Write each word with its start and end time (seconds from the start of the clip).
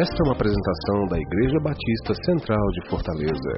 Esta 0.00 0.14
é 0.14 0.26
uma 0.28 0.34
apresentação 0.34 1.06
da 1.10 1.18
Igreja 1.18 1.58
Batista 1.60 2.14
Central 2.24 2.64
de 2.70 2.88
Fortaleza. 2.88 3.54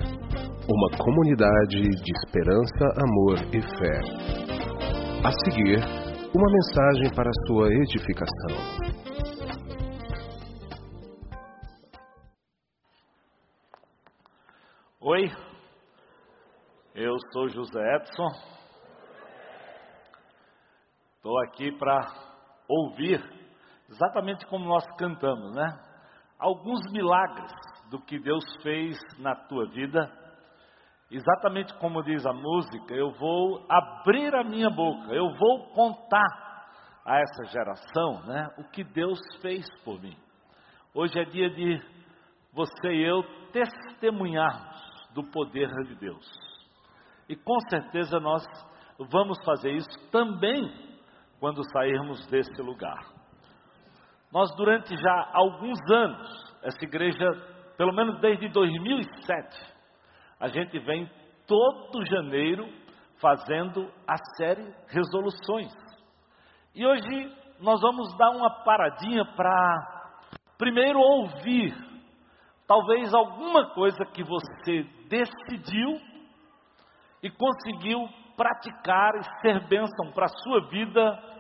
Uma 0.66 0.90
comunidade 0.96 1.82
de 1.82 2.12
esperança, 2.16 2.82
amor 2.96 3.36
e 3.52 3.60
fé. 3.60 4.00
A 5.22 5.30
seguir, 5.44 5.76
uma 6.34 6.50
mensagem 6.50 7.14
para 7.14 7.28
a 7.28 7.46
sua 7.46 7.68
edificação. 7.68 8.56
Oi, 15.02 15.30
eu 16.94 17.16
sou 17.34 17.50
José 17.50 17.96
Edson. 17.96 18.30
Estou 21.16 21.38
aqui 21.42 21.70
para 21.72 22.00
ouvir 22.66 23.22
exatamente 23.90 24.46
como 24.46 24.64
nós 24.64 24.86
cantamos, 24.96 25.54
né? 25.54 25.89
Alguns 26.40 26.80
milagres 26.90 27.52
do 27.90 28.00
que 28.00 28.18
Deus 28.18 28.44
fez 28.62 28.98
na 29.18 29.34
tua 29.34 29.66
vida. 29.66 30.10
Exatamente 31.10 31.74
como 31.78 32.02
diz 32.02 32.24
a 32.24 32.32
música, 32.32 32.94
eu 32.94 33.10
vou 33.12 33.66
abrir 33.68 34.34
a 34.34 34.44
minha 34.44 34.70
boca, 34.70 35.12
eu 35.12 35.28
vou 35.34 35.74
contar 35.74 36.50
a 37.04 37.18
essa 37.18 37.44
geração, 37.46 38.24
né, 38.26 38.48
o 38.58 38.64
que 38.70 38.84
Deus 38.84 39.18
fez 39.42 39.66
por 39.84 40.00
mim. 40.00 40.16
Hoje 40.94 41.18
é 41.18 41.24
dia 41.24 41.50
de 41.50 41.82
você 42.52 42.92
e 42.92 43.04
eu 43.04 43.22
testemunharmos 43.52 44.80
do 45.12 45.24
poder 45.24 45.68
de 45.86 45.96
Deus. 45.96 46.30
E 47.28 47.34
com 47.34 47.58
certeza 47.68 48.20
nós 48.20 48.44
vamos 48.98 49.38
fazer 49.44 49.72
isso 49.72 50.10
também 50.10 50.72
quando 51.40 51.62
sairmos 51.72 52.26
desse 52.28 52.62
lugar. 52.62 53.19
Nós, 54.32 54.54
durante 54.56 54.96
já 54.96 55.30
alguns 55.32 55.78
anos, 55.90 56.54
essa 56.62 56.84
igreja, 56.84 57.26
pelo 57.76 57.92
menos 57.92 58.20
desde 58.20 58.48
2007, 58.48 59.74
a 60.38 60.48
gente 60.48 60.78
vem 60.78 61.10
todo 61.46 62.06
janeiro 62.06 62.68
fazendo 63.20 63.90
a 64.06 64.16
série 64.36 64.72
Resoluções. 64.88 65.72
E 66.74 66.86
hoje 66.86 67.36
nós 67.58 67.80
vamos 67.80 68.16
dar 68.16 68.30
uma 68.30 68.62
paradinha 68.62 69.24
para, 69.34 70.28
primeiro, 70.56 71.00
ouvir 71.00 71.74
talvez 72.68 73.12
alguma 73.12 73.74
coisa 73.74 74.04
que 74.14 74.22
você 74.22 74.84
decidiu 75.08 76.00
e 77.20 77.28
conseguiu 77.28 78.08
praticar 78.36 79.12
e 79.16 79.40
ser 79.40 79.68
bênção 79.68 80.12
para 80.14 80.26
a 80.26 80.42
sua 80.44 80.68
vida 80.68 81.30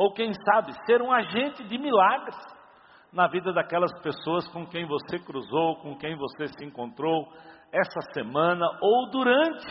ou 0.00 0.14
quem 0.14 0.32
sabe, 0.32 0.72
ser 0.86 1.02
um 1.02 1.12
agente 1.12 1.62
de 1.64 1.76
milagres 1.76 2.34
na 3.12 3.28
vida 3.28 3.52
daquelas 3.52 3.92
pessoas 4.00 4.48
com 4.48 4.66
quem 4.66 4.86
você 4.86 5.18
cruzou, 5.18 5.76
com 5.82 5.94
quem 5.98 6.16
você 6.16 6.46
se 6.46 6.64
encontrou 6.64 7.30
essa 7.70 8.00
semana 8.14 8.64
ou 8.80 9.10
durante 9.10 9.66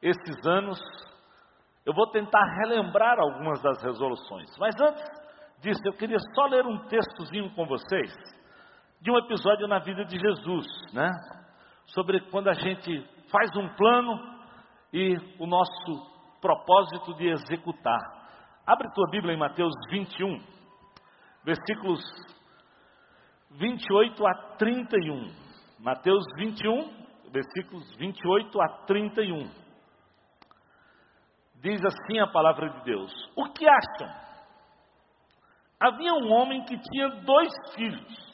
esses 0.00 0.46
anos. 0.46 0.80
Eu 1.84 1.92
vou 1.92 2.06
tentar 2.10 2.42
relembrar 2.62 3.18
algumas 3.20 3.60
das 3.60 3.82
resoluções, 3.82 4.48
mas 4.58 4.74
antes 4.80 5.04
disso, 5.60 5.82
eu 5.84 5.92
queria 5.98 6.18
só 6.34 6.46
ler 6.46 6.64
um 6.64 6.86
textozinho 6.86 7.54
com 7.54 7.66
vocês 7.66 8.10
de 9.02 9.10
um 9.10 9.18
episódio 9.18 9.68
na 9.68 9.80
vida 9.80 10.02
de 10.06 10.18
Jesus, 10.18 10.66
né? 10.94 11.10
Sobre 11.88 12.22
quando 12.30 12.48
a 12.48 12.54
gente 12.54 13.06
faz 13.30 13.54
um 13.54 13.68
plano 13.74 14.18
e 14.94 15.14
o 15.38 15.46
nosso 15.46 16.40
propósito 16.40 17.12
de 17.18 17.28
executar. 17.28 18.21
Abre 18.64 18.88
tua 18.92 19.10
Bíblia 19.10 19.34
em 19.34 19.38
Mateus 19.38 19.74
21, 19.90 20.40
versículos 21.44 22.00
28 23.50 24.24
a 24.24 24.34
31. 24.56 25.32
Mateus 25.80 26.24
21, 26.36 27.30
versículos 27.32 27.96
28 27.96 28.62
a 28.62 28.68
31. 28.86 29.50
Diz 31.56 31.80
assim 31.84 32.20
a 32.20 32.28
palavra 32.28 32.70
de 32.70 32.84
Deus: 32.84 33.12
O 33.36 33.52
que 33.52 33.66
acham? 33.66 34.22
Havia 35.80 36.14
um 36.14 36.32
homem 36.32 36.64
que 36.64 36.78
tinha 36.78 37.08
dois 37.22 37.52
filhos. 37.74 38.32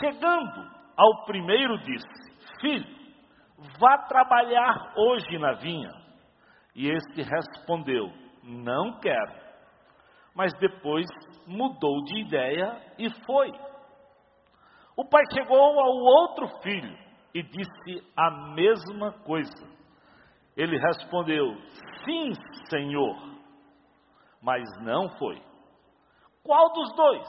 Chegando 0.00 0.70
ao 0.96 1.24
primeiro, 1.24 1.76
disse: 1.78 2.60
Filho, 2.60 2.86
vá 3.80 3.98
trabalhar 4.06 4.94
hoje 4.96 5.38
na 5.38 5.54
vinha. 5.54 5.90
E 6.72 6.88
este 6.88 7.22
respondeu: 7.22 8.25
não 8.46 8.98
quero. 9.00 9.32
Mas 10.34 10.52
depois 10.58 11.06
mudou 11.46 12.04
de 12.04 12.20
ideia 12.20 12.80
e 12.98 13.10
foi. 13.24 13.50
O 14.96 15.04
pai 15.04 15.22
chegou 15.32 15.58
ao 15.58 15.92
outro 15.92 16.48
filho 16.62 16.96
e 17.34 17.42
disse 17.42 18.12
a 18.16 18.30
mesma 18.54 19.12
coisa. 19.24 19.66
Ele 20.56 20.78
respondeu: 20.78 21.54
Sim, 22.04 22.32
senhor, 22.70 23.16
mas 24.40 24.62
não 24.82 25.08
foi. 25.18 25.42
Qual 26.42 26.72
dos 26.72 26.94
dois 26.94 27.28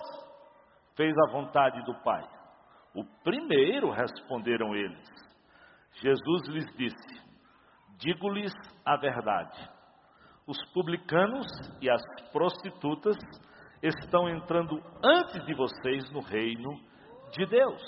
fez 0.95 1.13
a 1.17 1.31
vontade 1.31 1.81
do 1.83 1.94
pai? 2.03 2.23
O 2.94 3.03
primeiro, 3.23 3.89
responderam 3.89 4.75
eles. 4.75 5.09
Jesus 5.94 6.47
lhes 6.50 6.77
disse: 6.77 7.22
Digo-lhes 7.97 8.53
a 8.85 8.95
verdade 8.97 9.76
os 10.47 10.58
publicanos 10.72 11.46
e 11.81 11.90
as 11.90 12.02
prostitutas 12.31 13.18
estão 13.84 14.30
entrando 14.30 14.81
antes 15.03 15.46
de 15.46 15.53
vocês 15.53 16.09
no 16.12 16.22
reino 16.22 16.72
de 17.34 17.46
Deus. 17.46 17.81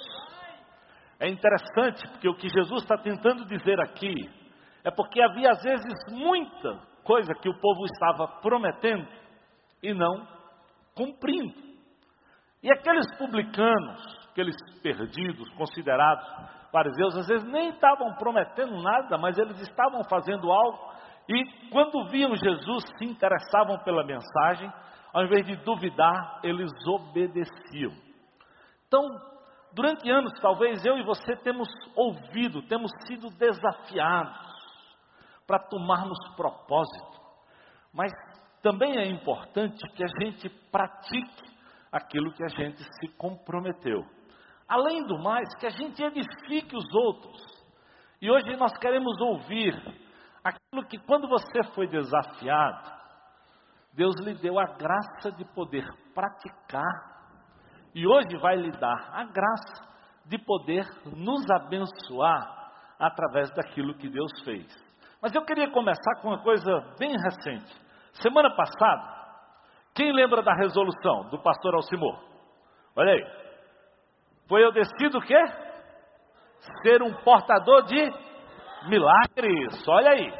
É 1.20 1.30
interessante 1.30 2.06
porque 2.10 2.28
o 2.28 2.36
que 2.36 2.50
Jesus 2.50 2.84
está 2.84 2.98
tentando 2.98 3.46
dizer 3.46 3.80
aqui 3.80 4.14
é 4.84 4.92
porque 4.92 5.22
havia 5.22 5.52
às 5.52 5.64
vezes 5.64 5.94
muita 6.12 6.80
coisa 7.04 7.34
que 7.34 7.50
o 7.50 7.60
povo 7.60 7.86
estava 7.86 8.28
prometendo 8.42 9.08
e 9.82 9.94
não 9.94 10.28
cumprindo. 10.94 11.70
E 12.62 12.70
aqueles 12.72 13.06
publicanos, 13.18 14.28
aqueles 14.32 14.56
perdidos, 14.82 15.50
considerados 15.56 16.26
fariseus, 16.72 17.16
às 17.18 17.28
vezes 17.28 17.50
nem 17.50 17.70
estavam 17.70 18.14
prometendo 18.16 18.82
nada, 18.82 19.18
mas 19.18 19.38
eles 19.38 19.60
estavam 19.62 20.04
fazendo 20.04 20.52
algo 20.52 20.99
e 21.30 21.70
quando 21.70 22.10
viam 22.10 22.36
Jesus, 22.36 22.84
se 22.98 23.06
interessavam 23.06 23.78
pela 23.84 24.04
mensagem, 24.04 24.68
ao 25.14 25.26
invés 25.26 25.46
de 25.46 25.56
duvidar, 25.58 26.40
eles 26.44 26.72
obedeciam. 26.88 27.92
Então, 28.88 29.08
durante 29.72 30.10
anos, 30.10 30.34
talvez 30.42 30.84
eu 30.84 30.98
e 30.98 31.04
você 31.04 31.36
temos 31.36 31.68
ouvido, 31.96 32.64
temos 32.64 32.92
sido 33.06 33.30
desafiados 33.38 34.50
para 35.46 35.60
tomarmos 35.60 36.18
propósito, 36.36 37.22
mas 37.94 38.12
também 38.64 38.98
é 38.98 39.06
importante 39.06 39.88
que 39.96 40.04
a 40.04 40.08
gente 40.22 40.50
pratique 40.72 41.44
aquilo 41.92 42.34
que 42.34 42.44
a 42.44 42.50
gente 42.50 42.84
se 42.84 43.08
comprometeu. 43.18 44.04
Além 44.68 45.06
do 45.06 45.20
mais, 45.20 45.48
que 45.60 45.68
a 45.68 45.72
gente 45.72 46.04
edifique 46.04 46.76
os 46.76 46.86
outros. 46.94 47.42
E 48.22 48.30
hoje 48.30 48.56
nós 48.56 48.76
queremos 48.78 49.20
ouvir 49.22 49.74
Aquilo 50.44 50.88
que 50.88 50.98
quando 51.00 51.28
você 51.28 51.64
foi 51.74 51.88
desafiado, 51.88 52.92
Deus 53.94 54.16
lhe 54.22 54.36
deu 54.36 54.60
a 54.60 54.66
graça 54.66 55.32
de 55.32 55.44
poder 55.54 55.86
praticar, 56.14 57.20
e 57.94 58.08
hoje 58.08 58.38
vai 58.40 58.56
lhe 58.56 58.72
dar 58.72 59.10
a 59.14 59.26
graça 59.26 59.90
de 60.26 60.38
poder 60.38 60.86
nos 61.06 61.50
abençoar 61.50 62.72
através 63.00 63.50
daquilo 63.56 63.96
que 63.96 64.10
Deus 64.10 64.32
fez. 64.44 64.68
Mas 65.22 65.34
eu 65.34 65.44
queria 65.44 65.70
começar 65.72 66.22
com 66.22 66.30
uma 66.30 66.42
coisa 66.42 66.72
bem 66.98 67.12
recente. 67.12 67.76
Semana 68.14 68.56
passada, 68.56 69.20
quem 69.94 70.14
lembra 70.14 70.42
da 70.42 70.54
resolução 70.54 71.30
do 71.30 71.42
pastor 71.42 71.76
Alcimor? 71.76 72.24
Olha 72.96 73.14
aí. 73.14 73.40
Foi 74.48 74.64
eu 74.64 74.72
decido 74.72 75.18
o 75.18 75.22
quê? 75.22 75.40
Ser 76.84 77.02
um 77.02 77.14
portador 77.24 77.84
de 77.84 78.29
Milagres, 78.88 79.88
olha 79.88 80.12
aí. 80.12 80.32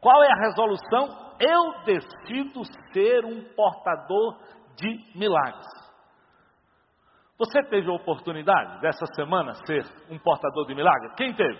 Qual 0.00 0.22
é 0.22 0.28
a 0.30 0.46
resolução? 0.46 1.34
Eu 1.40 1.84
decido 1.84 2.62
ser 2.92 3.24
um 3.24 3.42
portador 3.54 4.38
de 4.76 5.18
milagres. 5.18 5.66
Você 7.38 7.62
teve 7.64 7.90
a 7.90 7.94
oportunidade 7.94 8.80
dessa 8.80 9.04
semana 9.14 9.52
ser 9.66 9.84
um 10.10 10.18
portador 10.18 10.66
de 10.66 10.74
milagres? 10.74 11.14
Quem 11.16 11.34
teve? 11.34 11.58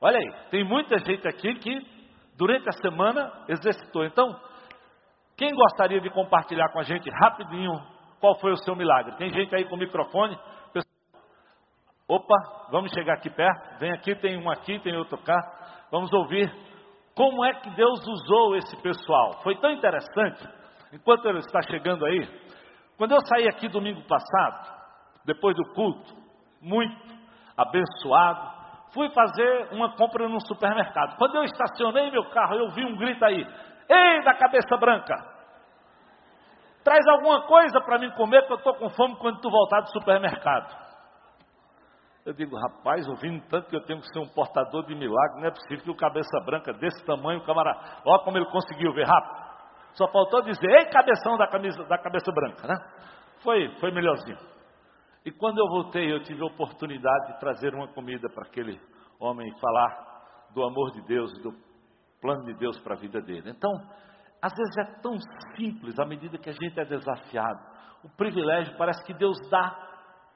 Olha 0.00 0.18
aí, 0.18 0.50
tem 0.50 0.64
muita 0.64 0.98
gente 0.98 1.28
aqui 1.28 1.54
que 1.54 1.78
durante 2.36 2.68
a 2.68 2.72
semana 2.72 3.44
exercitou. 3.48 4.04
Então, 4.04 4.34
quem 5.36 5.54
gostaria 5.54 6.00
de 6.00 6.10
compartilhar 6.10 6.72
com 6.72 6.80
a 6.80 6.82
gente 6.82 7.08
rapidinho 7.22 7.72
qual 8.20 8.38
foi 8.38 8.52
o 8.52 8.56
seu 8.58 8.76
milagre? 8.76 9.16
Tem 9.16 9.30
gente 9.30 9.54
aí 9.54 9.64
com 9.64 9.76
o 9.76 9.78
microfone? 9.78 10.38
Opa, 12.10 12.34
vamos 12.72 12.90
chegar 12.90 13.14
aqui 13.14 13.30
perto. 13.30 13.78
Vem 13.78 13.92
aqui, 13.92 14.16
tem 14.16 14.36
um 14.36 14.50
aqui, 14.50 14.80
tem 14.80 14.96
outro 14.96 15.16
cá. 15.18 15.36
Vamos 15.92 16.12
ouvir 16.12 16.52
como 17.14 17.44
é 17.44 17.54
que 17.54 17.70
Deus 17.70 18.04
usou 18.04 18.56
esse 18.56 18.76
pessoal. 18.82 19.40
Foi 19.44 19.54
tão 19.60 19.70
interessante, 19.70 20.44
enquanto 20.92 21.26
ele 21.26 21.38
está 21.38 21.62
chegando 21.62 22.04
aí. 22.04 22.28
Quando 22.98 23.12
eu 23.12 23.20
saí 23.20 23.46
aqui 23.46 23.68
domingo 23.68 24.02
passado, 24.08 24.74
depois 25.24 25.54
do 25.54 25.72
culto, 25.72 26.12
muito 26.60 27.14
abençoado, 27.56 28.58
fui 28.92 29.08
fazer 29.10 29.68
uma 29.70 29.94
compra 29.94 30.28
num 30.28 30.40
supermercado. 30.40 31.16
Quando 31.16 31.36
eu 31.36 31.44
estacionei 31.44 32.10
meu 32.10 32.28
carro, 32.30 32.56
eu 32.56 32.70
vi 32.70 32.84
um 32.84 32.96
grito 32.96 33.24
aí: 33.24 33.46
Ei, 33.88 34.24
da 34.24 34.34
cabeça 34.34 34.76
branca! 34.76 35.14
Traz 36.82 37.06
alguma 37.06 37.46
coisa 37.46 37.80
para 37.82 38.00
mim 38.00 38.10
comer, 38.16 38.48
que 38.48 38.52
eu 38.52 38.56
estou 38.56 38.74
com 38.74 38.88
fome 38.88 39.14
quando 39.14 39.40
tu 39.40 39.48
voltar 39.48 39.82
do 39.82 39.92
supermercado. 39.92 40.89
Eu 42.24 42.34
digo, 42.34 42.54
rapaz, 42.56 43.08
ouvindo 43.08 43.42
tanto 43.48 43.68
que 43.68 43.76
eu 43.76 43.84
tenho 43.84 44.00
que 44.00 44.08
ser 44.08 44.18
um 44.18 44.28
portador 44.28 44.84
de 44.84 44.94
milagre, 44.94 45.40
não 45.40 45.48
é 45.48 45.50
possível 45.50 45.84
que 45.84 45.90
o 45.90 45.96
cabeça 45.96 46.38
branca 46.44 46.72
desse 46.74 47.04
tamanho, 47.06 47.40
o 47.40 47.44
camarada, 47.44 47.80
olha 48.04 48.22
como 48.22 48.36
ele 48.36 48.46
conseguiu 48.46 48.92
ver 48.92 49.06
rápido. 49.06 49.50
Só 49.94 50.06
faltou 50.08 50.42
dizer, 50.42 50.70
ei, 50.70 50.86
cabeção 50.86 51.38
da, 51.38 51.48
camisa, 51.48 51.82
da 51.84 51.98
cabeça 51.98 52.30
branca, 52.30 52.66
né? 52.66 52.74
Foi, 53.42 53.74
foi 53.80 53.90
melhorzinho. 53.90 54.38
E 55.24 55.30
quando 55.32 55.58
eu 55.58 55.66
voltei, 55.66 56.12
eu 56.12 56.22
tive 56.22 56.42
a 56.42 56.46
oportunidade 56.46 57.32
de 57.32 57.40
trazer 57.40 57.74
uma 57.74 57.88
comida 57.88 58.28
para 58.28 58.44
aquele 58.46 58.78
homem 59.18 59.48
e 59.48 59.60
falar 59.60 60.48
do 60.54 60.62
amor 60.62 60.92
de 60.92 61.02
Deus, 61.06 61.32
do 61.42 61.52
plano 62.20 62.44
de 62.44 62.54
Deus 62.54 62.78
para 62.80 62.94
a 62.94 62.98
vida 62.98 63.20
dele. 63.20 63.50
Então, 63.50 63.70
às 64.42 64.52
vezes 64.54 64.76
é 64.78 65.00
tão 65.00 65.16
simples 65.56 65.98
à 65.98 66.04
medida 66.04 66.38
que 66.38 66.50
a 66.50 66.52
gente 66.52 66.78
é 66.78 66.84
desafiado. 66.84 67.60
O 68.04 68.08
privilégio 68.16 68.76
parece 68.76 69.04
que 69.04 69.14
Deus 69.14 69.36
dá 69.50 69.76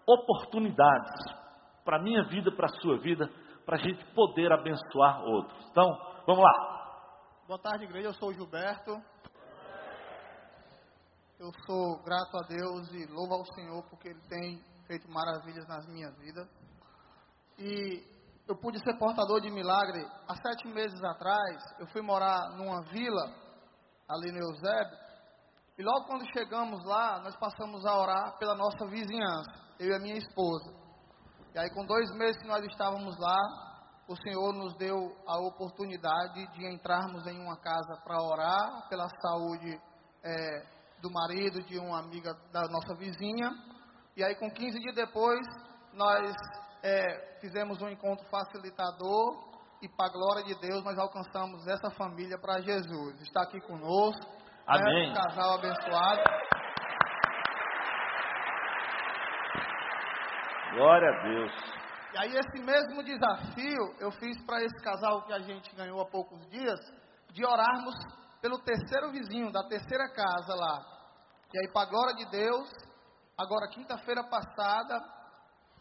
oportunidades 0.06 1.43
para 1.84 1.98
a 1.98 2.02
minha 2.02 2.24
vida, 2.24 2.50
para 2.50 2.66
a 2.66 2.80
sua 2.80 2.98
vida, 2.98 3.28
para 3.64 3.76
a 3.76 3.78
gente 3.78 4.04
poder 4.14 4.50
abençoar 4.50 5.22
outros. 5.22 5.66
Então, 5.70 5.86
vamos 6.26 6.42
lá. 6.42 6.74
Boa 7.46 7.58
tarde, 7.58 7.84
igreja. 7.84 8.08
Eu 8.08 8.14
sou 8.14 8.30
o 8.30 8.32
Gilberto. 8.32 8.92
Eu 11.38 11.50
sou 11.66 12.02
grato 12.02 12.36
a 12.38 12.46
Deus 12.48 12.90
e 12.92 13.06
louvo 13.12 13.34
ao 13.34 13.44
Senhor 13.54 13.82
porque 13.90 14.08
Ele 14.08 14.20
tem 14.28 14.62
feito 14.86 15.10
maravilhas 15.10 15.66
nas 15.68 15.86
minhas 15.86 16.16
vidas. 16.18 16.48
E 17.58 18.02
eu 18.48 18.56
pude 18.56 18.78
ser 18.78 18.96
portador 18.98 19.40
de 19.40 19.50
milagre 19.50 20.06
há 20.28 20.34
sete 20.36 20.66
meses 20.68 21.02
atrás. 21.02 21.62
Eu 21.78 21.86
fui 21.88 22.00
morar 22.00 22.50
numa 22.56 22.82
vila 22.84 23.24
ali 24.08 24.32
no 24.32 24.38
Eusébio. 24.38 25.04
E 25.76 25.82
logo 25.82 26.06
quando 26.06 26.32
chegamos 26.32 26.84
lá, 26.84 27.20
nós 27.20 27.36
passamos 27.36 27.84
a 27.84 27.98
orar 27.98 28.38
pela 28.38 28.54
nossa 28.54 28.86
vizinhança, 28.86 29.50
eu 29.80 29.88
e 29.88 29.94
a 29.94 29.98
minha 29.98 30.16
esposa. 30.16 30.83
E 31.54 31.58
aí, 31.58 31.70
com 31.70 31.86
dois 31.86 32.10
meses 32.16 32.36
que 32.42 32.48
nós 32.48 32.64
estávamos 32.64 33.16
lá, 33.16 33.38
o 34.08 34.16
Senhor 34.16 34.52
nos 34.52 34.76
deu 34.76 35.16
a 35.24 35.38
oportunidade 35.38 36.46
de 36.52 36.66
entrarmos 36.66 37.24
em 37.28 37.40
uma 37.40 37.56
casa 37.56 37.96
para 38.02 38.20
orar 38.20 38.88
pela 38.88 39.08
saúde 39.22 39.80
é, 40.24 40.66
do 41.00 41.08
marido 41.12 41.62
de 41.62 41.78
uma 41.78 42.00
amiga 42.00 42.34
da 42.52 42.62
nossa 42.62 42.96
vizinha. 42.96 43.50
E 44.16 44.24
aí, 44.24 44.34
com 44.34 44.50
15 44.50 44.80
dias 44.80 44.96
depois, 44.96 45.46
nós 45.92 46.34
é, 46.82 47.38
fizemos 47.40 47.80
um 47.80 47.88
encontro 47.88 48.26
facilitador 48.28 49.54
e, 49.80 49.88
para 49.88 50.06
a 50.06 50.12
glória 50.12 50.42
de 50.42 50.60
Deus, 50.60 50.82
nós 50.82 50.98
alcançamos 50.98 51.64
essa 51.68 51.88
família 51.90 52.36
para 52.36 52.60
Jesus. 52.62 53.20
Está 53.20 53.42
aqui 53.42 53.60
conosco. 53.60 54.26
Amém. 54.66 55.12
Né, 55.12 55.12
um 55.12 55.14
casal 55.14 55.54
abençoado. 55.54 56.20
Glória 60.74 61.08
a 61.08 61.22
Deus. 61.22 61.52
E 62.14 62.18
aí, 62.18 62.36
esse 62.36 62.64
mesmo 62.64 63.02
desafio 63.04 63.94
eu 64.00 64.10
fiz 64.10 64.36
para 64.44 64.60
esse 64.60 64.82
casal 64.82 65.22
que 65.22 65.32
a 65.32 65.38
gente 65.38 65.72
ganhou 65.76 66.00
há 66.00 66.06
poucos 66.06 66.44
dias, 66.50 66.80
de 67.32 67.46
orarmos 67.46 67.94
pelo 68.42 68.58
terceiro 68.58 69.12
vizinho 69.12 69.52
da 69.52 69.62
terceira 69.68 70.12
casa 70.12 70.52
lá. 70.52 70.84
E 71.52 71.58
aí, 71.58 71.72
para 71.72 71.88
glória 71.88 72.14
de 72.16 72.28
Deus, 72.28 72.68
agora, 73.38 73.68
quinta-feira 73.68 74.24
passada, 74.24 75.00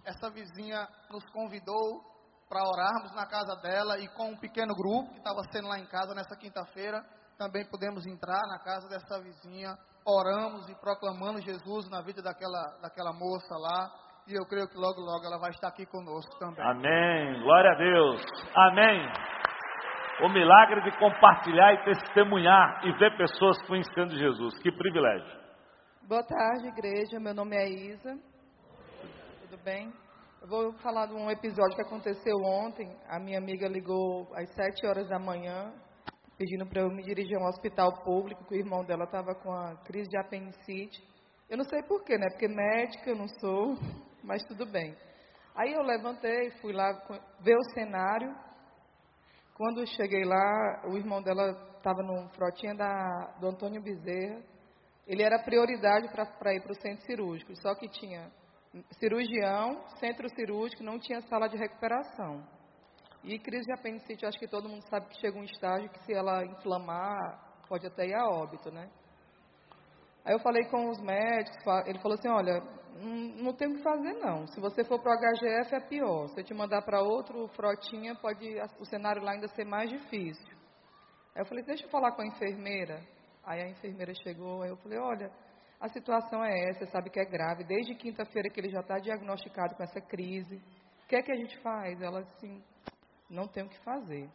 essa 0.06 0.30
vizinha 0.30 0.88
nos 1.10 1.28
convidou 1.32 2.04
para 2.48 2.62
orarmos 2.62 3.16
na 3.16 3.26
casa 3.26 3.56
dela 3.64 3.98
e 3.98 4.08
com 4.10 4.30
um 4.30 4.38
pequeno 4.38 4.76
grupo 4.76 5.10
que 5.12 5.18
estava 5.18 5.42
sendo 5.52 5.70
lá 5.70 5.80
em 5.80 5.88
casa 5.88 6.14
nessa 6.14 6.36
quinta-feira, 6.36 7.04
também 7.36 7.68
pudemos 7.68 8.06
entrar 8.06 8.42
na 8.48 8.60
casa 8.60 8.88
dessa 8.88 9.20
vizinha, 9.20 9.76
oramos 10.06 10.70
e 10.70 10.76
proclamando 10.76 11.42
Jesus 11.42 11.90
na 11.90 12.02
vida 12.04 12.22
daquela, 12.22 12.78
daquela 12.80 13.12
moça 13.12 13.56
lá. 13.58 14.04
E 14.28 14.34
eu 14.34 14.46
creio 14.46 14.68
que 14.68 14.78
logo, 14.78 15.02
logo 15.02 15.26
ela 15.26 15.40
vai 15.40 15.50
estar 15.50 15.68
aqui 15.68 15.86
conosco 15.86 16.38
também. 16.40 16.64
Amém. 16.64 17.42
Glória 17.42 17.72
a 17.72 17.76
Deus. 17.76 18.22
Amém. 18.56 19.02
O 20.22 20.30
milagre 20.30 20.82
de 20.82 20.98
compartilhar 20.98 21.74
e 21.74 21.84
testemunhar 21.84 22.86
e 22.86 22.92
ver 22.94 23.18
pessoas 23.18 23.62
conhecendo 23.68 24.16
Jesus. 24.16 24.58
Que 24.62 24.72
privilégio. 24.72 25.44
Boa 26.08 26.24
tarde, 26.24 26.68
igreja. 26.68 27.20
Meu 27.20 27.34
nome 27.34 27.56
é 27.56 27.68
Isa 27.68 28.18
tudo 29.54 29.64
bem? 29.64 29.94
Eu 30.42 30.48
vou 30.48 30.74
falar 30.80 31.06
de 31.06 31.14
um 31.14 31.30
episódio 31.30 31.76
que 31.76 31.84
aconteceu 31.84 32.36
ontem. 32.44 32.92
A 33.08 33.20
minha 33.20 33.38
amiga 33.38 33.68
ligou 33.68 34.28
às 34.34 34.50
7 34.56 34.88
horas 34.88 35.08
da 35.08 35.20
manhã, 35.20 35.72
pedindo 36.40 36.66
para 36.66 36.82
eu 36.82 36.90
me 36.90 37.04
dirigir 37.04 37.38
a 37.38 37.40
um 37.40 37.48
hospital 37.48 38.04
público, 38.04 38.44
que 38.46 38.56
o 38.56 38.58
irmão 38.58 38.84
dela 38.84 39.04
estava 39.04 39.36
com 39.36 39.54
a 39.54 39.76
crise 39.84 40.10
de 40.10 40.18
apendicite. 40.18 41.04
Eu 41.48 41.58
não 41.58 41.64
sei 41.66 41.84
porquê, 41.84 42.18
né? 42.18 42.30
Porque 42.32 42.48
médica 42.48 43.12
eu 43.12 43.16
não 43.16 43.28
sou, 43.28 43.76
mas 44.24 44.44
tudo 44.44 44.66
bem. 44.66 44.96
Aí 45.56 45.74
eu 45.74 45.84
levantei, 45.84 46.50
fui 46.62 46.74
lá 46.74 46.92
ver 47.42 47.56
o 47.56 47.74
cenário. 47.74 48.34
Quando 49.56 49.86
cheguei 49.86 50.24
lá, 50.24 50.84
o 50.88 50.98
irmão 50.98 51.22
dela 51.22 51.52
estava 51.78 52.02
no 52.02 52.28
frotinha 52.30 52.74
da, 52.74 53.36
do 53.40 53.48
Antônio 53.48 53.82
Bezerra. 53.82 54.42
Ele 55.06 55.22
era 55.22 55.44
prioridade 55.44 56.08
para 56.10 56.54
ir 56.54 56.62
para 56.62 56.72
o 56.72 56.82
centro 56.82 57.06
cirúrgico, 57.06 57.54
só 57.58 57.76
que 57.76 57.90
tinha 57.90 58.32
cirurgião, 58.98 59.86
centro 60.00 60.28
cirúrgico, 60.30 60.82
não 60.82 60.98
tinha 60.98 61.22
sala 61.22 61.48
de 61.48 61.58
recuperação. 61.58 62.44
E 63.24 63.38
crise 63.38 63.66
de 63.66 63.74
apendicite, 63.74 64.26
acho 64.26 64.40
que 64.40 64.48
todo 64.48 64.68
mundo 64.68 64.84
sabe 64.90 65.08
que 65.08 65.20
chega 65.20 65.38
um 65.38 65.44
estágio 65.44 65.90
que 65.90 66.04
se 66.04 66.14
ela 66.14 66.44
inflamar, 66.46 67.62
pode 67.68 67.86
até 67.86 68.08
ir 68.08 68.16
a 68.16 68.28
óbito, 68.28 68.72
né? 68.72 68.90
Aí 70.26 70.34
eu 70.34 70.40
falei 70.40 70.66
com 70.66 70.90
os 70.90 71.00
médicos, 71.02 71.58
ele 71.86 72.00
falou 72.00 72.18
assim, 72.18 72.30
olha, 72.30 72.62
não, 72.96 73.54
tem 73.54 73.68
o 73.68 73.76
que 73.76 73.84
fazer 73.84 74.14
não. 74.14 74.48
Se 74.48 74.60
você 74.60 74.84
for 74.84 75.02
para 75.02 75.14
o 75.14 75.20
HGF 75.20 75.76
é 75.76 75.80
pior. 75.80 76.28
Se 76.30 76.40
eu 76.40 76.44
te 76.44 76.54
mandar 76.54 76.82
para 76.84 77.02
outro 77.02 77.48
frotinha, 77.50 78.16
pode 78.16 78.46
o 78.80 78.86
cenário 78.86 79.22
lá 79.22 79.32
ainda 79.32 79.48
ser 79.50 79.66
mais 79.66 79.90
difícil. 79.90 80.58
Aí 81.36 81.42
eu 81.42 81.46
falei, 81.46 81.64
deixa 81.64 81.86
eu 81.86 81.90
falar 81.90 82.12
com 82.12 82.22
a 82.22 82.28
enfermeira. 82.28 83.02
Aí 83.44 83.62
a 83.62 83.70
enfermeira 83.70 84.14
chegou, 84.24 84.62
aí 84.62 84.70
eu 84.70 84.78
falei, 84.78 85.00
olha, 85.00 85.32
a 85.80 85.90
situação 85.90 86.44
é 86.44 86.70
essa, 86.70 86.86
sabe 86.88 87.10
que 87.10 87.20
é 87.20 87.26
grave. 87.26 87.64
Desde 87.64 87.96
quinta-feira 87.96 88.50
que 88.50 88.60
ele 88.60 88.70
já 88.70 88.80
está 88.80 89.00
diagnosticado 89.00 89.76
com 89.76 89.84
essa 89.84 90.00
crise. 90.00 90.56
O 91.04 91.08
que 91.08 91.16
é 91.16 91.22
que 91.22 91.32
a 91.32 91.36
gente 91.36 91.60
faz? 91.60 92.02
Ela 92.02 92.20
assim, 92.20 92.64
não 93.30 93.48
tem 93.48 93.64
o 93.64 93.70
que 93.70 93.80
fazer. 93.80 94.30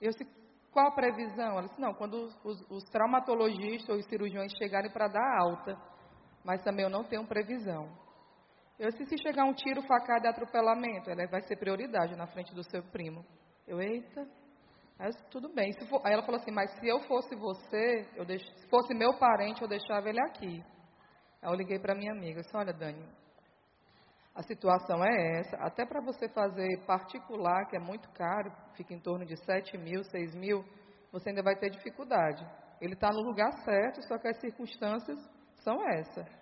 Eu 0.00 0.10
disse, 0.10 0.24
qual 0.70 0.88
a 0.88 0.94
previsão? 0.94 1.58
Ela 1.58 1.62
disse, 1.62 1.80
não, 1.80 1.94
quando 1.94 2.14
os, 2.44 2.70
os 2.70 2.84
traumatologistas 2.84 3.88
ou 3.88 3.96
os 3.96 4.06
cirurgiões 4.06 4.52
chegarem 4.58 4.90
para 4.90 5.08
dar 5.08 5.38
alta. 5.40 5.76
Mas 6.44 6.62
também 6.62 6.84
eu 6.84 6.90
não 6.90 7.04
tenho 7.04 7.26
previsão. 7.26 7.88
Eu 8.82 8.90
disse, 8.90 9.06
se 9.06 9.22
chegar 9.22 9.44
um 9.44 9.54
tiro, 9.54 9.80
facada 9.82 10.26
e 10.26 10.28
atropelamento, 10.28 11.08
ela 11.08 11.24
vai 11.28 11.40
ser 11.42 11.56
prioridade 11.56 12.16
na 12.16 12.26
frente 12.26 12.52
do 12.52 12.64
seu 12.64 12.82
primo. 12.82 13.24
Eu, 13.64 13.80
eita. 13.80 14.26
Disse, 14.98 15.22
tudo 15.30 15.48
bem. 15.54 15.72
For, 15.88 16.04
aí 16.04 16.12
ela 16.12 16.24
falou 16.24 16.40
assim, 16.40 16.50
mas 16.50 16.68
se 16.80 16.88
eu 16.88 16.98
fosse 17.06 17.36
você, 17.36 18.08
eu 18.16 18.24
deix, 18.24 18.42
se 18.42 18.68
fosse 18.68 18.92
meu 18.92 19.16
parente, 19.20 19.62
eu 19.62 19.68
deixava 19.68 20.08
ele 20.08 20.20
aqui. 20.22 20.64
Aí 21.40 21.48
eu 21.48 21.54
liguei 21.54 21.78
para 21.78 21.94
minha 21.94 22.10
amiga, 22.10 22.40
disse, 22.40 22.56
olha 22.56 22.72
Dani, 22.72 23.08
a 24.34 24.42
situação 24.42 25.04
é 25.04 25.38
essa, 25.38 25.56
até 25.58 25.86
para 25.86 26.00
você 26.00 26.28
fazer 26.30 26.84
particular, 26.84 27.66
que 27.68 27.76
é 27.76 27.80
muito 27.80 28.10
caro, 28.10 28.50
fica 28.74 28.92
em 28.92 29.00
torno 29.00 29.24
de 29.24 29.36
7 29.44 29.78
mil, 29.78 30.02
6 30.02 30.34
mil, 30.34 30.64
você 31.12 31.28
ainda 31.28 31.42
vai 31.44 31.54
ter 31.54 31.70
dificuldade. 31.70 32.44
Ele 32.80 32.94
está 32.94 33.10
no 33.10 33.22
lugar 33.22 33.52
certo, 33.64 34.02
só 34.08 34.18
que 34.18 34.26
as 34.26 34.40
circunstâncias 34.40 35.18
são 35.62 35.76
essas. 35.88 36.41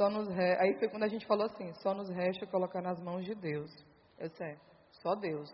Só 0.00 0.08
nos 0.08 0.26
re... 0.34 0.56
Aí 0.58 0.78
foi 0.78 0.88
quando 0.88 1.02
a 1.02 1.08
gente 1.08 1.26
falou 1.26 1.44
assim, 1.44 1.74
só 1.74 1.92
nos 1.92 2.08
resta 2.08 2.46
colocar 2.46 2.80
nas 2.80 2.98
mãos 3.02 3.22
de 3.22 3.34
Deus. 3.34 3.70
Eu 4.18 4.30
disse, 4.30 4.42
é, 4.42 4.56
só 5.02 5.14
Deus. 5.14 5.50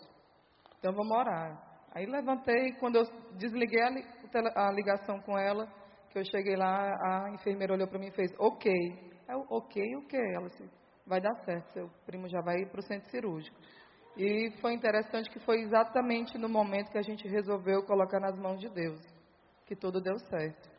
Então 0.79 0.93
vamos 0.93 1.11
orar. 1.11 1.61
Aí 1.93 2.07
levantei, 2.07 2.71
quando 2.79 2.95
eu 2.95 3.03
desliguei 3.37 3.83
a, 3.83 3.91
li... 3.91 4.05
a 4.55 4.71
ligação 4.71 5.19
com 5.23 5.37
ela, 5.37 5.67
que 6.11 6.21
eu 6.21 6.25
cheguei 6.25 6.55
lá, 6.55 6.79
a 6.79 7.31
enfermeira 7.35 7.73
olhou 7.73 7.89
para 7.89 7.99
mim 7.99 8.07
e 8.07 8.13
fez, 8.13 8.33
ok. 8.39 8.73
Eu, 9.29 9.45
ok, 9.51 9.97
o 9.97 10.07
que? 10.07 10.17
Ela 10.17 10.49
disse, 10.49 10.71
vai 11.05 11.21
dar 11.21 11.35
certo, 11.45 11.73
seu 11.73 11.91
primo 12.07 12.29
já 12.29 12.41
vai 12.41 12.65
para 12.67 12.79
o 12.79 12.85
centro 12.85 13.11
cirúrgico. 13.11 13.57
E 14.17 14.53
foi 14.61 14.75
interessante 14.75 15.29
que 15.29 15.41
foi 15.41 15.63
exatamente 15.63 16.39
no 16.39 16.49
momento 16.49 16.93
que 16.93 16.99
a 16.99 17.03
gente 17.03 17.27
resolveu 17.27 17.83
colocar 17.85 18.21
nas 18.21 18.39
mãos 18.39 18.61
de 18.61 18.69
Deus, 18.69 19.01
que 19.67 19.75
tudo 19.75 20.01
deu 20.01 20.17
certo. 20.31 20.71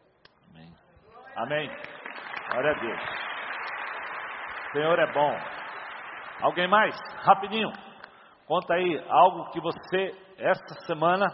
Amém. 0.52 0.74
Amém. 1.36 1.70
Glória 2.50 2.72
a 2.72 2.80
Deus. 2.80 3.17
Senhor 4.78 5.00
é 5.00 5.12
bom. 5.12 5.36
Alguém 6.40 6.68
mais? 6.68 6.96
Rapidinho. 7.24 7.72
Conta 8.46 8.76
aí 8.76 9.04
algo 9.10 9.50
que 9.50 9.60
você, 9.60 10.16
esta 10.38 10.86
semana, 10.86 11.26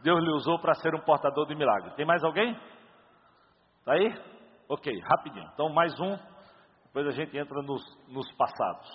Deus 0.00 0.22
lhe 0.22 0.30
usou 0.30 0.60
para 0.60 0.74
ser 0.74 0.94
um 0.94 1.00
portador 1.00 1.44
de 1.48 1.56
milagre. 1.56 1.90
Tem 1.96 2.06
mais 2.06 2.22
alguém? 2.22 2.54
Tá 3.84 3.94
aí? 3.94 4.14
Ok, 4.68 4.92
rapidinho. 5.10 5.50
Então, 5.52 5.68
mais 5.70 5.92
um. 5.98 6.16
Depois 6.84 7.08
a 7.08 7.10
gente 7.10 7.36
entra 7.36 7.60
nos, 7.62 7.82
nos 8.06 8.32
passados. 8.36 8.88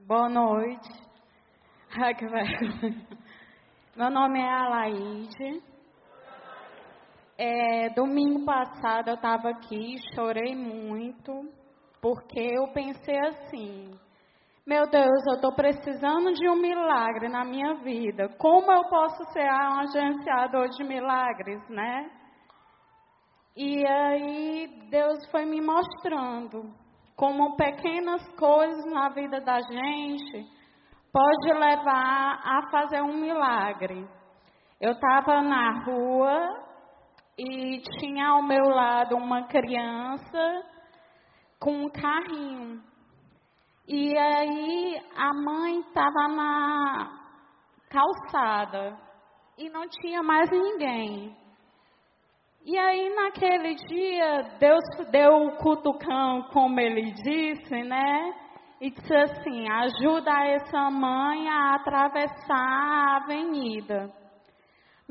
Boa 0.00 0.28
noite. 0.28 0.88
Ai, 2.02 2.14
que 2.16 2.26
vergonha. 2.26 3.06
Meu 3.94 4.10
nome 4.10 4.40
é 4.40 4.52
Alaide. 4.52 5.71
É, 7.44 7.88
domingo 7.88 8.44
passado 8.44 9.08
eu 9.08 9.16
estava 9.16 9.48
aqui, 9.48 9.96
chorei 10.14 10.54
muito, 10.54 11.32
porque 12.00 12.38
eu 12.38 12.72
pensei 12.72 13.18
assim: 13.18 13.90
meu 14.64 14.88
Deus, 14.88 15.26
eu 15.26 15.34
estou 15.34 15.52
precisando 15.52 16.32
de 16.34 16.48
um 16.48 16.54
milagre 16.54 17.28
na 17.28 17.44
minha 17.44 17.74
vida. 17.82 18.28
Como 18.38 18.70
eu 18.70 18.84
posso 18.88 19.24
ser 19.32 19.50
um 19.50 19.80
agenciador 19.80 20.68
de 20.68 20.84
milagres, 20.84 21.68
né? 21.68 22.12
E 23.56 23.84
aí 23.88 24.88
Deus 24.88 25.28
foi 25.32 25.44
me 25.44 25.60
mostrando 25.60 26.72
como 27.16 27.56
pequenas 27.56 28.22
coisas 28.36 28.84
na 28.86 29.08
vida 29.08 29.40
da 29.40 29.58
gente 29.58 30.46
pode 31.12 31.58
levar 31.58 32.40
a 32.40 32.70
fazer 32.70 33.02
um 33.02 33.20
milagre. 33.20 34.08
Eu 34.80 34.92
estava 34.92 35.42
na 35.42 35.82
rua 35.84 36.61
e 37.38 37.80
tinha 37.98 38.28
ao 38.28 38.42
meu 38.42 38.64
lado 38.64 39.16
uma 39.16 39.46
criança 39.46 40.62
com 41.58 41.84
um 41.84 41.88
carrinho. 41.88 42.82
E 43.88 44.16
aí 44.16 45.00
a 45.16 45.32
mãe 45.34 45.80
estava 45.80 46.28
na 46.28 47.20
calçada 47.90 48.96
e 49.58 49.68
não 49.70 49.88
tinha 49.88 50.22
mais 50.22 50.50
ninguém. 50.50 51.36
E 52.64 52.78
aí 52.78 53.14
naquele 53.14 53.74
dia 53.74 54.42
Deus 54.60 55.10
deu 55.10 55.32
o 55.34 55.56
cutucão, 55.56 56.48
como 56.52 56.78
ele 56.78 57.12
disse, 57.12 57.82
né? 57.82 58.34
E 58.80 58.90
disse 58.90 59.14
assim: 59.14 59.68
ajuda 59.70 60.30
essa 60.46 60.90
mãe 60.90 61.48
a 61.48 61.74
atravessar 61.74 62.56
a 62.56 63.16
avenida. 63.16 64.21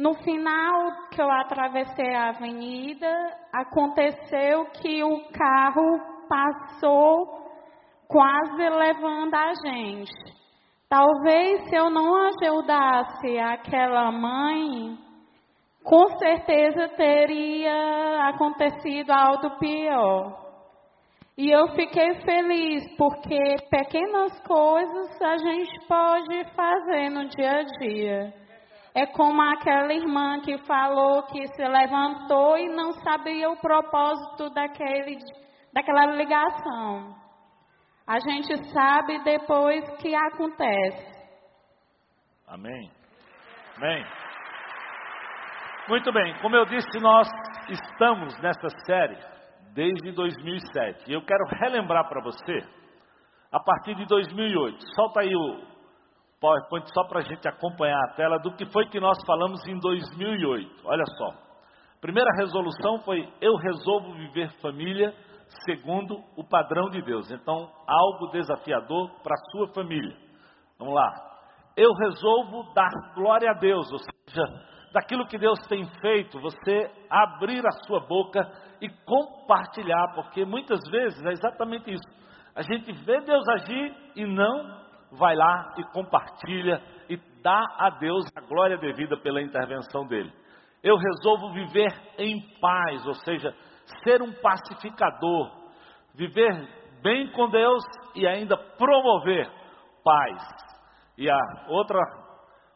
No 0.02 0.16
final 0.16 1.10
que 1.12 1.22
eu 1.22 1.30
atravessei 1.30 2.12
a 2.16 2.30
avenida, 2.30 3.08
aconteceu 3.54 4.66
que 4.82 5.04
o 5.04 5.30
carro 5.32 6.00
passou 6.28 7.28
quase 8.08 8.68
levando 8.68 9.36
a 9.36 9.54
gente. 9.64 10.12
Talvez 10.90 11.70
se 11.70 11.76
eu 11.76 11.92
não 11.92 12.16
ajudasse 12.16 13.38
aquela 13.38 14.12
mãe, 14.12 14.98
com 15.84 16.08
certeza 16.18 16.90
teria 16.98 18.28
acontecido 18.30 19.12
algo 19.12 19.60
pior. 19.60 20.36
E 21.38 21.52
eu 21.52 21.68
fiquei 21.76 22.16
feliz 22.22 22.98
porque 22.98 23.38
pequenas 23.70 24.40
coisas 24.48 25.22
a 25.22 25.38
gente 25.38 25.88
pode 25.88 26.44
fazer 26.56 27.10
no 27.12 27.28
dia 27.28 27.52
a 27.52 27.64
dia. 27.80 28.41
É 28.94 29.06
como 29.06 29.42
aquela 29.42 29.94
irmã 29.94 30.42
que 30.42 30.58
falou 30.66 31.24
que 31.24 31.48
se 31.48 31.64
levantou 31.64 32.58
e 32.58 32.68
não 32.70 32.92
sabia 32.92 33.50
o 33.50 33.60
propósito 33.60 34.50
daquele, 34.50 35.18
daquela 35.74 36.08
ligação. 36.08 37.16
A 38.06 38.20
gente 38.20 38.70
sabe 38.72 39.24
depois 39.24 39.84
que 40.02 40.14
acontece. 40.14 41.12
Amém. 42.48 42.92
Amém. 43.78 44.06
Muito 45.88 46.12
bem, 46.12 46.38
como 46.42 46.56
eu 46.56 46.66
disse, 46.66 47.00
nós 47.00 47.28
estamos 47.70 48.38
nessa 48.42 48.70
série 48.86 49.18
desde 49.74 50.12
2007. 50.12 51.10
E 51.10 51.14
eu 51.14 51.26
quero 51.26 51.46
relembrar 51.46 52.08
para 52.08 52.22
você, 52.22 52.60
a 53.52 53.60
partir 53.60 53.96
de 53.96 54.06
2008. 54.06 54.78
Solta 54.94 55.22
aí 55.22 55.34
o 55.34 55.71
PowerPoint 56.42 56.92
só 56.92 57.04
para 57.04 57.20
a 57.20 57.24
gente 57.24 57.48
acompanhar 57.48 58.04
a 58.04 58.14
tela 58.16 58.40
do 58.40 58.56
que 58.56 58.66
foi 58.66 58.88
que 58.88 59.00
nós 59.00 59.18
falamos 59.26 59.66
em 59.68 59.78
2008. 59.80 60.82
Olha 60.84 61.06
só. 61.18 61.34
Primeira 62.02 62.30
resolução 62.38 62.98
foi: 63.06 63.32
eu 63.40 63.56
resolvo 63.56 64.14
viver 64.14 64.50
família 64.60 65.14
segundo 65.66 66.18
o 66.36 66.44
padrão 66.44 66.90
de 66.90 67.02
Deus. 67.04 67.30
Então, 67.30 67.70
algo 67.88 68.32
desafiador 68.32 69.12
para 69.22 69.36
a 69.36 69.52
sua 69.52 69.68
família. 69.74 70.18
Vamos 70.80 70.96
lá. 70.96 71.14
Eu 71.78 71.94
resolvo 71.94 72.74
dar 72.74 72.90
glória 73.14 73.52
a 73.52 73.54
Deus, 73.54 73.90
ou 73.92 74.00
seja, 74.00 74.44
daquilo 74.92 75.28
que 75.28 75.38
Deus 75.38 75.60
tem 75.68 75.86
feito, 76.02 76.40
você 76.40 76.90
abrir 77.10 77.66
a 77.66 77.72
sua 77.86 78.00
boca 78.00 78.42
e 78.82 78.90
compartilhar, 79.06 80.14
porque 80.16 80.44
muitas 80.44 80.80
vezes 80.90 81.24
é 81.24 81.32
exatamente 81.32 81.94
isso. 81.94 82.22
A 82.56 82.62
gente 82.62 82.92
vê 82.92 83.22
Deus 83.22 83.48
agir 83.48 83.96
e 84.16 84.26
não 84.26 84.82
vai 85.12 85.36
lá 85.36 85.74
e 85.78 85.84
compartilha 85.92 86.82
e 87.10 87.18
dá 87.42 87.64
a 87.78 87.90
Deus 87.90 88.26
a 88.36 88.42
glória 88.42 88.78
devida 88.78 89.18
pela 89.18 89.42
intervenção 89.42 90.08
dele. 90.08 90.32
Eu 90.84 90.96
resolvo 90.96 91.54
viver 91.54 91.92
em 92.18 92.42
paz, 92.60 93.06
ou 93.06 93.14
seja, 93.16 93.54
ser 94.04 94.22
um 94.22 94.32
pacificador, 94.42 95.52
viver 96.16 96.68
bem 97.02 97.32
com 97.32 97.50
Deus 97.50 97.84
e 98.16 98.26
ainda 98.28 98.58
promover 98.58 99.50
paz. 100.04 100.42
E 101.18 101.30
a 101.30 101.38
outra 101.68 102.00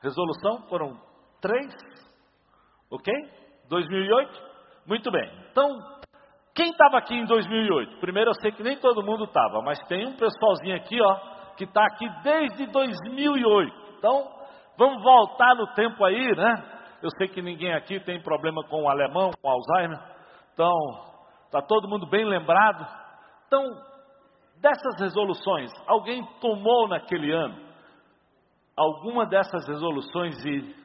resolução 0.01 0.67
foram 0.67 0.99
três, 1.41 1.73
ok? 2.91 3.13
2008? 3.69 4.55
Muito 4.85 5.09
bem. 5.09 5.31
Então, 5.51 5.67
quem 6.53 6.69
estava 6.69 6.97
aqui 6.97 7.15
em 7.15 7.25
2008? 7.25 7.97
Primeiro, 7.99 8.29
eu 8.29 8.35
sei 8.35 8.51
que 8.51 8.61
nem 8.61 8.77
todo 8.77 9.03
mundo 9.03 9.23
estava, 9.23 9.61
mas 9.61 9.79
tem 9.87 10.05
um 10.05 10.15
pessoalzinho 10.15 10.75
aqui, 10.75 11.01
ó, 11.01 11.34
que 11.57 11.63
está 11.63 11.85
aqui 11.85 12.07
desde 12.23 12.65
2008. 12.67 13.73
Então, 13.97 14.27
vamos 14.77 15.01
voltar 15.01 15.55
no 15.55 15.67
tempo 15.73 16.03
aí, 16.03 16.35
né? 16.35 16.71
Eu 17.01 17.09
sei 17.17 17.27
que 17.27 17.41
ninguém 17.41 17.73
aqui 17.73 17.99
tem 17.99 18.21
problema 18.21 18.63
com 18.63 18.83
o 18.83 18.89
alemão, 18.89 19.31
com 19.41 19.47
o 19.47 19.51
Alzheimer. 19.51 19.99
Então, 20.53 20.73
está 21.45 21.61
todo 21.61 21.87
mundo 21.87 22.07
bem 22.07 22.25
lembrado. 22.25 22.85
Então, 23.47 23.63
dessas 24.61 24.99
resoluções, 24.99 25.71
alguém 25.87 26.23
tomou 26.39 26.87
naquele 26.87 27.31
ano 27.31 27.65
alguma 28.75 29.25
dessas 29.25 29.65
resoluções 29.67 30.35
e 30.45 30.75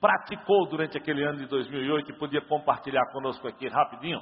praticou 0.00 0.66
durante 0.68 0.98
aquele 0.98 1.24
ano 1.24 1.38
de 1.38 1.46
2008 1.46 2.10
e 2.10 2.18
podia 2.18 2.40
compartilhar 2.42 3.10
conosco 3.12 3.46
aqui 3.48 3.68
rapidinho? 3.68 4.20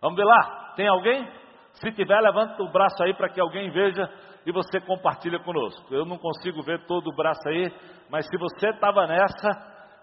Vamos 0.00 0.16
ver 0.16 0.24
lá, 0.24 0.72
tem 0.76 0.86
alguém? 0.88 1.26
Se 1.74 1.90
tiver, 1.92 2.20
levanta 2.20 2.62
o 2.62 2.70
braço 2.70 3.02
aí 3.02 3.14
para 3.14 3.28
que 3.28 3.40
alguém 3.40 3.70
veja 3.70 4.08
e 4.46 4.52
você 4.52 4.80
compartilha 4.80 5.38
conosco. 5.42 5.92
Eu 5.94 6.04
não 6.04 6.18
consigo 6.18 6.62
ver 6.62 6.86
todo 6.86 7.08
o 7.08 7.16
braço 7.16 7.48
aí, 7.48 7.72
mas 8.10 8.26
se 8.26 8.36
você 8.36 8.68
estava 8.70 9.06
nessa, 9.06 9.50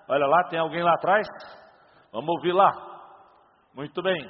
olha 0.10 0.26
lá, 0.26 0.44
tem 0.50 0.60
alguém 0.60 0.84
lá 0.84 0.94
atrás? 0.94 1.28
Vamos 2.12 2.30
ouvir 2.30 2.54
lá. 2.54 2.72
Muito 3.76 4.02
bem. 4.02 4.30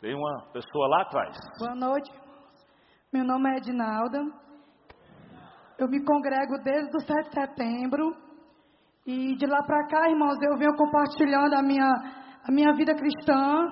Tem 0.00 0.14
uma 0.14 0.46
pessoa 0.52 0.88
lá 0.88 1.02
atrás. 1.02 1.36
Boa 1.58 1.74
noite. 1.74 2.10
Meu 3.12 3.24
nome 3.24 3.50
é 3.50 3.56
Edinalda. 3.58 4.18
Eu 5.78 5.88
me 5.88 6.04
congrego 6.04 6.58
desde 6.64 6.96
o 6.96 7.00
7 7.00 7.28
de 7.28 7.34
setembro. 7.34 8.16
E 9.06 9.36
de 9.36 9.46
lá 9.46 9.62
para 9.62 9.86
cá, 9.88 10.08
irmãos, 10.08 10.38
eu 10.42 10.56
venho 10.56 10.74
compartilhando 10.76 11.54
a 11.54 11.62
minha, 11.62 11.90
a 12.48 12.52
minha 12.52 12.72
vida 12.74 12.94
cristã. 12.94 13.68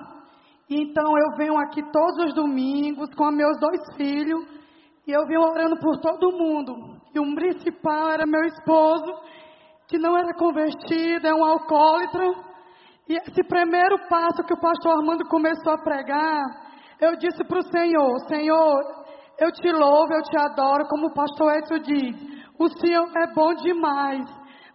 Então 0.69 1.17
eu 1.17 1.37
venho 1.37 1.57
aqui 1.57 1.81
todos 1.91 2.27
os 2.27 2.33
domingos 2.33 3.09
com 3.15 3.31
meus 3.31 3.57
dois 3.59 3.81
filhos. 3.97 4.60
E 5.07 5.11
eu 5.11 5.25
venho 5.25 5.41
orando 5.41 5.77
por 5.79 5.99
todo 5.99 6.31
mundo. 6.31 7.01
E 7.13 7.19
o 7.19 7.35
principal 7.35 8.09
era 8.09 8.25
meu 8.25 8.43
esposo, 8.45 9.13
que 9.87 9.97
não 9.97 10.17
era 10.17 10.33
convertido, 10.33 11.27
é 11.27 11.33
um 11.33 11.43
alcoólatra. 11.43 12.25
E 13.09 13.15
esse 13.15 13.43
primeiro 13.43 13.97
passo 14.07 14.43
que 14.43 14.53
o 14.53 14.61
pastor 14.61 14.99
Armando 14.99 15.27
começou 15.27 15.73
a 15.73 15.83
pregar, 15.83 16.43
eu 16.99 17.17
disse 17.17 17.43
para 17.43 17.59
o 17.59 17.71
Senhor: 17.71 18.19
Senhor, 18.27 18.81
eu 19.39 19.51
te 19.51 19.71
louvo, 19.71 20.13
eu 20.13 20.21
te 20.21 20.37
adoro, 20.37 20.87
como 20.87 21.07
o 21.07 21.13
pastor 21.13 21.55
Edson 21.57 21.79
diz. 21.79 22.15
O 22.59 22.69
Senhor 22.79 23.09
é 23.17 23.33
bom 23.33 23.53
demais, 23.55 24.23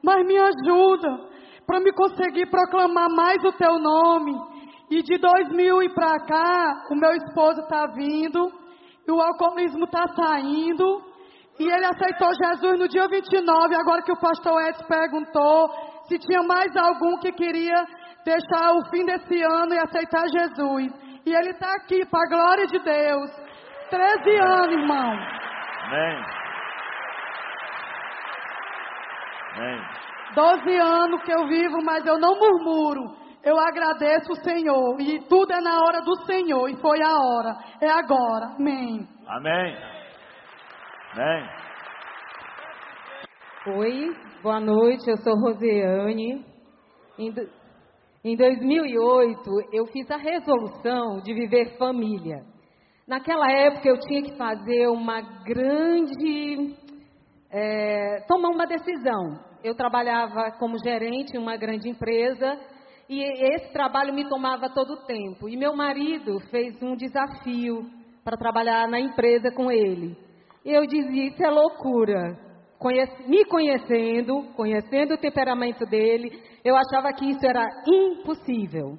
mas 0.02 0.26
me 0.26 0.36
ajuda 0.36 1.36
para 1.66 1.80
me 1.80 1.92
conseguir 1.92 2.50
proclamar 2.50 3.08
mais 3.10 3.42
o 3.44 3.52
teu 3.52 3.78
nome. 3.78 4.34
E 4.90 5.02
de 5.02 5.18
2000 5.18 5.82
e 5.82 5.94
para 5.94 6.18
cá, 6.26 6.86
o 6.90 6.94
meu 6.94 7.12
esposo 7.12 7.60
está 7.60 7.86
vindo, 7.88 8.52
o 9.12 9.20
alcoolismo 9.20 9.84
está 9.84 10.06
saindo, 10.08 11.02
e 11.58 11.64
ele 11.64 11.86
aceitou 11.86 12.28
Jesus 12.34 12.78
no 12.78 12.88
dia 12.88 13.08
29, 13.08 13.74
agora 13.74 14.02
que 14.02 14.12
o 14.12 14.20
pastor 14.20 14.60
Edson 14.68 14.84
perguntou 14.86 15.70
se 16.06 16.18
tinha 16.18 16.42
mais 16.42 16.74
algum 16.76 17.18
que 17.18 17.32
queria 17.32 17.84
deixar 18.24 18.72
o 18.74 18.84
fim 18.90 19.04
desse 19.04 19.42
ano 19.42 19.74
e 19.74 19.78
aceitar 19.78 20.24
Jesus. 20.28 20.92
E 21.24 21.34
ele 21.34 21.50
está 21.50 21.72
aqui, 21.74 22.04
para 22.06 22.22
a 22.22 22.28
glória 22.28 22.66
de 22.66 22.78
Deus. 22.78 23.30
13 23.90 24.36
anos, 24.42 24.76
irmão. 24.76 25.12
Amém. 25.84 26.24
Amém. 29.56 29.80
12 30.34 30.76
anos 30.76 31.22
que 31.22 31.32
eu 31.32 31.46
vivo, 31.46 31.78
mas 31.84 32.04
eu 32.04 32.18
não 32.18 32.38
murmuro. 32.38 33.25
Eu 33.46 33.56
agradeço 33.60 34.32
o 34.32 34.42
Senhor. 34.42 35.00
E 35.00 35.20
tudo 35.28 35.52
é 35.52 35.60
na 35.60 35.78
hora 35.84 36.00
do 36.00 36.16
Senhor. 36.24 36.68
E 36.68 36.74
foi 36.80 37.00
a 37.00 37.16
hora. 37.16 37.56
É 37.80 37.88
agora. 37.88 38.56
Amém. 38.58 39.06
Amém. 39.24 39.76
Amém. 41.12 41.48
Oi, 43.68 44.16
boa 44.42 44.58
noite. 44.58 45.08
Eu 45.08 45.16
sou 45.18 45.32
Rosiane. 45.38 46.44
Em, 47.16 47.32
em 48.24 48.36
2008, 48.36 49.38
eu 49.72 49.86
fiz 49.92 50.10
a 50.10 50.16
resolução 50.16 51.20
de 51.22 51.32
viver 51.32 51.78
família. 51.78 52.42
Naquela 53.06 53.48
época, 53.48 53.88
eu 53.88 54.00
tinha 54.00 54.24
que 54.24 54.36
fazer 54.36 54.88
uma 54.88 55.20
grande. 55.44 56.74
É, 57.52 58.24
tomar 58.26 58.48
uma 58.48 58.66
decisão. 58.66 59.38
Eu 59.62 59.76
trabalhava 59.76 60.50
como 60.58 60.82
gerente 60.84 61.36
em 61.36 61.38
uma 61.38 61.56
grande 61.56 61.88
empresa 61.88 62.74
e 63.08 63.22
esse 63.22 63.72
trabalho 63.72 64.12
me 64.12 64.28
tomava 64.28 64.68
todo 64.68 64.94
o 64.94 65.06
tempo. 65.06 65.48
E 65.48 65.56
meu 65.56 65.74
marido 65.74 66.40
fez 66.50 66.80
um 66.82 66.96
desafio 66.96 67.86
para 68.24 68.36
trabalhar 68.36 68.88
na 68.88 68.98
empresa 68.98 69.50
com 69.52 69.70
ele. 69.70 70.16
Eu 70.64 70.84
dizia: 70.86 71.28
Isso 71.28 71.42
é 71.44 71.50
loucura. 71.50 72.36
Conhece, 72.78 73.28
me 73.28 73.44
conhecendo, 73.46 74.42
conhecendo 74.54 75.14
o 75.14 75.18
temperamento 75.18 75.86
dele, 75.86 76.42
eu 76.62 76.76
achava 76.76 77.12
que 77.12 77.24
isso 77.30 77.46
era 77.46 77.64
impossível. 77.86 78.98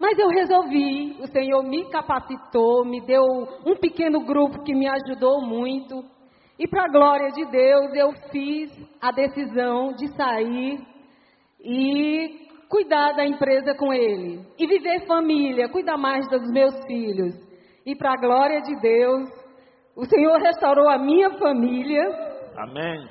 Mas 0.00 0.18
eu 0.18 0.28
resolvi, 0.28 1.16
o 1.20 1.26
Senhor 1.26 1.62
me 1.62 1.88
capacitou, 1.90 2.84
me 2.84 3.00
deu 3.02 3.22
um 3.66 3.76
pequeno 3.76 4.24
grupo 4.24 4.62
que 4.62 4.74
me 4.74 4.88
ajudou 4.88 5.42
muito. 5.42 6.02
E 6.58 6.66
para 6.66 6.84
a 6.84 6.88
glória 6.88 7.28
de 7.28 7.44
Deus, 7.50 7.94
eu 7.94 8.12
fiz 8.30 8.70
a 9.00 9.10
decisão 9.12 9.92
de 9.92 10.08
sair 10.16 10.80
e 11.60 12.41
cuidar 12.72 13.12
da 13.12 13.26
empresa 13.26 13.74
com 13.74 13.92
ele. 13.92 14.40
E 14.58 14.66
viver 14.66 15.06
família, 15.06 15.68
cuidar 15.68 15.98
mais 15.98 16.26
dos 16.30 16.50
meus 16.50 16.74
filhos. 16.86 17.34
E 17.84 17.94
para 17.94 18.14
a 18.14 18.16
glória 18.16 18.62
de 18.62 18.74
Deus, 18.80 19.28
o 19.94 20.06
Senhor 20.06 20.38
restaurou 20.38 20.88
a 20.88 20.96
minha 20.96 21.38
família. 21.38 22.02
Amém. 22.56 23.06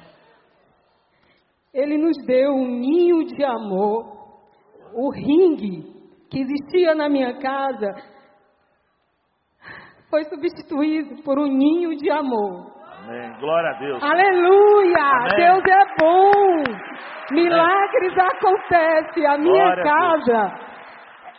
Ele 1.71 1.95
nos 1.95 2.17
deu 2.25 2.53
um 2.53 2.67
ninho 2.67 3.23
de 3.23 3.43
amor. 3.43 4.19
O 4.95 5.11
ringue 5.11 5.83
que 6.31 6.39
existia 6.39 6.95
na 6.95 7.07
minha 7.07 7.37
casa 7.37 7.93
foi 10.09 10.23
substituído 10.23 11.21
por 11.21 11.37
um 11.37 11.45
ninho 11.45 11.95
de 11.95 12.09
amor. 12.09 12.80
Amém. 13.03 13.33
Glória 13.39 13.69
a 13.69 13.73
Deus. 13.79 14.03
Aleluia! 14.03 15.03
Amém. 15.03 15.35
Deus 15.35 15.63
é 15.65 15.95
bom. 15.99 16.63
Milagres 17.31 18.17
acontecem. 18.17 19.25
A 19.25 19.37
minha 19.37 19.63
Glória 19.63 19.83
a 19.83 19.85
casa 19.85 20.71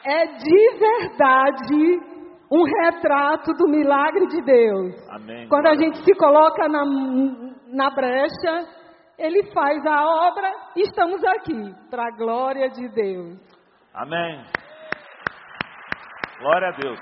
é 0.04 0.26
de 0.26 0.78
verdade 0.78 2.12
um 2.50 2.64
retrato 2.64 3.52
do 3.54 3.68
milagre 3.68 4.26
de 4.26 4.42
Deus. 4.42 5.10
Amém. 5.10 5.48
Quando 5.48 5.68
a 5.68 5.74
gente 5.74 5.98
se 6.04 6.14
coloca 6.16 6.68
na, 6.68 6.84
na 7.68 7.90
brecha, 7.90 8.66
Ele 9.18 9.44
faz 9.52 9.86
a 9.86 10.04
obra 10.28 10.52
e 10.76 10.82
estamos 10.82 11.24
aqui, 11.24 11.74
para 11.90 12.08
a 12.08 12.16
glória 12.16 12.68
de 12.70 12.88
Deus. 12.88 13.38
Amém. 13.94 14.44
Glória 16.40 16.68
a 16.68 16.72
Deus. 16.72 16.98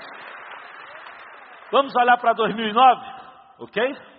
Vamos 1.71 1.95
olhar 1.95 2.17
para 2.17 2.33
2009, 2.33 3.01
ok? 3.59 4.10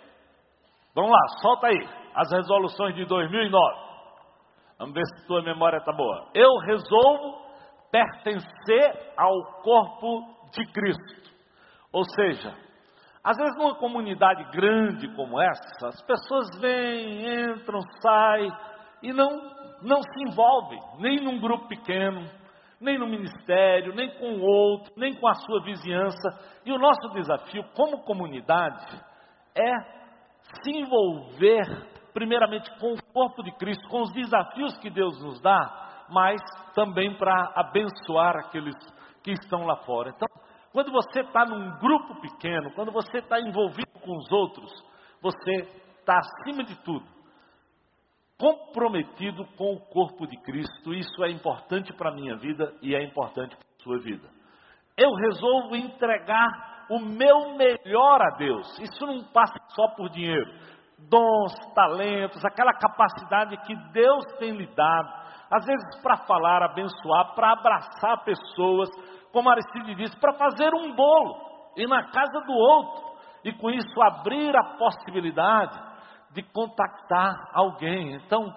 Vamos 0.95 1.11
lá, 1.11 1.29
solta 1.41 1.69
aí 1.69 1.89
as 2.15 2.31
resoluções 2.31 2.95
de 2.95 3.07
2009. 3.07 3.93
Vamos 4.79 4.95
ver 4.95 5.07
se 5.07 5.27
tua 5.27 5.43
memória 5.43 5.79
está 5.79 5.93
boa. 5.93 6.29
Eu 6.35 6.51
resolvo 6.67 7.41
pertencer 7.91 9.13
ao 9.17 9.63
corpo 9.63 10.27
de 10.53 10.67
Cristo. 10.73 11.33
Ou 11.93 12.05
seja, 12.05 12.55
às 13.25 13.37
vezes 13.37 13.57
numa 13.57 13.75
comunidade 13.77 14.45
grande 14.51 15.09
como 15.15 15.41
essa, 15.41 15.89
as 15.89 16.03
pessoas 16.03 16.49
vêm, 16.61 17.53
entram, 17.53 17.81
saem 18.03 18.51
e 19.03 19.13
não, 19.13 19.31
não 19.83 20.03
se 20.03 20.23
envolvem, 20.29 20.79
nem 20.99 21.23
num 21.23 21.41
grupo 21.41 21.69
pequeno, 21.69 22.29
nem 22.81 22.99
no 22.99 23.07
ministério, 23.07 23.95
nem 23.95 24.11
com 24.19 24.33
o 24.35 24.43
outro, 24.43 24.93
nem 24.97 25.15
com 25.15 25.29
a 25.29 25.35
sua 25.35 25.63
vizinhança. 25.63 26.61
E 26.67 26.73
o 26.73 26.79
nosso 26.79 27.09
desafio 27.15 27.65
como 27.75 28.05
comunidade 28.05 29.01
é 29.55 30.02
se 30.63 30.71
envolver 30.71 31.65
primeiramente 32.13 32.71
com 32.79 32.93
o 32.93 33.03
corpo 33.13 33.43
de 33.43 33.53
Cristo, 33.53 33.89
com 33.89 34.03
os 34.03 34.13
desafios 34.13 34.77
que 34.79 34.91
Deus 34.91 35.21
nos 35.23 35.41
dá, 35.41 36.05
mas 36.11 36.41
também 36.75 37.17
para 37.17 37.53
abençoar 37.55 38.37
aqueles 38.37 38.75
que 39.23 39.33
estão 39.33 39.65
lá 39.65 39.77
fora. 39.85 40.11
Então, 40.11 40.29
quando 40.73 40.93
você 40.93 41.21
está 41.21 41.45
num 41.47 41.79
grupo 41.79 42.21
pequeno, 42.21 42.73
quando 42.75 42.93
você 42.93 43.19
está 43.19 43.41
envolvido 43.41 43.93
com 44.01 44.17
os 44.17 44.31
outros, 44.31 44.71
você 45.21 45.53
está 46.01 46.19
acima 46.19 46.65
de 46.65 46.75
tudo 46.83 47.07
comprometido 48.43 49.47
com 49.57 49.75
o 49.75 49.81
corpo 49.81 50.27
de 50.27 50.37
Cristo. 50.43 50.93
Isso 50.93 51.23
é 51.23 51.31
importante 51.31 51.93
para 51.93 52.11
a 52.11 52.15
minha 52.15 52.37
vida 52.37 52.75
e 52.83 52.93
é 52.93 53.01
importante 53.01 53.55
para 53.55 53.69
a 53.79 53.83
sua 53.85 53.99
vida. 54.01 54.29
Eu 54.97 55.11
resolvo 55.15 55.77
entregar 55.77 56.72
o 56.93 57.01
meu 57.01 57.57
melhor 57.57 58.21
a 58.21 58.37
Deus. 58.37 58.79
Isso 58.79 59.07
não 59.07 59.25
passa 59.33 59.55
só 59.69 59.89
por 59.97 60.11
dinheiro. 60.11 60.47
Dons, 61.09 61.55
talentos, 61.75 62.45
aquela 62.45 62.75
capacidade 62.75 63.57
que 63.67 63.75
Deus 63.93 64.25
tem 64.39 64.53
lhe 64.53 64.67
dado, 64.75 65.09
às 65.51 65.65
vezes 65.65 66.03
para 66.03 66.19
falar, 66.19 66.63
abençoar, 66.63 67.35
para 67.35 67.53
abraçar 67.53 68.23
pessoas, 68.25 68.91
como 69.33 69.49
Aristide 69.49 69.95
disse, 69.95 70.21
para 70.21 70.35
fazer 70.35 70.73
um 70.75 70.95
bolo, 70.95 71.35
ir 71.79 71.89
na 71.89 72.05
casa 72.11 72.41
do 72.47 72.53
outro, 72.53 73.13
e 73.43 73.53
com 73.55 73.71
isso 73.71 74.03
abrir 74.03 74.55
a 74.55 74.77
possibilidade 74.77 75.81
de 76.33 76.43
contactar 76.43 77.35
alguém. 77.55 78.15
Então, 78.17 78.53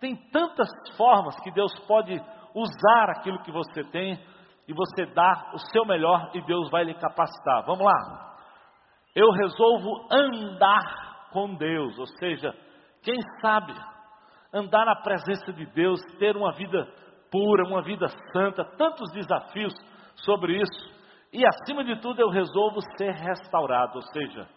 tem 0.00 0.16
tantas 0.32 0.68
formas 0.96 1.38
que 1.40 1.50
Deus 1.52 1.72
pode 1.86 2.14
usar 2.54 3.10
aquilo 3.10 3.42
que 3.42 3.52
você 3.52 3.84
tem 3.84 4.18
e 4.66 4.72
você 4.72 5.06
dá 5.06 5.50
o 5.54 5.58
seu 5.70 5.84
melhor 5.84 6.30
e 6.34 6.40
Deus 6.42 6.70
vai 6.70 6.84
lhe 6.84 6.94
capacitar. 6.94 7.64
Vamos 7.66 7.84
lá. 7.84 8.34
Eu 9.14 9.30
resolvo 9.30 10.08
andar 10.10 11.28
com 11.30 11.54
Deus, 11.54 11.98
ou 11.98 12.06
seja, 12.18 12.54
quem 13.02 13.16
sabe 13.40 13.74
andar 14.52 14.84
na 14.86 14.96
presença 14.96 15.52
de 15.52 15.66
Deus, 15.66 16.00
ter 16.18 16.36
uma 16.36 16.52
vida 16.52 16.86
pura, 17.30 17.66
uma 17.66 17.82
vida 17.82 18.06
santa, 18.32 18.64
tantos 18.76 19.12
desafios 19.12 19.74
sobre 20.16 20.60
isso. 20.60 20.94
E 21.32 21.44
acima 21.44 21.82
de 21.84 21.96
tudo, 22.00 22.20
eu 22.20 22.28
resolvo 22.28 22.80
ser 22.96 23.10
restaurado, 23.10 23.96
ou 23.96 24.02
seja, 24.12 24.48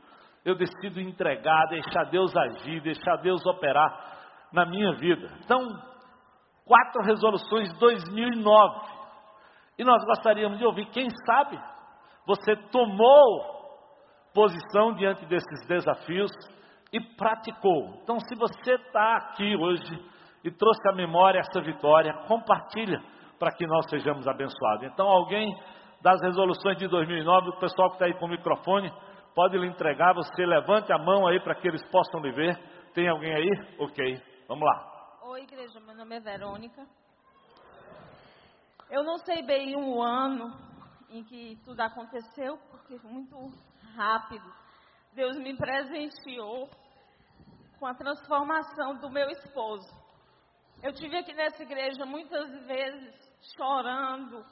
eu 0.46 0.56
decido 0.56 1.02
entregar, 1.02 1.67
deixar 1.70 2.06
Deus 2.06 2.36
agir, 2.36 2.82
deixar 2.82 3.17
Deus 3.17 3.43
operar 3.48 3.91
na 4.54 4.65
minha 4.65 4.93
vida. 4.93 5.28
Então, 5.43 5.60
quatro 6.63 7.02
resoluções 7.04 7.76
2009. 7.80 8.96
E 9.78 9.84
nós 9.84 10.04
gostaríamos 10.06 10.58
de 10.58 10.66
ouvir, 10.66 10.86
quem 10.88 11.08
sabe 11.26 11.60
você 12.26 12.56
tomou 12.72 13.58
posição 14.34 14.94
diante 14.94 15.26
desses 15.26 15.68
desafios 15.68 16.32
e 16.92 17.00
praticou. 17.16 18.00
Então, 18.04 18.20
se 18.20 18.36
você 18.36 18.74
está 18.74 19.18
aqui 19.18 19.56
hoje 19.56 19.98
e 20.44 20.52
trouxe 20.52 20.88
à 20.90 20.94
memória 20.94 21.40
essa 21.40 21.62
vitória, 21.62 22.13
compartilha 22.28 23.02
para 23.40 23.52
que 23.52 23.66
nós 23.66 23.90
sejamos 23.90 24.28
abençoados. 24.28 24.84
Então, 24.84 25.08
alguém 25.08 25.56
das 26.02 26.22
resoluções 26.22 26.78
de 26.78 26.88
2009, 26.88 27.50
o 27.50 27.60
pessoal 27.60 27.90
que 27.90 27.96
está 27.96 28.06
aí 28.06 28.13
com 28.13 28.26
o 28.26 28.30
microfone, 28.30 28.92
pode 29.34 29.58
lhe 29.58 29.68
entregar, 29.68 30.13
você 30.13 30.46
levante 30.46 30.92
a 30.92 30.98
mão 30.98 31.28
aí 31.28 31.40
para 31.40 31.56
que 31.56 31.68
eles 31.68 31.84
possam 31.90 32.20
lhe 32.22 32.32
ver. 32.32 32.58
Tem 32.94 33.08
alguém 33.08 33.34
aí? 33.34 33.50
Ok, 33.80 34.22
vamos 34.48 34.66
lá. 34.66 35.20
Oi, 35.30 35.42
igreja, 35.44 35.80
meu 35.80 35.96
nome 35.96 36.16
é 36.16 36.20
Verônica. 36.20 36.86
Eu 38.89 39.04
não 39.04 39.17
sei 39.17 39.41
bem 39.41 39.76
o 39.76 40.02
ano 40.02 40.58
em 41.10 41.21
que 41.23 41.60
tudo 41.65 41.82
aconteceu, 41.82 42.58
porque 42.71 42.97
foi 42.97 43.12
muito 43.12 43.36
rápido. 43.95 44.45
Deus 45.13 45.38
me 45.38 45.56
presenteou 45.58 46.69
com 47.80 47.86
a 47.86 47.93
transformação 47.93 48.95
do 48.95 49.10
meu 49.10 49.30
esposo. 49.30 49.89
Eu 50.82 50.93
tive 50.93 51.17
aqui 51.17 51.34
nessa 51.34 51.63
igreja 51.63 52.06
muitas 52.06 52.50
vezes 52.65 53.13
chorando, 53.58 54.45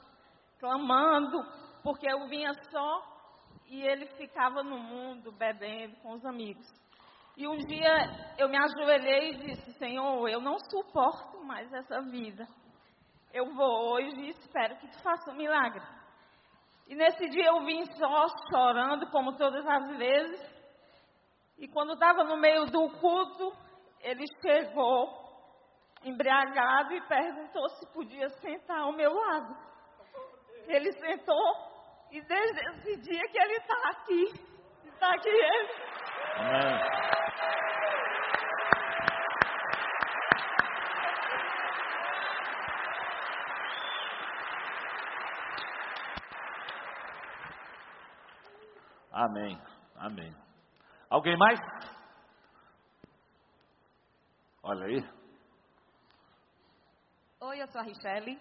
clamando, 0.58 1.38
porque 1.82 2.06
eu 2.06 2.28
vinha 2.28 2.52
só 2.70 3.16
e 3.68 3.80
ele 3.80 4.06
ficava 4.18 4.62
no 4.62 4.78
mundo 4.78 5.32
bebendo 5.32 5.96
com 6.02 6.12
os 6.12 6.24
amigos. 6.26 6.66
E 7.38 7.46
um 7.48 7.56
dia 7.56 8.34
eu 8.36 8.48
me 8.50 8.56
ajoelhei 8.58 9.30
e 9.30 9.36
disse: 9.46 9.72
Senhor, 9.78 10.28
eu 10.28 10.40
não 10.40 10.58
suporto 10.58 11.42
mais 11.42 11.72
essa 11.72 12.02
vida. 12.02 12.46
Eu 13.36 13.52
vou 13.52 13.92
hoje 13.92 14.18
e 14.18 14.30
espero 14.30 14.76
que 14.76 14.88
tu 14.88 14.98
faça 15.02 15.30
um 15.30 15.36
milagre. 15.36 15.82
E 16.86 16.94
nesse 16.94 17.28
dia 17.28 17.48
eu 17.48 17.66
vim 17.66 17.84
só 17.84 18.26
chorando, 18.50 19.10
como 19.10 19.36
todas 19.36 19.62
as 19.66 19.98
vezes. 19.98 20.40
E 21.58 21.68
quando 21.68 21.92
estava 21.92 22.24
no 22.24 22.38
meio 22.38 22.64
do 22.64 22.88
culto, 22.98 23.52
ele 24.00 24.24
chegou 24.40 25.22
embriagado 26.02 26.94
e 26.94 27.06
perguntou 27.06 27.68
se 27.68 27.92
podia 27.92 28.26
sentar 28.40 28.78
ao 28.78 28.92
meu 28.92 29.12
lado. 29.12 29.54
Ele 30.66 30.90
sentou 30.92 31.52
e 32.12 32.22
desde 32.22 32.60
esse 32.70 33.00
dia 33.02 33.22
que 33.30 33.38
ele 33.38 33.56
está 33.56 33.90
aqui. 33.90 34.24
Está 34.86 35.10
aqui 35.10 35.28
ele. 35.28 35.72
Amém. 36.38 37.75
Amém. 49.16 49.58
Amém. 49.94 50.36
Alguém 51.08 51.34
mais? 51.38 51.58
Olha 54.62 54.84
aí. 54.84 55.02
Oi, 57.40 57.62
eu 57.62 57.66
sou 57.68 57.80
a 57.80 57.84
Richelle. 57.84 58.38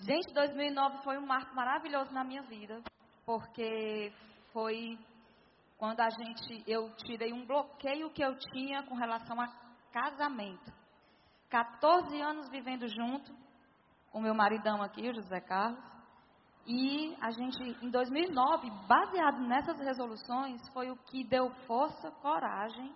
Gente, 0.00 0.32
2009 0.32 1.02
foi 1.02 1.18
um 1.18 1.26
marco 1.26 1.54
maravilhoso 1.54 2.10
na 2.10 2.24
minha 2.24 2.40
vida, 2.44 2.80
porque 3.26 4.10
foi 4.54 4.98
quando 5.76 6.00
a 6.00 6.08
gente, 6.08 6.64
eu 6.66 6.90
tirei 7.04 7.34
um 7.34 7.44
bloqueio 7.44 8.10
que 8.10 8.24
eu 8.24 8.34
tinha 8.38 8.84
com 8.84 8.94
relação 8.94 9.38
a 9.38 9.48
casamento. 9.92 10.72
14 11.50 12.18
anos 12.22 12.48
vivendo 12.48 12.88
junto 12.88 13.36
com 14.10 14.22
meu 14.22 14.34
maridão 14.34 14.80
aqui, 14.80 15.10
o 15.10 15.14
José 15.14 15.42
Carlos. 15.42 15.97
E 16.70 17.16
a 17.22 17.30
gente, 17.30 17.62
em 17.82 17.88
2009, 17.88 18.70
baseado 18.86 19.40
nessas 19.40 19.80
resoluções, 19.80 20.60
foi 20.74 20.90
o 20.90 20.96
que 20.96 21.24
deu 21.24 21.48
força, 21.66 22.10
coragem 22.20 22.94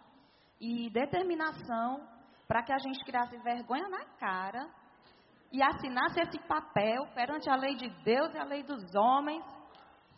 e 0.61 0.91
determinação 0.91 2.07
para 2.47 2.63
que 2.63 2.71
a 2.71 2.77
gente 2.77 3.03
criasse 3.03 3.35
vergonha 3.39 3.89
na 3.89 4.05
cara 4.19 4.69
e 5.51 5.63
assinasse 5.63 6.21
esse 6.21 6.39
papel 6.47 7.07
perante 7.15 7.49
a 7.49 7.57
lei 7.57 7.75
de 7.77 7.89
Deus 8.05 8.35
e 8.35 8.39
a 8.39 8.45
lei 8.45 8.63
dos 8.63 8.95
homens. 8.95 9.43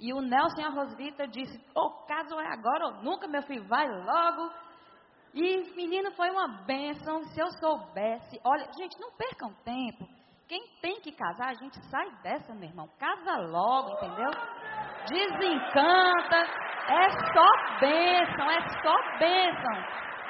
E 0.00 0.12
o 0.12 0.20
Nelson 0.20 0.60
e 0.60 0.64
a 0.64 0.70
Rosvita 0.70 1.28
disse: 1.28 1.56
o 1.76 1.90
caso 2.08 2.34
é 2.40 2.52
agora 2.52 2.86
ou 2.86 3.04
nunca, 3.04 3.28
meu 3.28 3.42
filho, 3.42 3.68
vai 3.68 3.86
logo. 3.86 4.52
E 5.32 5.74
menino 5.76 6.10
foi 6.16 6.28
uma 6.28 6.64
bênção. 6.64 7.22
Se 7.26 7.40
eu 7.40 7.50
soubesse, 7.52 8.40
olha, 8.44 8.68
gente, 8.76 8.98
não 9.00 9.12
percam 9.12 9.54
tempo. 9.64 10.13
Quem 10.46 10.62
tem 10.82 11.00
que 11.00 11.10
casar, 11.12 11.48
a 11.48 11.54
gente 11.54 11.82
sai 11.88 12.06
dessa, 12.22 12.54
meu 12.54 12.68
irmão. 12.68 12.86
Casa 12.98 13.38
logo, 13.48 13.92
entendeu? 13.92 14.30
Desencanta. 15.08 16.36
É 16.86 17.08
só 17.32 17.46
bênção, 17.80 18.50
é 18.50 18.60
só 18.82 18.94
bênção. 19.18 19.82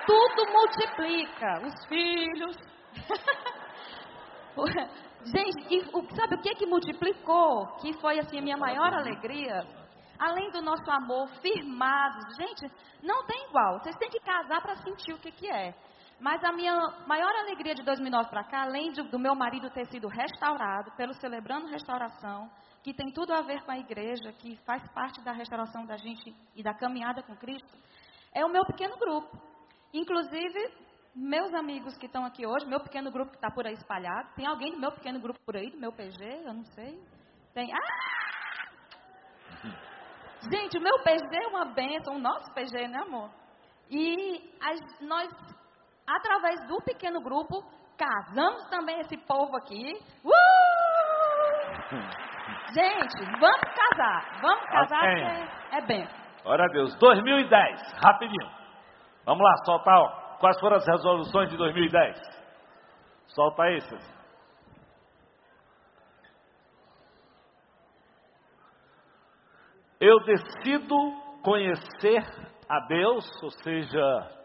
Tudo 0.06 0.46
multiplica. 0.52 1.62
Os 1.66 1.84
filhos. 1.86 2.56
gente, 5.24 5.74
e, 5.74 5.80
sabe 6.14 6.36
o 6.36 6.40
que 6.40 6.54
que 6.54 6.66
multiplicou? 6.66 7.66
Que 7.80 7.92
foi 7.94 8.20
assim 8.20 8.38
a 8.38 8.42
minha 8.42 8.56
maior 8.56 8.94
alegria? 8.94 9.66
Além 10.16 10.48
do 10.52 10.62
nosso 10.62 10.88
amor 10.92 11.26
firmado, 11.42 12.20
gente, 12.36 12.70
não 13.02 13.26
tem 13.26 13.48
igual. 13.48 13.80
Vocês 13.80 13.96
têm 13.96 14.10
que 14.10 14.20
casar 14.20 14.62
para 14.62 14.76
sentir 14.76 15.12
o 15.12 15.18
que 15.18 15.32
que 15.32 15.50
é. 15.50 15.74
Mas 16.20 16.42
a 16.44 16.52
minha 16.52 16.74
maior 17.06 17.30
alegria 17.40 17.74
de 17.74 17.82
2009 17.82 18.30
para 18.30 18.44
cá, 18.44 18.62
além 18.62 18.92
de, 18.92 19.02
do 19.02 19.18
meu 19.18 19.34
marido 19.34 19.70
ter 19.70 19.86
sido 19.86 20.08
restaurado 20.08 20.90
pelo 20.96 21.12
Celebrando 21.14 21.66
Restauração, 21.66 22.50
que 22.82 22.94
tem 22.94 23.12
tudo 23.12 23.32
a 23.32 23.42
ver 23.42 23.62
com 23.64 23.72
a 23.72 23.78
igreja, 23.78 24.32
que 24.38 24.56
faz 24.64 24.86
parte 24.92 25.22
da 25.24 25.32
restauração 25.32 25.84
da 25.86 25.96
gente 25.96 26.34
e 26.54 26.62
da 26.62 26.74
caminhada 26.74 27.22
com 27.22 27.36
Cristo, 27.36 27.76
é 28.32 28.44
o 28.44 28.48
meu 28.48 28.64
pequeno 28.64 28.96
grupo. 28.96 29.40
Inclusive, 29.92 30.74
meus 31.14 31.52
amigos 31.54 31.96
que 31.96 32.06
estão 32.06 32.24
aqui 32.24 32.46
hoje, 32.46 32.66
meu 32.66 32.80
pequeno 32.80 33.10
grupo 33.10 33.30
que 33.30 33.36
está 33.36 33.50
por 33.50 33.66
aí 33.66 33.74
espalhado, 33.74 34.34
tem 34.34 34.46
alguém 34.46 34.72
do 34.72 34.80
meu 34.80 34.92
pequeno 34.92 35.20
grupo 35.20 35.40
por 35.44 35.56
aí, 35.56 35.70
do 35.70 35.78
meu 35.78 35.92
PG? 35.92 36.42
Eu 36.44 36.52
não 36.52 36.64
sei. 36.64 37.00
Tem. 37.54 37.70
Ah! 37.72 38.14
Gente, 40.50 40.76
o 40.76 40.82
meu 40.82 40.98
PG 41.02 41.36
é 41.36 41.46
uma 41.48 41.64
benção, 41.66 42.16
o 42.16 42.18
nosso 42.18 42.52
PG, 42.52 42.88
né, 42.88 42.98
amor? 43.06 43.30
E 43.88 44.52
as, 44.60 45.00
nós 45.00 45.30
através 46.06 46.66
do 46.66 46.80
pequeno 46.82 47.20
grupo, 47.20 47.62
casamos 47.96 48.68
também 48.68 49.00
esse 49.00 49.16
povo 49.26 49.56
aqui. 49.56 49.92
Uh! 50.24 50.30
Gente, 52.74 53.24
vamos 53.38 53.72
casar. 53.74 54.40
Vamos 54.40 54.64
casar 54.66 55.00
porque 55.00 55.76
é 55.76 55.80
bem. 55.86 56.08
Glória 56.42 56.64
a 56.64 56.68
Deus. 56.68 56.94
2010, 56.98 57.80
rapidinho. 58.04 58.50
Vamos 59.24 59.42
lá, 59.42 59.56
soltar. 59.64 59.98
Ó. 59.98 60.24
Quais 60.38 60.58
foram 60.60 60.76
as 60.76 60.86
resoluções 60.86 61.48
de 61.48 61.56
2010? 61.56 62.20
Solta 63.28 63.62
aí. 63.62 63.78
Eu 70.00 70.20
decido 70.24 70.96
conhecer 71.42 72.22
a 72.68 72.80
Deus, 72.88 73.24
ou 73.42 73.50
seja, 73.50 74.43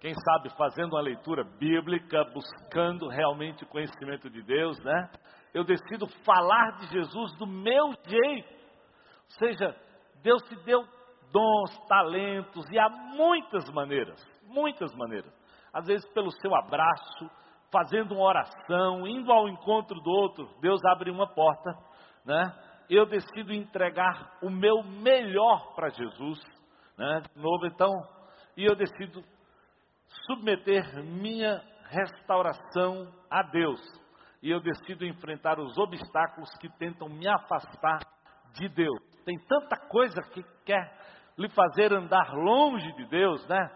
quem 0.00 0.14
sabe 0.14 0.50
fazendo 0.56 0.92
uma 0.94 1.02
leitura 1.02 1.42
bíblica, 1.42 2.24
buscando 2.32 3.08
realmente 3.08 3.64
o 3.64 3.68
conhecimento 3.68 4.30
de 4.30 4.42
Deus, 4.42 4.78
né? 4.84 5.10
Eu 5.52 5.64
decido 5.64 6.06
falar 6.24 6.76
de 6.78 6.86
Jesus 6.86 7.36
do 7.36 7.46
meu 7.46 7.92
jeito. 8.06 8.48
Ou 8.48 9.30
seja, 9.38 9.74
Deus 10.22 10.42
te 10.44 10.54
deu 10.64 10.84
dons, 11.32 11.86
talentos 11.88 12.64
e 12.70 12.78
há 12.78 12.88
muitas 12.88 13.68
maneiras, 13.72 14.20
muitas 14.44 14.94
maneiras. 14.94 15.32
Às 15.72 15.86
vezes 15.86 16.08
pelo 16.12 16.30
seu 16.30 16.54
abraço, 16.54 17.30
fazendo 17.70 18.14
uma 18.14 18.24
oração, 18.24 19.06
indo 19.06 19.32
ao 19.32 19.48
encontro 19.48 20.00
do 20.00 20.10
outro, 20.10 20.48
Deus 20.60 20.80
abre 20.84 21.10
uma 21.10 21.26
porta, 21.26 21.70
né? 22.24 22.54
Eu 22.88 23.04
decido 23.04 23.52
entregar 23.52 24.38
o 24.42 24.48
meu 24.48 24.82
melhor 24.82 25.74
para 25.74 25.90
Jesus, 25.90 26.38
né? 26.96 27.22
De 27.34 27.42
novo, 27.42 27.66
então, 27.66 27.92
e 28.56 28.64
eu 28.64 28.74
decido 28.74 29.22
submeter 30.28 31.02
minha 31.02 31.60
restauração 31.88 33.10
a 33.30 33.42
Deus. 33.42 33.80
E 34.42 34.50
eu 34.50 34.60
decido 34.60 35.04
enfrentar 35.04 35.58
os 35.58 35.76
obstáculos 35.78 36.50
que 36.60 36.68
tentam 36.78 37.08
me 37.08 37.26
afastar 37.26 37.98
de 38.52 38.68
Deus. 38.68 39.00
Tem 39.24 39.36
tanta 39.48 39.76
coisa 39.88 40.20
que 40.32 40.44
quer 40.64 40.96
lhe 41.36 41.48
fazer 41.48 41.92
andar 41.92 42.32
longe 42.34 42.92
de 42.92 43.06
Deus, 43.06 43.46
né? 43.48 43.70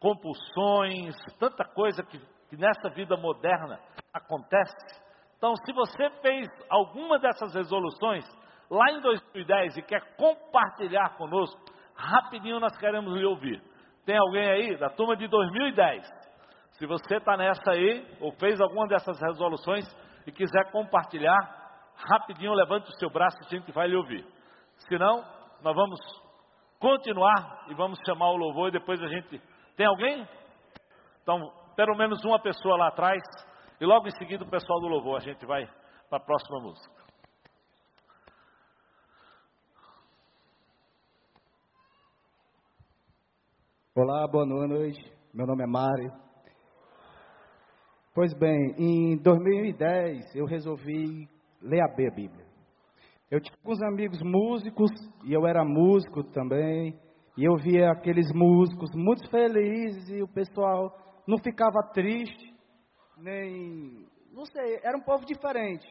Compulsões, 0.00 1.14
tanta 1.38 1.64
coisa 1.64 2.02
que, 2.02 2.18
que 2.48 2.56
nessa 2.56 2.88
vida 2.90 3.16
moderna 3.16 3.78
acontece. 4.12 4.74
Então, 5.36 5.54
se 5.56 5.72
você 5.72 6.08
fez 6.20 6.48
alguma 6.70 7.18
dessas 7.18 7.54
resoluções 7.54 8.24
lá 8.70 8.92
em 8.92 9.00
2010 9.00 9.76
e 9.76 9.82
quer 9.82 10.16
compartilhar 10.16 11.16
conosco, 11.16 11.60
rapidinho 11.94 12.60
nós 12.60 12.76
queremos 12.78 13.12
lhe 13.14 13.24
ouvir. 13.24 13.62
Tem 14.04 14.16
alguém 14.16 14.48
aí 14.50 14.76
da 14.76 14.90
turma 14.90 15.16
de 15.16 15.28
2010? 15.28 16.04
Se 16.72 16.86
você 16.86 17.16
está 17.16 17.36
nessa 17.36 17.70
aí, 17.70 18.04
ou 18.20 18.32
fez 18.32 18.60
alguma 18.60 18.86
dessas 18.88 19.20
resoluções 19.20 19.84
e 20.26 20.32
quiser 20.32 20.70
compartilhar, 20.72 21.36
rapidinho 22.10 22.52
levante 22.52 22.88
o 22.88 22.98
seu 22.98 23.10
braço 23.10 23.36
e 23.42 23.46
a 23.46 23.48
gente 23.48 23.70
vai 23.72 23.88
lhe 23.88 23.96
ouvir. 23.96 24.26
Se 24.78 24.98
não, 24.98 25.24
nós 25.62 25.74
vamos 25.74 26.00
continuar 26.80 27.66
e 27.68 27.74
vamos 27.74 27.98
chamar 28.04 28.30
o 28.30 28.36
louvor 28.36 28.68
e 28.68 28.72
depois 28.72 29.00
a 29.00 29.06
gente. 29.06 29.40
Tem 29.76 29.86
alguém? 29.86 30.26
Então, 31.22 31.52
pelo 31.76 31.96
menos 31.96 32.24
uma 32.24 32.40
pessoa 32.40 32.76
lá 32.76 32.88
atrás 32.88 33.22
e 33.80 33.84
logo 33.84 34.08
em 34.08 34.18
seguida 34.18 34.44
o 34.44 34.50
pessoal 34.50 34.80
do 34.80 34.88
louvor. 34.88 35.18
A 35.18 35.24
gente 35.24 35.46
vai 35.46 35.64
para 36.10 36.18
a 36.18 36.24
próxima 36.24 36.60
música. 36.60 37.01
Olá, 43.94 44.26
boa 44.26 44.46
noite. 44.46 45.04
Meu 45.34 45.46
nome 45.46 45.64
é 45.64 45.66
Mário. 45.66 46.10
Pois 48.14 48.32
bem, 48.32 48.74
em 48.78 49.18
2010 49.18 50.34
eu 50.34 50.46
resolvi 50.46 51.28
ler 51.60 51.82
a 51.82 51.94
Bíblia. 51.94 52.46
Eu 53.30 53.38
tinha 53.38 53.54
alguns 53.58 53.82
amigos 53.82 54.18
músicos 54.22 54.90
e 55.26 55.34
eu 55.34 55.46
era 55.46 55.62
músico 55.62 56.24
também. 56.24 56.98
E 57.36 57.44
eu 57.44 57.54
via 57.58 57.90
aqueles 57.90 58.32
músicos 58.34 58.90
muito 58.94 59.28
felizes 59.28 60.08
e 60.08 60.22
o 60.22 60.28
pessoal 60.28 60.96
não 61.28 61.36
ficava 61.36 61.82
triste, 61.92 62.50
nem. 63.18 64.06
Não 64.32 64.46
sei, 64.46 64.80
era 64.82 64.96
um 64.96 65.02
povo 65.02 65.26
diferente. 65.26 65.86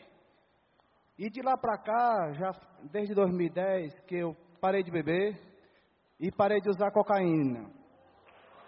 E 1.20 1.30
de 1.30 1.44
lá 1.44 1.56
para 1.56 1.78
cá, 1.78 2.34
já 2.34 2.52
desde 2.92 3.14
2010, 3.14 3.94
que 4.08 4.16
eu 4.16 4.36
parei 4.60 4.82
de 4.82 4.90
beber 4.90 5.40
e 6.20 6.32
parei 6.32 6.60
de 6.62 6.70
usar 6.72 6.90
cocaína. 6.90 7.80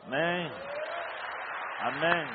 Amém. 0.05 0.51
Amém. 1.79 2.27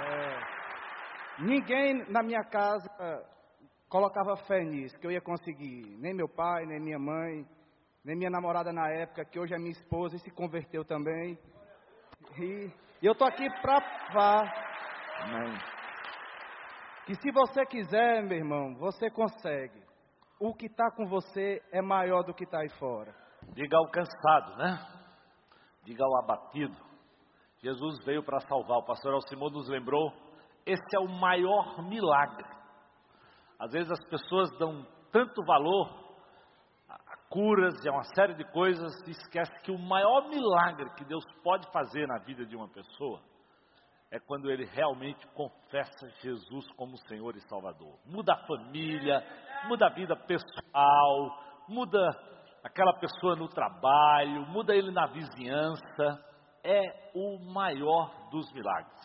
É, 0.00 1.42
ninguém 1.42 2.04
na 2.10 2.22
minha 2.22 2.44
casa 2.44 2.88
colocava 3.88 4.36
fé 4.46 4.62
nisso, 4.64 4.98
que 4.98 5.06
eu 5.06 5.10
ia 5.10 5.20
conseguir. 5.20 5.96
Nem 5.98 6.14
meu 6.14 6.28
pai, 6.28 6.64
nem 6.66 6.80
minha 6.80 6.98
mãe, 6.98 7.46
nem 8.04 8.16
minha 8.16 8.30
namorada 8.30 8.72
na 8.72 8.88
época, 8.90 9.24
que 9.24 9.38
hoje 9.38 9.54
é 9.54 9.58
minha 9.58 9.72
esposa 9.72 10.16
e 10.16 10.20
se 10.20 10.30
converteu 10.30 10.84
também. 10.84 11.38
E, 12.38 12.70
e 13.02 13.06
eu 13.06 13.14
tô 13.14 13.24
aqui 13.24 13.48
para 13.60 13.80
provar. 13.80 14.72
Amém. 15.20 15.58
que 17.06 17.14
se 17.14 17.30
você 17.30 17.64
quiser, 17.66 18.22
meu 18.22 18.36
irmão, 18.38 18.74
você 18.76 19.10
consegue. 19.10 19.82
O 20.40 20.54
que 20.54 20.66
está 20.66 20.90
com 20.90 21.06
você 21.06 21.62
é 21.70 21.80
maior 21.80 22.22
do 22.22 22.34
que 22.34 22.44
está 22.44 22.60
aí 22.60 22.68
fora. 22.70 23.14
Diga 23.54 23.76
ao 23.76 23.90
cansado, 23.90 24.56
né? 24.56 24.91
Diga 25.84 26.04
ao 26.04 26.18
abatido. 26.18 26.76
Jesus 27.62 28.04
veio 28.04 28.22
para 28.22 28.40
salvar. 28.40 28.78
O 28.78 28.84
pastor 28.84 29.14
Alcimão 29.14 29.50
nos 29.50 29.68
lembrou. 29.68 30.12
Esse 30.66 30.96
é 30.96 31.00
o 31.00 31.08
maior 31.08 31.82
milagre. 31.82 32.46
Às 33.58 33.72
vezes 33.72 33.90
as 33.90 34.04
pessoas 34.08 34.50
dão 34.58 34.86
tanto 35.10 35.44
valor 35.44 36.02
a 36.88 37.16
curas 37.28 37.74
e 37.84 37.88
a 37.88 37.92
uma 37.92 38.04
série 38.14 38.34
de 38.34 38.44
coisas 38.52 38.92
e 39.06 39.10
esquece 39.10 39.52
que 39.62 39.70
o 39.70 39.78
maior 39.78 40.28
milagre 40.28 40.90
que 40.96 41.04
Deus 41.04 41.24
pode 41.42 41.70
fazer 41.72 42.06
na 42.06 42.18
vida 42.18 42.44
de 42.44 42.56
uma 42.56 42.68
pessoa 42.68 43.20
é 44.12 44.20
quando 44.20 44.50
ele 44.50 44.66
realmente 44.66 45.26
confessa 45.28 46.06
Jesus 46.20 46.70
como 46.72 46.98
Senhor 47.08 47.34
e 47.34 47.40
Salvador. 47.48 47.98
Muda 48.04 48.34
a 48.34 48.46
família, 48.46 49.24
muda 49.66 49.86
a 49.86 49.90
vida 49.90 50.14
pessoal, 50.14 51.42
muda 51.66 51.98
aquela 52.62 52.92
pessoa 52.94 53.36
no 53.36 53.48
trabalho, 53.48 54.46
muda 54.46 54.74
ele 54.74 54.90
na 54.90 55.06
vizinhança. 55.06 56.32
É 56.64 57.10
o 57.14 57.38
maior 57.52 58.30
dos 58.30 58.52
milagres. 58.52 58.96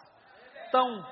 Então, 0.67 1.03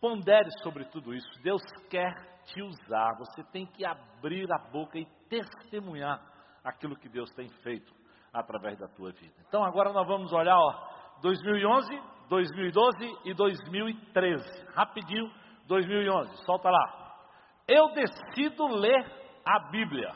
pondere 0.00 0.48
sobre 0.62 0.84
tudo 0.86 1.12
isso. 1.12 1.42
Deus 1.42 1.62
quer 1.90 2.12
te 2.44 2.62
usar. 2.62 3.16
Você 3.18 3.42
tem 3.50 3.66
que 3.66 3.84
abrir 3.84 4.46
a 4.52 4.58
boca 4.70 4.98
e 4.98 5.06
testemunhar 5.28 6.20
aquilo 6.64 6.96
que 6.96 7.08
Deus 7.08 7.30
tem 7.32 7.48
feito 7.62 7.92
através 8.32 8.78
da 8.78 8.88
tua 8.88 9.10
vida. 9.12 9.34
Então, 9.48 9.64
agora 9.64 9.92
nós 9.92 10.06
vamos 10.06 10.32
olhar, 10.32 10.56
ó, 10.56 11.18
2011, 11.22 11.88
2012 12.28 13.18
e 13.24 13.34
2013. 13.34 14.66
Rapidinho, 14.74 15.30
2011, 15.66 16.44
solta 16.44 16.70
lá. 16.70 17.16
Eu 17.68 17.92
decido 17.92 18.66
ler 18.68 19.04
a 19.44 19.70
Bíblia. 19.70 20.12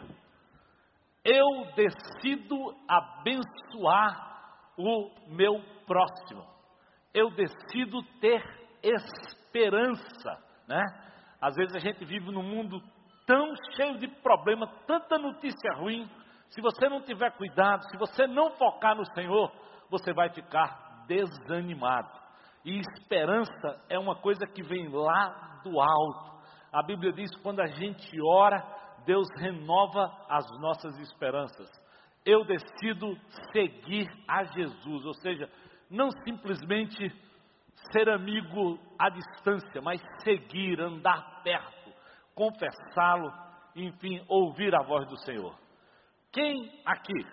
Eu 1.29 1.67
decido 1.75 2.73
abençoar 2.87 4.63
o 4.79 5.11
meu 5.27 5.61
próximo. 5.85 6.47
Eu 7.13 7.31
decido 7.31 8.01
ter 8.21 8.41
esperança, 8.81 10.39
né? 10.69 10.81
Às 11.41 11.57
vezes 11.57 11.75
a 11.75 11.81
gente 11.81 12.05
vive 12.05 12.31
num 12.31 12.45
mundo 12.45 12.81
tão 13.27 13.53
cheio 13.75 13.99
de 13.99 14.07
problemas, 14.23 14.71
tanta 14.87 15.19
notícia 15.19 15.75
ruim. 15.75 16.09
Se 16.51 16.61
você 16.61 16.89
não 16.89 17.03
tiver 17.03 17.33
cuidado, 17.33 17.83
se 17.91 17.99
você 17.99 18.29
não 18.29 18.53
focar 18.53 18.95
no 18.95 19.05
Senhor, 19.07 19.51
você 19.91 20.13
vai 20.13 20.31
ficar 20.31 21.05
desanimado. 21.09 22.21
E 22.65 22.79
esperança 22.79 23.85
é 23.89 23.99
uma 23.99 24.15
coisa 24.15 24.47
que 24.47 24.63
vem 24.63 24.89
lá 24.91 25.61
do 25.65 25.81
alto. 25.81 26.37
A 26.73 26.85
Bíblia 26.85 27.13
diz 27.13 27.35
que 27.35 27.43
quando 27.43 27.61
a 27.61 27.67
gente 27.67 28.17
ora, 28.23 28.65
Deus 29.07 29.27
renova 29.39 30.13
as 30.29 30.45
nossas 30.61 30.99
esperanças. 30.99 31.71
Eu 32.25 32.45
decido 32.45 33.17
seguir 33.53 34.09
a 34.29 34.45
Jesus, 34.45 35.07
ou 35.07 35.15
seja, 35.15 35.49
não 35.89 36.11
simplesmente 36.25 37.09
ser 37.93 38.09
amigo 38.09 38.79
à 38.99 39.09
distância, 39.09 39.81
mas 39.81 40.03
seguir, 40.25 40.81
andar 40.81 41.43
perto, 41.45 41.93
confessá-lo, 42.35 43.33
enfim, 43.77 44.25
ouvir 44.29 44.75
a 44.75 44.83
voz 44.83 45.07
do 45.09 45.17
Senhor. 45.19 45.57
Quem 46.33 46.83
aqui 46.85 47.25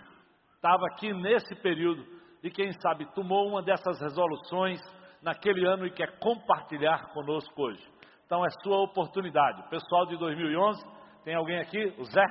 estava 0.56 0.86
aqui 0.92 1.12
nesse 1.12 1.56
período 1.56 2.06
e 2.44 2.52
quem 2.52 2.72
sabe 2.80 3.12
tomou 3.14 3.48
uma 3.48 3.64
dessas 3.64 4.00
resoluções 4.00 4.80
naquele 5.22 5.66
ano 5.66 5.88
e 5.88 5.92
quer 5.92 6.20
compartilhar 6.20 7.12
conosco 7.14 7.62
hoje. 7.62 7.84
Então 8.26 8.46
é 8.46 8.50
sua 8.64 8.78
oportunidade. 8.78 9.68
Pessoal 9.70 10.06
de 10.06 10.18
2011, 10.18 10.84
tem 11.24 11.36
alguém 11.36 11.60
aqui? 11.62 11.80
O 11.98 12.04
Zé? 12.04 12.26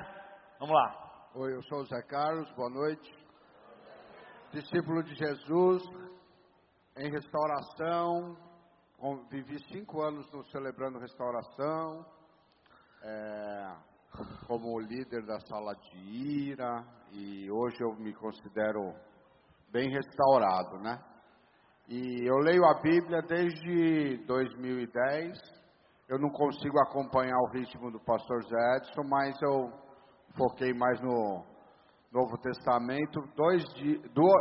Vamos 0.58 0.74
lá. 0.74 1.30
Oi, 1.34 1.54
eu 1.54 1.62
sou 1.62 1.78
o 1.80 1.86
Zé 1.86 2.02
Carlos, 2.02 2.50
boa 2.52 2.68
noite. 2.68 3.10
Discípulo 4.52 5.02
de 5.02 5.14
Jesus, 5.14 5.82
em 6.98 7.10
restauração, 7.10 8.36
vivi 9.30 9.58
cinco 9.72 10.02
anos 10.02 10.30
no 10.30 10.44
Celebrando 10.50 10.98
Restauração, 10.98 12.04
é, 13.02 13.76
como 14.46 14.78
líder 14.78 15.24
da 15.24 15.40
sala 15.40 15.74
de 15.74 15.98
ira, 16.50 16.84
e 17.12 17.50
hoje 17.50 17.76
eu 17.80 17.94
me 17.94 18.12
considero 18.12 18.92
bem 19.70 19.88
restaurado, 19.90 20.78
né? 20.80 21.02
E 21.88 22.28
eu 22.28 22.36
leio 22.40 22.62
a 22.66 22.74
Bíblia 22.82 23.22
desde 23.22 24.18
2010. 24.26 25.61
Eu 26.08 26.18
não 26.18 26.30
consigo 26.30 26.78
acompanhar 26.80 27.38
o 27.38 27.50
ritmo 27.52 27.90
do 27.90 28.00
pastor 28.00 28.42
Zé 28.44 28.76
Edson, 28.76 29.02
mas 29.08 29.40
eu 29.42 29.72
foquei 30.36 30.72
mais 30.74 31.00
no 31.00 31.44
Novo 32.12 32.36
Testamento, 32.38 33.20
dois, 33.34 33.64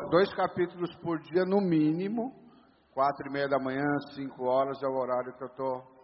dois 0.09 0.33
capítulos 0.35 0.93
por 0.97 1.19
dia 1.19 1.45
no 1.45 1.61
mínimo, 1.61 2.33
quatro 2.93 3.27
e 3.27 3.31
meia 3.31 3.47
da 3.47 3.59
manhã, 3.59 3.85
cinco 4.13 4.45
horas 4.45 4.81
é 4.83 4.87
o 4.87 4.97
horário 4.97 5.33
que 5.37 5.43
eu 5.43 5.47
estou 5.47 6.01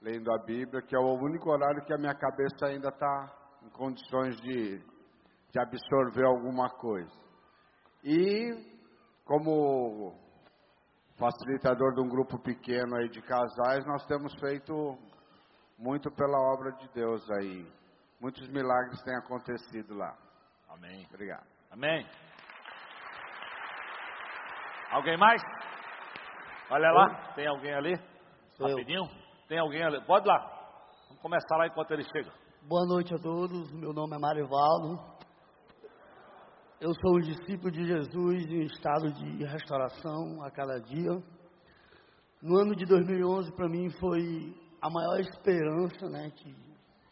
lendo 0.00 0.30
a 0.32 0.38
Bíblia, 0.44 0.82
que 0.82 0.94
é 0.94 0.98
o 0.98 1.14
único 1.14 1.50
horário 1.50 1.84
que 1.84 1.92
a 1.92 1.98
minha 1.98 2.14
cabeça 2.14 2.66
ainda 2.66 2.90
está 2.90 3.32
em 3.64 3.70
condições 3.70 4.36
de, 4.42 4.78
de 5.50 5.58
absorver 5.58 6.26
alguma 6.26 6.68
coisa. 6.68 7.10
E 8.04 8.52
como 9.24 10.14
facilitador 11.18 11.94
de 11.94 12.00
um 12.00 12.08
grupo 12.08 12.38
pequeno 12.38 12.96
aí 12.96 13.08
de 13.08 13.22
casais, 13.22 13.84
nós 13.86 14.04
temos 14.06 14.34
feito 14.40 14.98
muito 15.78 16.10
pela 16.10 16.38
obra 16.52 16.72
de 16.72 16.88
Deus 16.92 17.28
aí. 17.30 17.66
Muitos 18.20 18.48
milagres 18.48 19.02
têm 19.02 19.16
acontecido 19.16 19.94
lá. 19.94 20.16
Amém. 20.68 21.06
Obrigado. 21.12 21.46
Amém. 21.70 22.06
Alguém 24.90 25.16
mais? 25.16 25.42
Olha 26.70 26.90
lá, 26.90 27.32
tem 27.34 27.46
alguém 27.46 27.74
ali? 27.74 27.96
Sou 28.56 28.68
Rapidinho. 28.68 29.02
Eu. 29.02 29.48
Tem 29.48 29.58
alguém 29.58 29.82
ali? 29.82 30.00
Pode 30.06 30.26
lá. 30.26 30.38
Vamos 31.08 31.22
começar 31.22 31.56
lá 31.56 31.66
enquanto 31.66 31.90
ele 31.90 32.04
chega. 32.04 32.32
Boa 32.62 32.86
noite 32.86 33.14
a 33.14 33.18
todos. 33.18 33.70
Meu 33.72 33.92
nome 33.92 34.16
é 34.16 34.18
Marivaldo. 34.18 35.13
Eu 36.80 36.92
sou 36.92 37.16
um 37.16 37.20
discípulo 37.20 37.70
de 37.70 37.86
Jesus 37.86 38.46
em 38.50 38.64
estado 38.64 39.12
de 39.12 39.44
restauração 39.44 40.42
a 40.42 40.50
cada 40.50 40.80
dia. 40.80 41.22
No 42.42 42.58
ano 42.58 42.74
de 42.74 42.84
2011, 42.84 43.52
para 43.52 43.68
mim, 43.68 43.88
foi 43.90 44.52
a 44.82 44.90
maior 44.90 45.20
esperança, 45.20 46.08
né, 46.10 46.30
que 46.30 46.52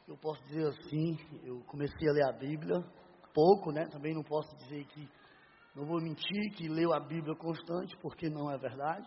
eu 0.08 0.16
posso 0.16 0.42
dizer 0.48 0.66
assim. 0.66 1.16
Eu 1.44 1.60
comecei 1.68 2.08
a 2.08 2.12
ler 2.12 2.24
a 2.28 2.32
Bíblia, 2.32 2.84
pouco, 3.32 3.70
né, 3.70 3.86
também 3.86 4.12
não 4.12 4.24
posso 4.24 4.52
dizer 4.56 4.84
que, 4.86 5.08
não 5.76 5.86
vou 5.86 6.02
mentir, 6.02 6.52
que 6.56 6.68
leio 6.68 6.92
a 6.92 6.98
Bíblia 6.98 7.36
constante, 7.36 7.96
porque 8.02 8.28
não 8.28 8.50
é 8.50 8.58
verdade. 8.58 9.06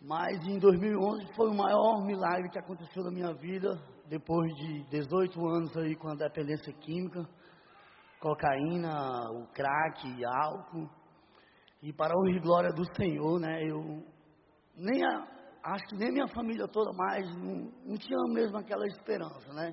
Mas 0.00 0.44
em 0.48 0.58
2011 0.58 1.26
foi 1.36 1.50
o 1.50 1.54
maior 1.54 2.02
milagre 2.06 2.48
que 2.48 2.58
aconteceu 2.58 3.04
na 3.04 3.10
minha 3.10 3.34
vida, 3.34 3.78
depois 4.08 4.50
de 4.54 4.82
18 4.90 5.46
anos 5.46 5.76
aí 5.76 5.94
com 5.94 6.08
a 6.08 6.14
dependência 6.14 6.72
química 6.72 7.28
cocaína, 8.20 9.30
o 9.32 9.46
crack, 9.48 10.24
álcool. 10.24 10.88
E 11.82 11.92
para 11.92 12.12
e 12.28 12.38
glória 12.38 12.70
do 12.70 12.84
Senhor, 12.94 13.40
né? 13.40 13.62
Eu 13.64 14.04
nem 14.76 15.02
a, 15.02 15.26
acho 15.64 15.84
que 15.86 15.96
nem 15.96 16.12
minha 16.12 16.28
família 16.28 16.68
toda 16.68 16.92
mais 16.92 17.26
não, 17.36 17.72
não 17.86 17.96
tinha 17.96 18.18
mesmo 18.34 18.58
aquela 18.58 18.86
esperança, 18.86 19.52
né? 19.54 19.72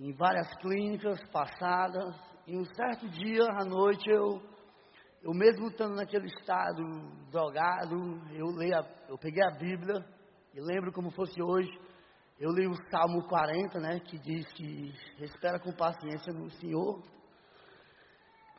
Em 0.00 0.12
várias 0.14 0.48
clínicas 0.56 1.20
passadas, 1.30 2.16
em 2.46 2.58
um 2.58 2.64
certo 2.74 3.08
dia 3.10 3.44
à 3.60 3.64
noite 3.64 4.08
eu 4.10 4.40
eu 5.22 5.30
mesmo 5.32 5.68
estando 5.68 5.94
naquele 5.94 6.26
estado 6.26 6.82
drogado, 7.30 7.94
eu 8.32 8.46
leio, 8.56 8.74
a, 8.76 8.84
eu 9.08 9.16
peguei 9.16 9.40
a 9.44 9.52
Bíblia 9.52 10.04
e 10.52 10.60
lembro 10.60 10.92
como 10.92 11.12
fosse 11.12 11.40
hoje, 11.40 11.70
eu 12.40 12.50
li 12.50 12.66
o 12.66 12.74
Salmo 12.90 13.22
40, 13.28 13.78
né, 13.78 14.00
que 14.00 14.18
diz 14.18 14.52
que 14.52 14.92
espera 15.20 15.60
com 15.60 15.72
paciência 15.76 16.32
no 16.32 16.50
Senhor 16.50 17.00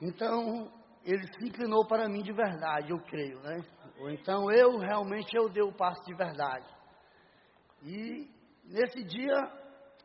então, 0.01 0.71
ele 1.03 1.25
se 1.27 1.45
inclinou 1.45 1.85
para 1.85 2.07
mim 2.07 2.21
de 2.21 2.31
verdade, 2.31 2.91
eu 2.91 2.99
creio, 2.99 3.39
né? 3.41 3.63
Ou 3.99 4.09
então 4.09 4.51
eu 4.51 4.77
realmente 4.77 5.35
eu 5.35 5.49
dei 5.49 5.63
o 5.63 5.73
passo 5.73 6.03
de 6.05 6.15
verdade. 6.15 6.65
E 7.83 8.29
nesse 8.65 9.03
dia, 9.03 9.35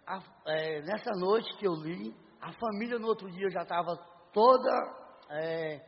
a, 0.06 0.18
é, 0.46 0.82
nessa 0.82 1.10
noite 1.18 1.56
que 1.58 1.66
eu 1.66 1.74
li, 1.74 2.14
a 2.40 2.52
família 2.52 2.98
no 2.98 3.06
outro 3.06 3.30
dia 3.30 3.48
já 3.50 3.62
estava 3.62 3.96
toda, 4.32 4.70
é, 5.30 5.80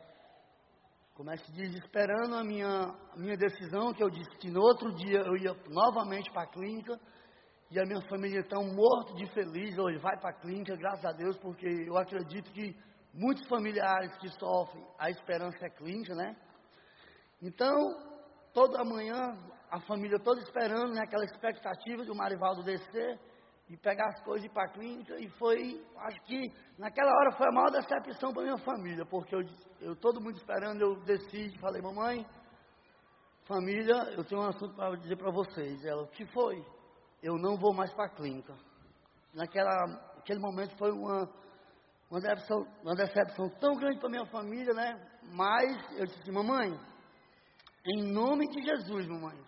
como 1.13 1.31
é 1.31 1.35
que 1.35 1.45
se 1.45 1.51
diz, 1.51 1.75
esperando 1.75 2.35
a 2.35 2.43
minha, 2.43 2.67
a 3.13 3.17
minha 3.17 3.37
decisão, 3.37 3.93
que 3.93 4.03
eu 4.03 4.09
disse 4.09 4.31
que 4.37 4.49
no 4.49 4.61
outro 4.61 4.93
dia 4.93 5.19
eu 5.19 5.35
ia 5.37 5.53
novamente 5.69 6.31
para 6.31 6.43
a 6.43 6.47
clínica. 6.47 6.99
E 7.69 7.79
a 7.79 7.85
minha 7.85 8.01
família 8.09 8.41
então 8.41 8.65
morto 8.65 9.15
de 9.15 9.25
feliz, 9.33 9.77
hoje 9.77 9.97
vai 9.97 10.19
para 10.19 10.31
a 10.31 10.33
clínica, 10.33 10.75
graças 10.75 11.05
a 11.05 11.13
Deus, 11.13 11.37
porque 11.37 11.65
eu 11.87 11.97
acredito 11.97 12.51
que 12.51 12.75
muitos 13.13 13.47
familiares 13.47 14.15
que 14.17 14.29
sofrem, 14.39 14.85
a 14.97 15.09
esperança 15.09 15.65
é 15.65 15.69
clínica, 15.69 16.15
né? 16.15 16.35
Então, 17.41 17.73
toda 18.53 18.83
manhã, 18.83 19.37
a 19.69 19.79
família 19.81 20.19
toda 20.19 20.39
esperando, 20.41 20.93
né, 20.93 21.01
aquela 21.03 21.25
expectativa 21.25 22.03
de 22.03 22.11
o 22.11 22.15
Marivaldo 22.15 22.63
descer 22.63 23.19
e 23.69 23.77
pegar 23.77 24.07
as 24.09 24.21
coisas 24.23 24.43
e 24.43 24.47
ir 24.47 24.53
para 24.53 24.65
a 24.65 24.73
clínica. 24.73 25.17
E 25.19 25.29
foi, 25.31 25.81
acho 25.97 26.21
que 26.23 26.51
naquela 26.77 27.11
hora 27.11 27.31
foi 27.37 27.47
a 27.47 27.51
maior 27.51 27.71
decepção 27.71 28.33
para 28.33 28.43
minha 28.43 28.57
família, 28.57 29.05
porque 29.05 29.35
eu, 29.35 29.41
eu 29.79 29.95
todo 29.95 30.21
mundo 30.21 30.37
esperando, 30.37 30.81
eu 30.81 30.95
desci 31.03 31.47
e 31.47 31.57
falei, 31.57 31.81
mamãe, 31.81 32.25
família, 33.45 34.13
eu 34.15 34.23
tenho 34.23 34.41
um 34.41 34.47
assunto 34.47 34.75
para 34.75 34.95
dizer 34.97 35.17
para 35.17 35.31
vocês. 35.31 35.83
Ela, 35.85 36.03
o 36.03 36.07
que 36.07 36.25
foi? 36.27 36.63
Eu 37.23 37.37
não 37.37 37.57
vou 37.57 37.73
mais 37.73 37.93
para 37.93 38.05
a 38.05 38.15
clínica. 38.15 38.53
Naquela, 39.33 39.87
naquele 40.15 40.39
momento 40.39 40.77
foi 40.77 40.91
uma, 40.91 41.29
uma, 42.11 42.19
decepção, 42.19 42.67
uma 42.83 42.93
decepção 42.93 43.49
tão 43.61 43.73
grande 43.75 43.99
para 43.99 44.09
minha 44.09 44.25
família, 44.25 44.73
né? 44.73 45.01
Mas 45.31 45.97
eu 45.97 46.05
disse, 46.05 46.19
assim, 46.19 46.31
mamãe, 46.31 46.77
em 47.85 48.11
nome 48.11 48.49
de 48.49 48.61
Jesus, 48.61 49.07
mamãe, 49.07 49.39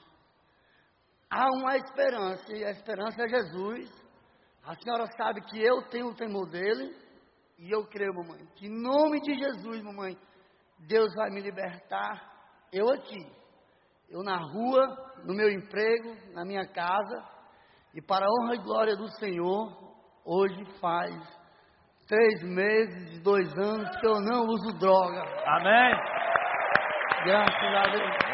há 1.30 1.50
uma 1.58 1.76
esperança, 1.76 2.54
e 2.54 2.64
a 2.64 2.72
esperança 2.72 3.22
é 3.22 3.28
Jesus. 3.28 3.92
A 4.64 4.76
senhora 4.76 5.06
sabe 5.18 5.42
que 5.42 5.62
eu 5.62 5.90
tenho 5.90 6.08
o 6.08 6.16
temor 6.16 6.50
dele, 6.50 6.96
e 7.60 7.70
eu 7.70 7.86
creio, 7.86 8.14
mamãe, 8.14 8.46
que 8.56 8.68
em 8.68 8.82
nome 8.82 9.20
de 9.20 9.36
Jesus, 9.36 9.84
mamãe, 9.84 10.18
Deus 10.88 11.14
vai 11.16 11.30
me 11.32 11.42
libertar. 11.42 12.32
Eu 12.72 12.90
aqui, 12.90 13.30
eu 14.10 14.24
na 14.24 14.38
rua, 14.38 15.22
no 15.26 15.34
meu 15.34 15.50
emprego, 15.52 16.16
na 16.32 16.46
minha 16.46 16.66
casa, 16.66 17.28
e 17.94 18.02
para 18.02 18.26
a 18.26 18.30
honra 18.30 18.56
e 18.56 18.64
glória 18.64 18.96
do 18.96 19.10
Senhor, 19.20 19.96
hoje 20.24 20.64
faz 20.80 21.43
três 22.08 22.44
meses, 22.44 23.22
dois 23.22 23.52
anos 23.58 23.90
que 23.98 24.08
eu 24.08 24.20
não 24.22 24.46
uso 24.46 24.78
droga. 24.80 25.24
Amém. 25.46 25.96
Graças 27.26 27.76
a 27.76 27.84
Deus. 27.92 28.34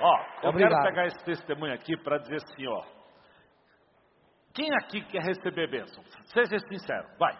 Ó, 0.00 0.18
eu 0.42 0.50
Obrigado. 0.50 0.70
quero 0.70 0.82
pegar 0.82 1.06
esse 1.06 1.24
testemunho 1.24 1.74
aqui 1.74 1.96
para 1.96 2.18
dizer 2.18 2.36
assim, 2.36 2.66
ó. 2.66 2.84
Quem 4.54 4.68
aqui 4.74 5.02
quer 5.04 5.22
receber 5.22 5.70
bênção? 5.70 6.02
Seja 6.32 6.58
sincero, 6.68 7.06
vai. 7.18 7.36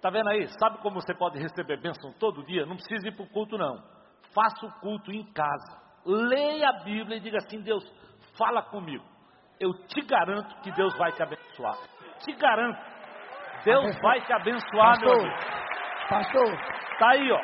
Tá 0.00 0.10
vendo 0.10 0.28
aí? 0.30 0.48
Sabe 0.58 0.78
como 0.78 1.00
você 1.00 1.14
pode 1.14 1.38
receber 1.38 1.80
bênção 1.80 2.12
todo 2.18 2.44
dia? 2.44 2.66
Não 2.66 2.76
precisa 2.76 3.08
ir 3.08 3.12
para 3.14 3.24
o 3.24 3.28
culto, 3.30 3.56
não. 3.56 3.76
Faça 4.34 4.66
o 4.66 4.80
culto 4.80 5.12
em 5.12 5.24
casa. 5.32 5.81
Leia 6.04 6.68
a 6.68 6.82
Bíblia 6.84 7.16
e 7.16 7.20
diga 7.20 7.38
assim: 7.38 7.60
Deus, 7.62 7.84
fala 8.36 8.62
comigo. 8.62 9.04
Eu 9.60 9.72
te 9.86 10.00
garanto 10.02 10.54
que 10.62 10.72
Deus 10.72 10.96
vai 10.98 11.12
te 11.12 11.22
abençoar. 11.22 11.76
Te 12.24 12.32
garanto. 12.34 12.78
Deus 13.64 13.96
vai 14.00 14.20
te 14.24 14.32
abençoar, 14.32 14.98
meu 15.00 15.08
Pastor, 15.08 15.20
amigo. 15.20 16.08
pastor, 16.08 16.98
Tá 16.98 17.10
aí, 17.10 17.30
ó. 17.30 17.40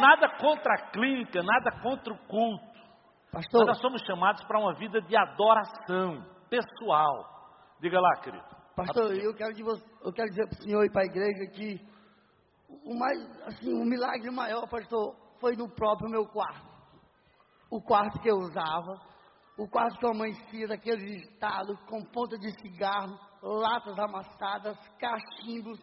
Nada 0.00 0.28
contra 0.38 0.74
a 0.74 0.90
clínica, 0.90 1.42
nada 1.42 1.72
contra 1.82 2.12
o 2.12 2.18
culto. 2.26 2.70
Pastor. 3.32 3.66
Nós 3.66 3.78
somos 3.80 4.02
chamados 4.02 4.42
para 4.44 4.58
uma 4.58 4.74
vida 4.74 5.00
de 5.00 5.16
adoração 5.16 6.24
pessoal. 6.48 7.24
Diga 7.80 8.00
lá, 8.00 8.16
querido. 8.20 8.44
pastor, 8.76 9.12
eu 9.14 9.34
quero, 9.34 9.52
de 9.54 9.62
vo- 9.62 9.80
eu 10.04 10.12
quero 10.12 10.28
dizer 10.30 10.46
para 10.48 10.58
o 10.58 10.62
senhor 10.62 10.84
e 10.84 10.90
para 10.90 11.02
a 11.02 11.06
igreja 11.06 11.50
que 11.54 11.80
o 12.68 12.98
mais, 12.98 13.46
assim, 13.46 13.72
o 13.72 13.84
milagre 13.84 14.30
maior, 14.30 14.66
pastor, 14.68 15.14
foi 15.40 15.56
no 15.56 15.68
próprio 15.68 16.10
meu 16.10 16.26
quarto. 16.26 16.68
O 17.70 17.80
quarto 17.80 18.20
que 18.20 18.30
eu 18.30 18.36
usava, 18.36 19.00
o 19.56 19.68
quarto 19.68 19.98
que 19.98 20.04
eu 20.04 20.10
amanhecia 20.10 20.68
daquele 20.68 21.16
estado, 21.16 21.76
com 21.88 22.04
ponta 22.04 22.38
de 22.38 22.50
cigarro, 22.60 23.18
latas 23.42 23.98
amassadas, 23.98 24.76
cachimbos. 24.98 25.80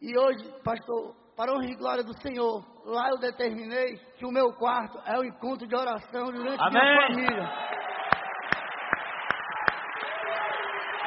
E 0.00 0.18
hoje, 0.18 0.44
pastor, 0.62 1.14
para 1.36 1.52
honra 1.52 1.66
e 1.66 1.76
glória 1.76 2.04
do 2.04 2.20
Senhor, 2.20 2.64
lá 2.84 3.08
eu 3.10 3.18
determinei 3.18 3.96
que 4.16 4.24
o 4.24 4.30
meu 4.30 4.52
quarto 4.54 4.98
é 5.06 5.18
o 5.18 5.24
encontro 5.24 5.66
de 5.66 5.74
oração 5.74 6.26
durante 6.26 6.60
a 6.60 6.70
minha 6.70 7.08
família. 7.08 7.74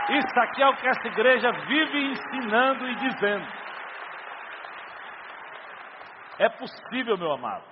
Isso 0.10 0.40
aqui 0.40 0.64
é 0.64 0.68
o 0.70 0.76
que 0.78 0.88
essa 0.88 1.08
igreja 1.08 1.52
vive 1.68 2.12
ensinando 2.12 2.88
e 2.88 2.96
dizendo. 2.96 3.67
É 6.40 6.50
possível, 6.50 7.18
meu 7.18 7.32
amado. 7.32 7.64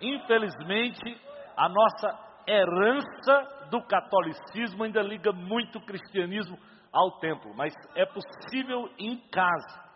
Infelizmente, 0.00 1.20
a 1.56 1.68
nossa 1.68 2.28
herança 2.46 3.68
do 3.70 3.82
catolicismo 3.82 4.84
ainda 4.84 5.02
liga 5.02 5.32
muito 5.32 5.78
o 5.78 5.84
cristianismo 5.84 6.58
ao 6.92 7.18
templo, 7.18 7.54
mas 7.54 7.72
é 7.94 8.06
possível 8.06 8.88
em 8.98 9.18
casa 9.28 9.88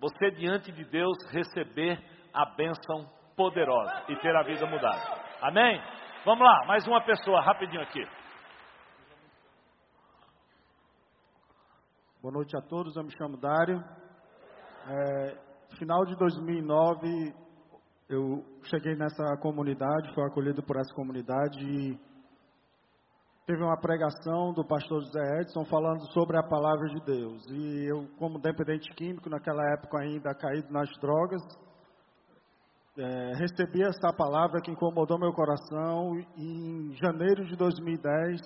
você 0.00 0.30
diante 0.32 0.72
de 0.72 0.84
Deus 0.84 1.16
receber 1.30 1.98
a 2.32 2.44
bênção 2.44 3.08
poderosa 3.36 4.04
e 4.08 4.16
ter 4.16 4.34
a 4.34 4.42
vida 4.42 4.66
mudada. 4.66 5.00
Amém? 5.40 5.80
Vamos 6.24 6.44
lá, 6.44 6.66
mais 6.66 6.86
uma 6.86 7.00
pessoa 7.02 7.40
rapidinho 7.40 7.82
aqui. 7.82 8.04
Boa 12.20 12.32
noite 12.32 12.56
a 12.56 12.60
todos, 12.60 12.96
eu 12.96 13.04
me 13.04 13.16
chamo 13.16 13.36
Dário. 13.36 13.84
É, 14.88 15.53
final 15.76 16.04
de 16.04 16.16
2009, 16.16 17.34
eu 18.08 18.44
cheguei 18.64 18.94
nessa 18.96 19.36
comunidade, 19.38 20.12
fui 20.14 20.24
acolhido 20.24 20.62
por 20.62 20.76
essa 20.76 20.94
comunidade 20.94 21.58
e 21.58 21.98
teve 23.46 23.62
uma 23.62 23.78
pregação 23.78 24.52
do 24.52 24.64
pastor 24.64 25.02
José 25.02 25.40
Edson 25.40 25.64
falando 25.64 26.00
sobre 26.12 26.38
a 26.38 26.42
palavra 26.42 26.88
de 26.88 27.00
Deus. 27.04 27.44
E 27.50 27.86
eu, 27.86 28.08
como 28.18 28.38
dependente 28.38 28.88
químico, 28.94 29.28
naquela 29.28 29.62
época 29.74 29.98
ainda 29.98 30.34
caído 30.34 30.72
nas 30.72 30.88
drogas, 30.98 31.42
é, 32.96 33.32
recebi 33.34 33.82
essa 33.82 34.12
palavra 34.12 34.60
que 34.60 34.70
incomodou 34.70 35.18
meu 35.18 35.32
coração 35.32 36.16
e 36.36 36.44
em 36.44 36.96
janeiro 36.96 37.44
de 37.44 37.56
2010 37.56 38.40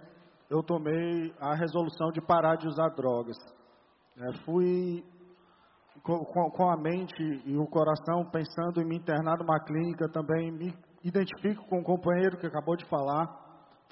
eu 0.48 0.62
tomei 0.62 1.34
a 1.38 1.54
resolução 1.54 2.10
de 2.10 2.20
parar 2.22 2.56
de 2.56 2.66
usar 2.66 2.88
drogas. 2.90 3.36
É, 4.16 4.32
fui 4.44 5.04
com, 6.08 6.50
com- 6.50 6.70
a 6.70 6.76
mente 6.76 7.22
e 7.44 7.56
o 7.58 7.66
coração 7.66 8.24
pensando 8.32 8.80
em 8.80 8.86
me 8.86 8.96
internar 8.96 9.36
numa 9.36 9.60
clínica, 9.60 10.08
também 10.08 10.50
me 10.50 10.74
identifico 11.04 11.66
com 11.68 11.80
o 11.80 11.84
companheiro 11.84 12.38
que 12.38 12.46
acabou 12.46 12.76
de 12.76 12.86
falar. 12.86 13.28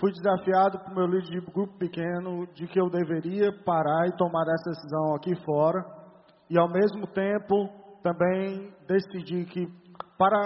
Fui 0.01 0.11
desafiado 0.13 0.79
por 0.79 0.95
meu 0.95 1.07
líder 1.07 1.41
de 1.41 1.41
grupo 1.53 1.77
pequeno 1.79 2.47
de 2.55 2.67
que 2.67 2.81
eu 2.81 2.89
deveria 2.89 3.53
parar 3.65 4.07
e 4.09 4.17
tomar 4.17 4.45
essa 4.49 4.71
decisão 4.71 5.15
aqui 5.15 5.35
fora. 5.45 5.85
E 6.49 6.59
ao 6.59 6.69
mesmo 6.69 7.07
tempo 7.09 7.69
também 8.03 8.73
decidi 8.89 9.45
que 9.45 9.67
para 10.17 10.39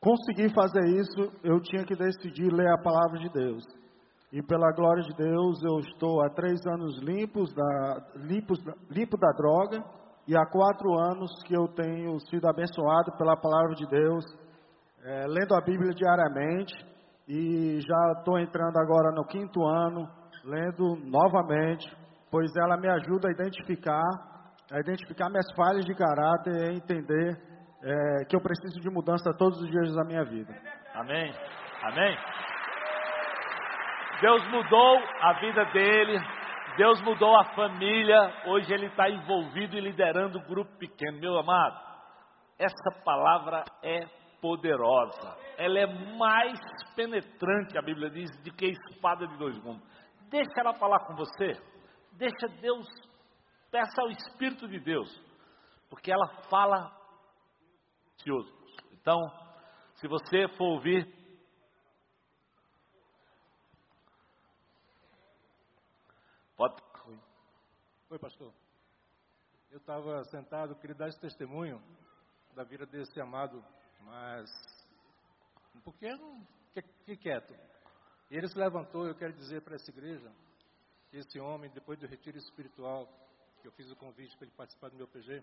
conseguir 0.00 0.54
fazer 0.54 0.84
isso, 0.86 1.32
eu 1.42 1.60
tinha 1.60 1.84
que 1.84 1.96
decidir 1.96 2.52
ler 2.52 2.68
a 2.72 2.82
palavra 2.82 3.18
de 3.18 3.28
Deus. 3.30 3.64
E 4.32 4.40
pela 4.42 4.72
glória 4.72 5.02
de 5.02 5.14
Deus, 5.16 5.60
eu 5.64 5.80
estou 5.80 6.22
há 6.22 6.30
três 6.30 6.64
anos 6.64 6.96
limpos 7.00 7.52
da, 7.52 8.06
limpos, 8.14 8.58
limpo 8.88 9.16
da 9.16 9.32
droga 9.32 9.99
e 10.30 10.36
há 10.36 10.46
quatro 10.46 10.96
anos 10.96 11.28
que 11.44 11.52
eu 11.52 11.66
tenho 11.74 12.16
sido 12.28 12.46
abençoado 12.46 13.10
pela 13.18 13.36
palavra 13.36 13.74
de 13.74 13.84
Deus, 13.88 14.24
eh, 15.04 15.26
lendo 15.26 15.56
a 15.56 15.60
Bíblia 15.60 15.92
diariamente 15.92 16.72
e 17.26 17.80
já 17.80 18.12
estou 18.16 18.38
entrando 18.38 18.78
agora 18.78 19.10
no 19.10 19.24
quinto 19.24 19.60
ano, 19.66 20.08
lendo 20.44 20.94
novamente, 21.02 21.84
pois 22.30 22.48
ela 22.54 22.76
me 22.76 22.88
ajuda 22.88 23.26
a 23.26 23.32
identificar, 23.32 24.08
a 24.70 24.78
identificar 24.78 25.28
minhas 25.30 25.52
falhas 25.56 25.84
de 25.84 25.96
caráter 25.96 26.70
e 26.70 26.76
entender 26.76 27.36
eh, 27.82 28.24
que 28.28 28.36
eu 28.36 28.40
preciso 28.40 28.78
de 28.78 28.88
mudança 28.88 29.34
todos 29.36 29.60
os 29.60 29.68
dias 29.68 29.92
da 29.96 30.04
minha 30.04 30.22
vida. 30.22 30.54
Amém? 30.94 31.34
Amém? 31.82 32.16
Deus 34.20 34.46
mudou 34.46 34.98
a 35.22 35.32
vida 35.40 35.64
dele, 35.72 36.20
Deus 36.80 36.98
mudou 37.02 37.38
a 37.38 37.44
família, 37.52 38.16
hoje 38.46 38.72
ele 38.72 38.86
está 38.86 39.06
envolvido 39.06 39.76
e 39.76 39.80
liderando 39.82 40.38
o 40.38 40.46
grupo 40.46 40.78
pequeno. 40.78 41.20
Meu 41.20 41.38
amado, 41.38 41.78
essa 42.58 43.02
palavra 43.04 43.62
é 43.82 44.06
poderosa, 44.40 45.36
ela 45.58 45.78
é 45.78 45.86
mais 46.16 46.58
penetrante, 46.96 47.76
a 47.76 47.82
Bíblia 47.82 48.08
diz, 48.08 48.30
do 48.42 48.50
que 48.54 48.64
a 48.64 48.70
espada 48.70 49.26
de 49.26 49.36
dois 49.36 49.58
gumes. 49.58 49.82
Deixa 50.30 50.52
ela 50.56 50.72
falar 50.72 51.00
com 51.00 51.14
você, 51.16 51.52
deixa 52.12 52.48
Deus, 52.62 52.86
peça 53.70 54.00
ao 54.00 54.08
Espírito 54.08 54.66
de 54.66 54.80
Deus, 54.80 55.22
porque 55.90 56.10
ela 56.10 56.28
fala 56.48 56.90
precioso. 58.14 58.50
Então, 58.92 59.18
se 59.96 60.08
você 60.08 60.48
for 60.56 60.76
ouvir 60.76 61.06
Pode. 66.60 66.76
Oi, 68.10 68.18
pastor. 68.18 68.52
Eu 69.70 69.78
estava 69.78 70.22
sentado, 70.24 70.76
queria 70.76 70.94
dar 70.94 71.08
esse 71.08 71.18
testemunho 71.18 71.82
da 72.54 72.62
vida 72.64 72.84
desse 72.84 73.18
amado, 73.18 73.64
mas 74.02 74.50
um 75.74 75.80
pouquinho 75.80 76.46
que- 76.74 76.82
que 76.82 77.16
quieto. 77.16 77.54
E 78.30 78.36
ele 78.36 78.46
se 78.46 78.58
levantou, 78.58 79.06
eu 79.06 79.14
quero 79.14 79.32
dizer 79.32 79.62
para 79.62 79.76
essa 79.76 79.90
igreja, 79.90 80.30
que 81.08 81.16
esse 81.16 81.40
homem, 81.40 81.70
depois 81.70 81.98
do 81.98 82.06
retiro 82.06 82.36
espiritual, 82.36 83.08
que 83.62 83.66
eu 83.66 83.72
fiz 83.72 83.90
o 83.90 83.96
convite 83.96 84.36
para 84.36 84.46
ele 84.46 84.54
participar 84.54 84.90
do 84.90 84.96
meu 84.96 85.08
PG, 85.08 85.42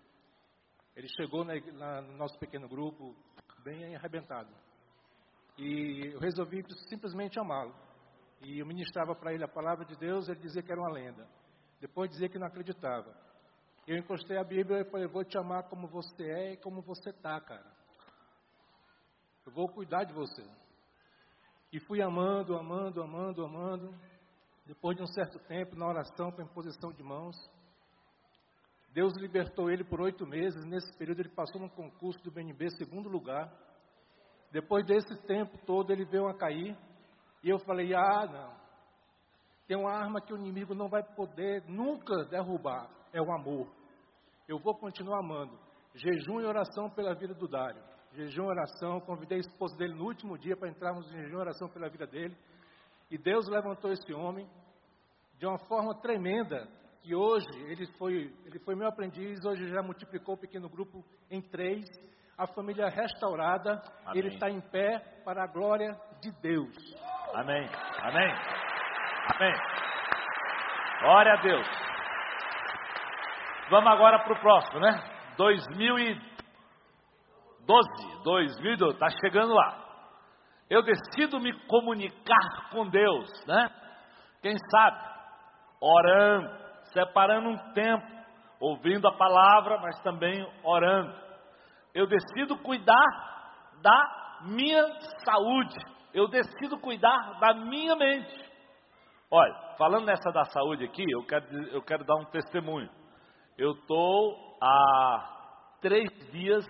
ele 0.95 1.07
chegou 1.19 1.43
na, 1.43 1.55
na, 1.71 1.99
no 1.99 2.15
nosso 2.15 2.37
pequeno 2.37 2.69
grupo 2.69 3.15
bem 3.63 3.95
arrebentado. 3.95 4.53
E 5.57 6.13
eu 6.13 6.19
resolvi 6.19 6.63
simplesmente 6.87 7.39
amá-lo. 7.39 7.86
E 8.41 8.59
eu 8.59 8.65
ministrava 8.65 9.15
para 9.15 9.33
ele 9.33 9.43
a 9.43 9.47
palavra 9.47 9.85
de 9.85 9.95
Deus, 9.95 10.29
ele 10.29 10.39
dizia 10.39 10.61
que 10.61 10.71
era 10.71 10.79
uma 10.79 10.91
lenda. 10.91 11.27
Depois 11.79 12.09
dizia 12.09 12.29
que 12.29 12.39
não 12.39 12.47
acreditava. 12.47 13.15
Eu 13.87 13.97
encostei 13.97 14.37
a 14.37 14.43
Bíblia 14.43 14.81
e 14.81 14.91
falei, 14.91 15.07
vou 15.07 15.23
te 15.23 15.37
amar 15.37 15.63
como 15.69 15.87
você 15.87 16.23
é 16.23 16.53
e 16.53 16.57
como 16.57 16.81
você 16.81 17.09
está, 17.09 17.39
cara. 17.39 17.65
Eu 19.45 19.51
vou 19.53 19.69
cuidar 19.69 20.03
de 20.03 20.13
você. 20.13 20.43
E 21.71 21.79
fui 21.79 22.01
amando, 22.01 22.57
amando, 22.57 23.01
amando, 23.01 23.45
amando. 23.45 23.95
Depois 24.65 24.97
de 24.97 25.03
um 25.03 25.07
certo 25.07 25.39
tempo, 25.47 25.75
na 25.75 25.87
oração, 25.87 26.31
com 26.31 26.41
imposição 26.41 26.91
de 26.91 27.01
mãos, 27.01 27.35
Deus 28.93 29.13
libertou 29.17 29.69
ele 29.69 29.83
por 29.83 30.01
oito 30.01 30.25
meses. 30.25 30.65
Nesse 30.65 30.91
período, 30.97 31.21
ele 31.21 31.29
passou 31.29 31.61
no 31.61 31.69
concurso 31.69 32.21
do 32.23 32.31
BNB, 32.31 32.69
segundo 32.71 33.07
lugar. 33.07 33.49
Depois 34.51 34.85
desse 34.85 35.15
tempo 35.27 35.57
todo, 35.65 35.91
ele 35.91 36.03
veio 36.03 36.27
a 36.27 36.37
cair. 36.37 36.75
E 37.43 37.49
eu 37.49 37.59
falei: 37.59 37.93
Ah, 37.93 38.25
não. 38.25 38.57
Tem 39.67 39.77
uma 39.77 39.91
arma 39.91 40.21
que 40.21 40.33
o 40.33 40.37
inimigo 40.37 40.73
não 40.73 40.87
vai 40.87 41.03
poder 41.03 41.63
nunca 41.67 42.15
derrubar: 42.25 42.89
é 43.13 43.21
o 43.21 43.31
amor. 43.31 43.67
Eu 44.47 44.59
vou 44.59 44.75
continuar 44.75 45.19
amando. 45.19 45.59
Jejum 45.93 46.39
e 46.39 46.45
oração 46.45 46.89
pela 46.89 47.13
vida 47.13 47.33
do 47.33 47.47
Dário. 47.47 47.81
Jejum 48.13 48.43
e 48.43 48.47
oração. 48.47 49.01
Convidei 49.01 49.37
a 49.37 49.41
esposa 49.41 49.75
dele 49.77 49.93
no 49.93 50.05
último 50.05 50.37
dia 50.37 50.55
para 50.55 50.69
entrarmos 50.69 51.07
em 51.07 51.17
jejum 51.17 51.37
e 51.37 51.41
oração 51.41 51.67
pela 51.69 51.89
vida 51.89 52.07
dele. 52.07 52.37
E 53.11 53.17
Deus 53.17 53.47
levantou 53.49 53.91
esse 53.91 54.13
homem 54.13 54.47
de 55.37 55.45
uma 55.45 55.59
forma 55.67 55.93
tremenda. 56.01 56.67
Que 57.01 57.15
hoje 57.15 57.47
ele 57.67 57.87
foi, 57.97 58.33
ele 58.45 58.59
foi 58.59 58.75
meu 58.75 58.87
aprendiz, 58.87 59.43
hoje 59.45 59.69
já 59.69 59.81
multiplicou 59.81 60.35
o 60.35 60.37
pequeno 60.37 60.67
grupo 60.67 61.05
em 61.31 61.41
três 61.41 61.85
a 62.37 62.45
família 62.45 62.87
restaurada, 62.87 63.81
Amém. 64.05 64.19
ele 64.19 64.33
está 64.35 64.49
em 64.49 64.61
pé 64.61 64.99
para 65.25 65.43
a 65.43 65.47
glória 65.47 65.99
de 66.21 66.31
Deus. 66.39 66.75
Amém. 67.37 67.69
Amém. 68.01 68.35
Amém. 69.35 69.53
Glória 71.01 71.33
a 71.33 71.35
Deus. 71.37 71.67
Vamos 73.69 73.91
agora 73.91 74.19
para 74.19 74.33
o 74.33 74.39
próximo, 74.39 74.79
né? 74.79 74.99
2012. 75.37 78.23
2012. 78.23 78.93
Está 78.93 79.09
chegando 79.21 79.53
lá. 79.53 79.85
Eu 80.67 80.81
decido 80.81 81.39
me 81.39 81.53
comunicar 81.67 82.71
com 82.71 82.89
Deus, 82.89 83.29
né? 83.45 83.69
Quem 84.41 84.57
sabe? 84.71 84.97
Orando, 85.79 86.49
separando 86.91 87.49
um 87.49 87.73
tempo, 87.73 88.03
ouvindo 88.59 89.07
a 89.07 89.15
palavra, 89.15 89.77
mas 89.77 90.01
também 90.01 90.43
orando 90.63 91.27
eu 91.97 92.05
decido 92.05 92.55
cuidar 92.59 92.93
da 93.81 94.39
minha 94.43 94.83
saúde, 95.25 95.75
eu 96.13 96.27
decido 96.27 96.79
cuidar 96.79 97.39
da 97.39 97.53
minha 97.53 97.95
mente. 97.95 98.47
Olha, 99.29 99.53
falando 99.77 100.05
nessa 100.05 100.31
da 100.31 100.45
saúde 100.45 100.85
aqui, 100.85 101.03
eu 101.09 101.23
quero, 101.25 101.45
eu 101.67 101.81
quero 101.81 102.05
dar 102.05 102.15
um 102.15 102.25
testemunho. 102.25 102.89
Eu 103.57 103.71
estou 103.71 104.57
há 104.61 105.77
três 105.81 106.09
dias, 106.31 106.65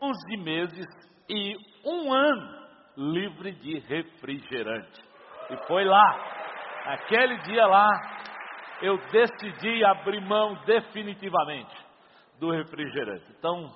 onze 0.00 0.36
meses 0.38 0.86
e 1.28 1.54
um 1.84 2.12
ano 2.12 2.62
livre 2.96 3.52
de 3.52 3.78
refrigerante. 3.78 5.02
E 5.50 5.56
foi 5.66 5.84
lá, 5.84 6.16
aquele 6.86 7.38
dia 7.42 7.66
lá, 7.66 7.88
eu 8.80 8.98
decidi 9.10 9.84
abrir 9.84 10.20
mão 10.20 10.54
definitivamente 10.64 11.74
do 12.40 12.50
refrigerante. 12.50 13.24
Então, 13.38 13.72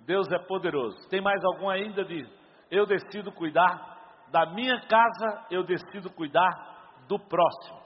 Deus 0.00 0.30
é 0.30 0.38
poderoso. 0.38 1.08
Tem 1.08 1.20
mais 1.20 1.42
algum 1.44 1.68
ainda 1.68 2.04
de 2.04 2.26
eu 2.70 2.86
decido 2.86 3.32
cuidar 3.32 3.98
da 4.30 4.46
minha 4.46 4.80
casa, 4.86 5.46
eu 5.50 5.64
decido 5.64 6.10
cuidar 6.10 7.02
do 7.06 7.18
próximo. 7.18 7.78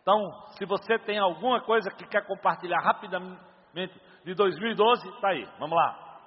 Então, 0.00 0.18
se 0.56 0.64
você 0.64 0.98
tem 0.98 1.18
alguma 1.18 1.60
coisa 1.60 1.90
que 1.90 2.06
quer 2.06 2.26
compartilhar 2.26 2.80
rapidamente 2.80 4.00
de 4.24 4.34
2012, 4.34 5.08
está 5.08 5.28
aí. 5.28 5.44
Vamos 5.58 5.76
lá. 5.76 6.20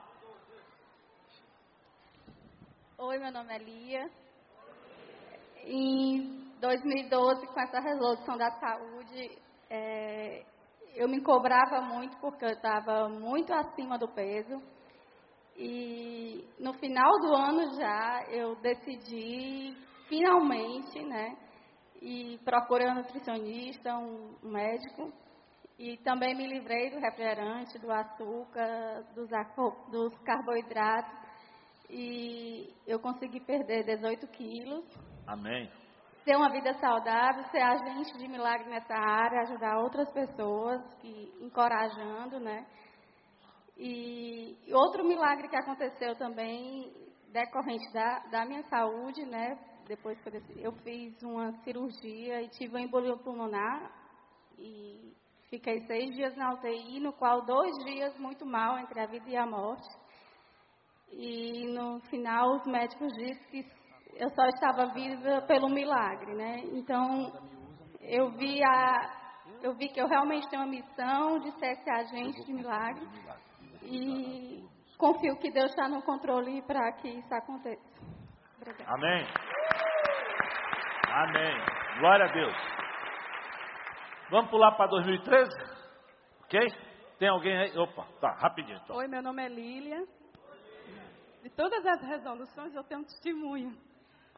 Oi, 2.97 3.19
meu 3.19 3.31
nome 3.31 3.53
é 3.53 3.57
Lia. 3.57 4.09
Em 5.65 6.45
2012, 6.61 7.47
com 7.47 7.59
essa 7.59 7.79
resolução 7.79 8.37
da 8.37 8.49
saúde, 8.51 9.37
é, 9.69 10.45
eu 10.95 11.09
me 11.09 11.21
cobrava 11.21 11.81
muito 11.81 12.17
porque 12.17 12.45
eu 12.45 12.51
estava 12.51 13.09
muito 13.09 13.53
acima 13.53 13.97
do 13.97 14.07
peso. 14.07 14.61
E 15.57 16.47
no 16.59 16.73
final 16.73 17.11
do 17.21 17.33
ano 17.33 17.75
já 17.75 18.23
eu 18.29 18.55
decidi 18.57 19.73
finalmente, 20.07 21.01
né, 21.03 21.37
e 22.01 22.37
procurei 22.43 22.89
um 22.89 22.95
nutricionista, 22.95 23.97
um 23.97 24.37
médico, 24.43 25.11
e 25.77 25.97
também 25.97 26.35
me 26.35 26.47
livrei 26.47 26.89
do 26.89 26.99
refrigerante, 26.99 27.79
do 27.79 27.91
açúcar, 27.91 29.03
dos, 29.13 29.29
dos 29.91 30.17
carboidratos, 30.23 31.13
e 31.89 32.73
eu 32.87 32.99
consegui 32.99 33.39
perder 33.39 33.83
18 33.83 34.27
quilos. 34.27 34.85
Amém. 35.27 35.69
Ter 36.23 36.35
uma 36.35 36.51
vida 36.51 36.73
saudável, 36.73 37.43
ser 37.45 37.61
agente 37.61 38.17
de 38.17 38.27
milagre 38.27 38.69
nessa 38.69 38.95
área, 38.95 39.41
ajudar 39.41 39.79
outras 39.79 40.11
pessoas, 40.11 40.81
que, 40.95 41.31
encorajando, 41.39 42.39
né? 42.39 42.65
E 43.77 44.57
outro 44.73 45.03
milagre 45.03 45.49
que 45.49 45.57
aconteceu 45.57 46.15
também, 46.15 46.93
decorrente 47.31 47.91
da, 47.91 48.19
da 48.31 48.45
minha 48.45 48.63
saúde, 48.63 49.25
né? 49.25 49.57
Depois 49.87 50.19
que 50.21 50.29
eu, 50.29 50.41
eu 50.57 50.71
fiz 50.83 51.21
uma 51.21 51.51
cirurgia 51.63 52.41
e 52.41 52.49
tive 52.49 52.73
uma 52.73 52.81
embolia 52.81 53.15
pulmonar 53.17 53.91
e 54.57 55.13
fiquei 55.49 55.81
seis 55.81 56.15
dias 56.15 56.35
na 56.35 56.53
UTI, 56.53 56.99
no 56.99 57.13
qual 57.13 57.45
dois 57.45 57.75
dias 57.83 58.17
muito 58.17 58.45
mal 58.45 58.79
entre 58.79 58.99
a 58.99 59.05
vida 59.05 59.29
e 59.29 59.35
a 59.35 59.45
morte. 59.45 59.87
E 61.11 61.67
no 61.67 61.99
final 62.09 62.55
os 62.55 62.65
médicos 62.65 63.13
disseram 63.13 63.49
que 63.51 63.65
eu 64.15 64.29
só 64.29 64.45
estava 64.47 64.93
viva 64.93 65.41
pelo 65.41 65.69
milagre, 65.69 66.33
né? 66.33 66.61
Então 66.73 67.31
eu 68.01 68.31
vi 68.31 68.63
a 68.63 69.23
eu 69.61 69.73
vi 69.73 69.89
que 69.89 69.99
eu 69.99 70.07
realmente 70.07 70.49
tenho 70.49 70.63
uma 70.63 70.71
missão 70.71 71.39
de 71.39 71.51
ser 71.59 71.71
esse 71.71 71.89
agente 71.89 72.43
de 72.45 72.53
milagre. 72.53 73.07
E 73.85 74.67
confio 74.97 75.37
que 75.37 75.51
Deus 75.51 75.69
está 75.71 75.87
no 75.87 76.01
controle 76.01 76.61
para 76.63 76.91
que 76.93 77.09
isso 77.09 77.33
aconteça. 77.33 77.83
Obrigada. 78.57 78.91
Amém. 78.93 79.25
Amém. 81.09 81.65
Glória 81.99 82.25
a 82.25 82.33
Deus. 82.33 82.53
Vamos 84.29 84.49
pular 84.49 84.71
para 84.71 84.87
2013? 84.87 85.49
Ok? 86.43 86.59
Tem 87.19 87.29
alguém 87.29 87.57
aí? 87.57 87.77
Opa, 87.77 88.05
tá, 88.19 88.31
rapidinho. 88.31 88.77
Então. 88.83 88.95
Oi, 88.97 89.07
meu 89.07 89.21
nome 89.21 89.43
é 89.43 89.47
Lília. 89.47 90.05
De 91.43 91.49
todas 91.51 91.85
as 91.85 92.01
resoluções 92.01 92.73
eu 92.73 92.83
tenho 92.83 93.01
um 93.01 93.03
testemunho. 93.03 93.77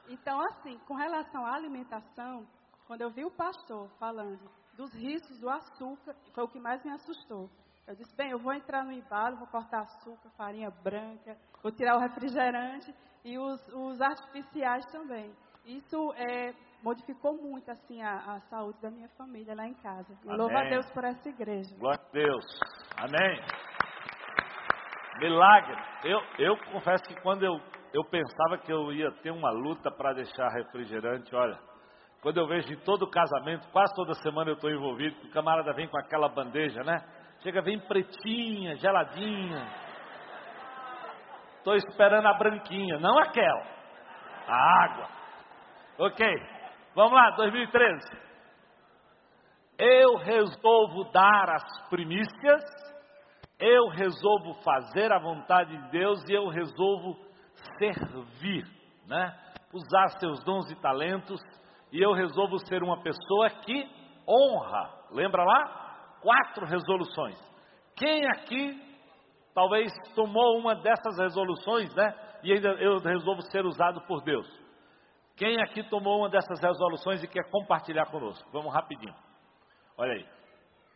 Então, 0.09 0.39
assim, 0.41 0.77
com 0.79 0.93
relação 0.93 1.45
à 1.45 1.55
alimentação, 1.55 2.45
quando 2.85 3.01
eu 3.01 3.09
vi 3.09 3.25
o 3.25 3.31
pastor 3.31 3.89
falando 3.97 4.49
dos 4.75 4.93
riscos 4.93 5.39
do 5.39 5.49
açúcar, 5.49 6.15
foi 6.33 6.43
o 6.43 6.47
que 6.47 6.59
mais 6.59 6.83
me 6.83 6.91
assustou. 6.91 7.49
Eu 7.87 7.95
disse, 7.95 8.13
bem, 8.17 8.31
eu 8.31 8.39
vou 8.39 8.53
entrar 8.53 8.83
no 8.83 8.91
embalo, 8.91 9.37
vou 9.37 9.47
cortar 9.47 9.79
açúcar, 9.79 10.29
farinha 10.31 10.69
branca, 10.69 11.37
vou 11.63 11.71
tirar 11.71 11.95
o 11.95 11.99
refrigerante 11.99 12.93
e 13.23 13.37
os, 13.37 13.65
os 13.69 14.01
artificiais 14.01 14.85
também. 14.91 15.33
Isso 15.65 16.13
é, 16.13 16.53
modificou 16.83 17.37
muito 17.37 17.71
assim 17.71 18.01
a, 18.01 18.35
a, 18.35 18.39
saúde 18.41 18.81
da 18.81 18.91
minha 18.91 19.07
família 19.17 19.55
lá 19.55 19.65
em 19.65 19.73
casa. 19.75 20.17
Eu 20.25 20.35
louvo 20.35 20.57
a 20.57 20.63
Deus 20.63 20.89
por 20.91 21.05
essa 21.05 21.29
igreja. 21.29 21.73
Glória 21.77 22.01
a 22.01 22.11
Deus. 22.11 22.45
Amém. 22.97 23.41
Milagre. 25.19 25.77
Eu, 26.03 26.19
eu 26.39 26.57
confesso 26.71 27.03
que 27.05 27.21
quando 27.21 27.43
eu, 27.43 27.57
eu 27.93 28.03
pensava 28.03 28.57
que 28.57 28.71
eu 28.71 28.91
ia 28.91 29.11
ter 29.23 29.31
uma 29.31 29.49
luta 29.49 29.89
para 29.89 30.13
deixar 30.13 30.49
refrigerante, 30.49 31.33
olha, 31.33 31.57
quando 32.21 32.37
eu 32.37 32.47
vejo 32.47 32.71
em 32.71 32.79
todo 32.79 33.09
casamento, 33.09 33.65
quase 33.71 33.95
toda 33.95 34.13
semana 34.15 34.51
eu 34.51 34.55
estou 34.55 34.69
envolvido, 34.69 35.15
o 35.25 35.31
camarada 35.31 35.71
vem 35.71 35.87
com 35.87 35.97
aquela 35.97 36.27
bandeja, 36.27 36.83
né? 36.83 36.97
Chega, 37.47 37.61
vem 37.61 37.79
pretinha, 37.79 38.75
geladinha. 38.75 39.65
Estou 41.59 41.75
esperando 41.75 42.27
a 42.27 42.33
branquinha, 42.33 42.99
não 42.99 43.17
aquela. 43.17 43.63
A 44.49 44.83
água. 44.83 45.07
Ok, 45.97 46.27
vamos 46.93 47.13
lá, 47.13 47.31
2013. 47.37 47.99
Eu 49.79 50.17
resolvo 50.17 51.05
dar 51.13 51.51
as 51.51 51.89
primícias, 51.89 52.61
eu 53.57 53.87
resolvo 53.91 54.55
fazer 54.55 55.09
a 55.13 55.19
vontade 55.19 55.69
de 55.77 55.89
Deus 55.89 56.21
e 56.27 56.33
eu 56.33 56.49
resolvo 56.49 57.17
servir, 57.79 58.65
né? 59.07 59.33
Usar 59.73 60.19
seus 60.19 60.43
dons 60.43 60.69
e 60.69 60.75
talentos 60.81 61.39
e 61.93 62.01
eu 62.01 62.11
resolvo 62.11 62.59
ser 62.67 62.83
uma 62.83 63.01
pessoa 63.01 63.49
que 63.63 63.89
honra. 64.27 64.91
Lembra 65.13 65.45
lá? 65.45 65.86
Quatro 66.27 66.65
resoluções. 66.65 67.39
Quem 67.95 68.27
aqui 68.27 68.77
talvez 69.53 69.89
tomou 70.13 70.59
uma 70.59 70.75
dessas 70.75 71.17
resoluções, 71.17 71.95
né? 71.95 72.13
E 72.43 72.51
ainda 72.51 72.67
eu 72.81 72.97
resolvo 72.97 73.41
ser 73.43 73.65
usado 73.65 74.01
por 74.01 74.21
Deus. 74.23 74.45
Quem 75.37 75.61
aqui 75.61 75.89
tomou 75.89 76.19
uma 76.19 76.29
dessas 76.29 76.59
resoluções 76.59 77.23
e 77.23 77.29
quer 77.29 77.49
compartilhar 77.49 78.07
conosco? 78.07 78.45
Vamos 78.51 78.73
rapidinho. 78.73 79.15
Olha 79.97 80.15
aí. 80.15 80.25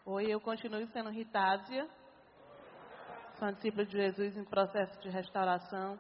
Oi, 0.06 0.26
eu 0.26 0.42
continuo 0.42 0.86
sendo 0.88 1.10
Ritásia. 1.10 1.88
Sou 3.40 3.52
discípula 3.54 3.86
de 3.86 3.94
Jesus 3.94 4.36
em 4.36 4.44
processo 4.44 5.00
de 5.00 5.10
restauração. 5.10 5.98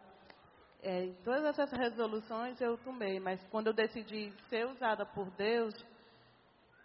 É, 0.83 1.07
todas 1.23 1.45
essas 1.45 1.71
resoluções 1.71 2.59
eu 2.59 2.77
tomei, 2.79 3.17
mas 3.17 3.41
quando 3.47 3.67
eu 3.67 3.73
decidi 3.73 4.29
ser 4.49 4.67
usada 4.67 5.05
por 5.05 5.31
Deus 5.37 5.73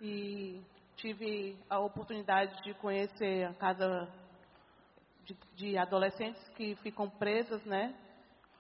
e 0.01 0.62
tive 0.97 1.57
a 1.68 1.78
oportunidade 1.78 2.62
de 2.62 2.74
conhecer 2.74 3.44
a 3.44 3.55
casa 3.55 4.09
de, 5.24 5.36
de 5.55 5.78
adolescentes 5.78 6.42
que 6.51 6.74
ficam 6.76 7.09
presas, 7.09 7.64
né? 7.64 7.94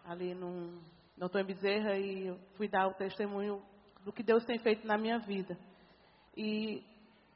Ali 0.04 0.34
no 0.34 0.80
Doutor 1.16 1.44
Bezerra 1.44 1.96
e 1.98 2.36
fui 2.56 2.68
dar 2.68 2.86
o 2.88 2.94
testemunho 2.94 3.62
do 4.04 4.12
que 4.12 4.22
Deus 4.22 4.44
tem 4.44 4.58
feito 4.58 4.86
na 4.86 4.98
minha 4.98 5.18
vida. 5.18 5.58
E 6.36 6.84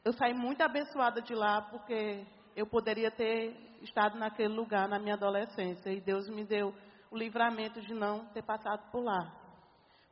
eu 0.04 0.12
saí 0.12 0.34
muito 0.34 0.62
abençoada 0.62 1.22
de 1.22 1.34
lá 1.34 1.62
porque 1.62 2.24
eu 2.54 2.66
poderia 2.66 3.10
ter 3.10 3.56
estado 3.82 4.18
naquele 4.18 4.54
lugar 4.54 4.86
na 4.88 4.98
minha 4.98 5.14
adolescência 5.14 5.90
e 5.90 6.00
Deus 6.00 6.28
me 6.28 6.44
deu 6.44 6.74
o 7.10 7.16
livramento 7.16 7.80
de 7.80 7.94
não 7.94 8.26
ter 8.26 8.42
passado 8.42 8.90
por 8.90 9.02
lá. 9.02 9.34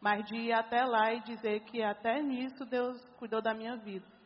Mas 0.01 0.25
de 0.27 0.37
ir 0.37 0.53
até 0.53 0.85
lá 0.85 1.13
e 1.13 1.21
dizer 1.21 1.61
que 1.61 1.83
até 1.83 2.23
nisso 2.23 2.65
Deus 2.65 3.05
cuidou 3.19 3.43
da 3.43 3.53
minha 3.53 3.77
vida. 3.77 4.18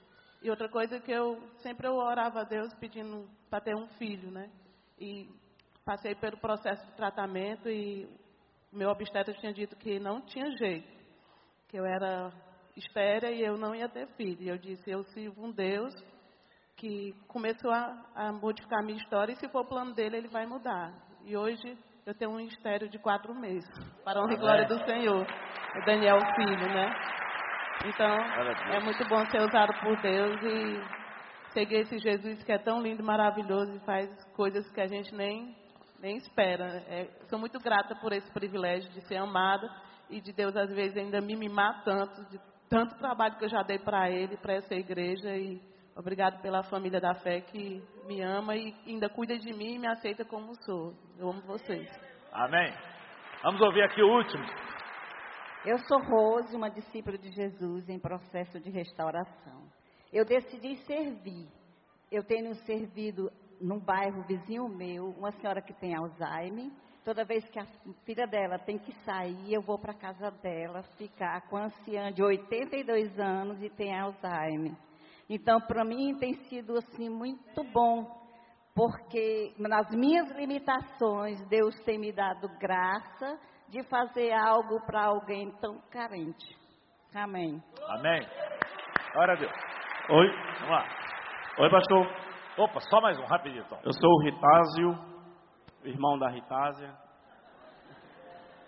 E 0.42 0.50
outra 0.50 0.68
coisa 0.68 0.98
que 0.98 1.12
eu 1.12 1.40
sempre 1.58 1.86
eu 1.86 1.94
orava 1.94 2.40
a 2.40 2.44
Deus 2.44 2.74
pedindo 2.74 3.28
para 3.48 3.60
ter 3.60 3.76
um 3.76 3.86
filho, 3.90 4.30
né? 4.30 4.50
E 4.98 5.28
passei 5.84 6.14
pelo 6.16 6.36
processo 6.36 6.84
de 6.86 6.96
tratamento 6.96 7.68
e 7.68 8.08
meu 8.72 8.90
obstetra 8.90 9.32
tinha 9.34 9.52
dito 9.52 9.76
que 9.76 10.00
não 10.00 10.20
tinha 10.22 10.50
jeito, 10.56 10.88
que 11.68 11.76
eu 11.76 11.84
era 11.84 12.32
estérea 12.76 13.30
e 13.30 13.40
eu 13.40 13.56
não 13.56 13.74
ia 13.74 13.88
ter 13.88 14.08
filho. 14.16 14.42
E 14.42 14.48
eu 14.48 14.58
disse, 14.58 14.90
eu 14.90 15.04
sirvo 15.04 15.44
um 15.44 15.52
Deus 15.52 15.94
que 16.76 17.14
começou 17.28 17.70
a, 17.70 18.04
a 18.14 18.32
modificar 18.32 18.80
a 18.80 18.82
minha 18.82 18.98
história 18.98 19.32
e 19.32 19.36
se 19.36 19.48
for 19.48 19.60
o 19.60 19.68
plano 19.68 19.94
dele, 19.94 20.16
ele 20.16 20.28
vai 20.28 20.46
mudar. 20.46 20.92
E 21.24 21.36
hoje 21.36 21.78
eu 22.04 22.14
tenho 22.14 22.32
um 22.32 22.40
estéreo 22.40 22.88
de 22.88 22.98
quatro 22.98 23.32
meses, 23.32 23.70
para 24.02 24.18
a 24.18 24.24
honra 24.24 24.32
e 24.32 24.36
glória 24.36 24.66
do 24.66 24.84
Senhor. 24.84 25.24
O 25.24 25.84
Daniel 25.84 26.18
Filho, 26.34 26.66
né? 26.66 27.21
Então, 27.84 28.16
é 28.72 28.80
muito 28.80 29.04
bom 29.08 29.24
ser 29.26 29.40
usado 29.40 29.72
por 29.80 30.00
Deus 30.00 30.40
e 30.42 31.52
seguir 31.52 31.80
esse 31.80 31.98
Jesus 31.98 32.42
que 32.44 32.52
é 32.52 32.58
tão 32.58 32.80
lindo, 32.80 33.02
maravilhoso 33.02 33.74
e 33.76 33.80
faz 33.80 34.08
coisas 34.34 34.70
que 34.70 34.80
a 34.80 34.86
gente 34.86 35.12
nem, 35.14 35.54
nem 36.00 36.16
espera. 36.16 36.82
É, 36.88 37.08
sou 37.28 37.38
muito 37.38 37.58
grata 37.58 37.96
por 37.96 38.12
esse 38.12 38.30
privilégio 38.32 38.88
de 38.92 39.00
ser 39.02 39.16
amada 39.16 39.68
e 40.08 40.20
de 40.20 40.32
Deus, 40.32 40.56
às 40.56 40.72
vezes, 40.72 40.96
ainda 40.96 41.20
me 41.20 41.34
mimar 41.34 41.82
tanto, 41.84 42.24
de 42.30 42.38
tanto 42.68 42.96
trabalho 42.98 43.36
que 43.36 43.46
eu 43.46 43.48
já 43.48 43.62
dei 43.62 43.78
para 43.78 44.08
Ele, 44.08 44.36
para 44.36 44.54
essa 44.54 44.74
igreja. 44.74 45.34
E 45.36 45.60
obrigado 45.96 46.40
pela 46.40 46.62
família 46.62 47.00
da 47.00 47.14
fé 47.14 47.40
que 47.40 47.82
me 48.06 48.22
ama 48.22 48.54
e 48.54 48.74
ainda 48.86 49.08
cuida 49.08 49.36
de 49.36 49.52
mim 49.52 49.74
e 49.74 49.78
me 49.78 49.88
aceita 49.88 50.24
como 50.24 50.54
sou. 50.64 50.94
Eu 51.18 51.30
amo 51.30 51.42
vocês. 51.42 51.88
Amém. 52.32 52.72
Vamos 53.42 53.60
ouvir 53.60 53.82
aqui 53.82 54.00
o 54.00 54.08
último. 54.08 54.44
Eu 55.64 55.78
sou 55.78 55.96
Rose, 56.02 56.56
uma 56.56 56.68
discípula 56.68 57.16
de 57.16 57.30
Jesus 57.30 57.88
em 57.88 57.96
processo 57.96 58.58
de 58.58 58.68
restauração. 58.68 59.62
Eu 60.12 60.24
decidi 60.24 60.74
servir. 60.84 61.46
Eu 62.10 62.24
tenho 62.24 62.52
servido 62.66 63.30
num 63.60 63.78
bairro 63.78 64.24
vizinho 64.24 64.68
meu, 64.68 65.10
uma 65.10 65.30
senhora 65.30 65.62
que 65.62 65.72
tem 65.74 65.94
Alzheimer. 65.94 66.68
Toda 67.04 67.24
vez 67.24 67.48
que 67.48 67.60
a 67.60 67.66
filha 68.04 68.26
dela 68.26 68.58
tem 68.58 68.76
que 68.76 68.90
sair, 69.04 69.54
eu 69.54 69.62
vou 69.62 69.78
para 69.78 69.92
a 69.92 69.96
casa 69.96 70.32
dela 70.32 70.82
ficar 70.98 71.48
com 71.48 71.56
a 71.56 71.66
anciã 71.66 72.12
de 72.12 72.24
82 72.24 73.16
anos 73.20 73.62
e 73.62 73.70
tem 73.70 73.96
Alzheimer. 73.96 74.76
Então, 75.30 75.60
para 75.60 75.84
mim 75.84 76.18
tem 76.18 76.34
sido 76.48 76.76
assim 76.76 77.08
muito 77.08 77.62
bom, 77.72 78.04
porque 78.74 79.54
nas 79.56 79.88
minhas 79.94 80.28
limitações 80.32 81.40
Deus 81.46 81.78
tem 81.84 82.00
me 82.00 82.10
dado 82.10 82.48
graça 82.58 83.38
de 83.72 83.82
fazer 83.84 84.30
algo 84.32 84.84
para 84.84 85.06
alguém 85.06 85.50
tão 85.52 85.80
carente. 85.90 86.54
Amém. 87.14 87.58
Amém. 87.88 88.20
Glória 89.14 89.32
a 89.32 89.36
Deus. 89.36 89.52
Oi. 90.10 90.28
Vamos 90.60 90.70
lá. 90.70 90.86
Oi, 91.58 91.70
pastor. 91.70 92.06
Opa, 92.58 92.80
só 92.80 93.00
mais 93.00 93.18
um, 93.18 93.24
rapidinho 93.24 93.64
então. 93.64 93.78
Eu 93.82 93.92
sou 93.94 94.10
o 94.10 94.22
Ritásio, 94.24 94.98
irmão 95.84 96.18
da 96.18 96.28
Ritásia. 96.28 96.94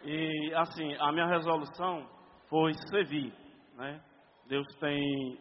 E, 0.04 0.54
assim, 0.54 0.96
a 0.98 1.12
minha 1.12 1.26
resolução 1.26 2.08
foi 2.48 2.72
servir, 2.90 3.34
né? 3.74 4.00
Deus 4.48 4.66
tem 4.80 5.38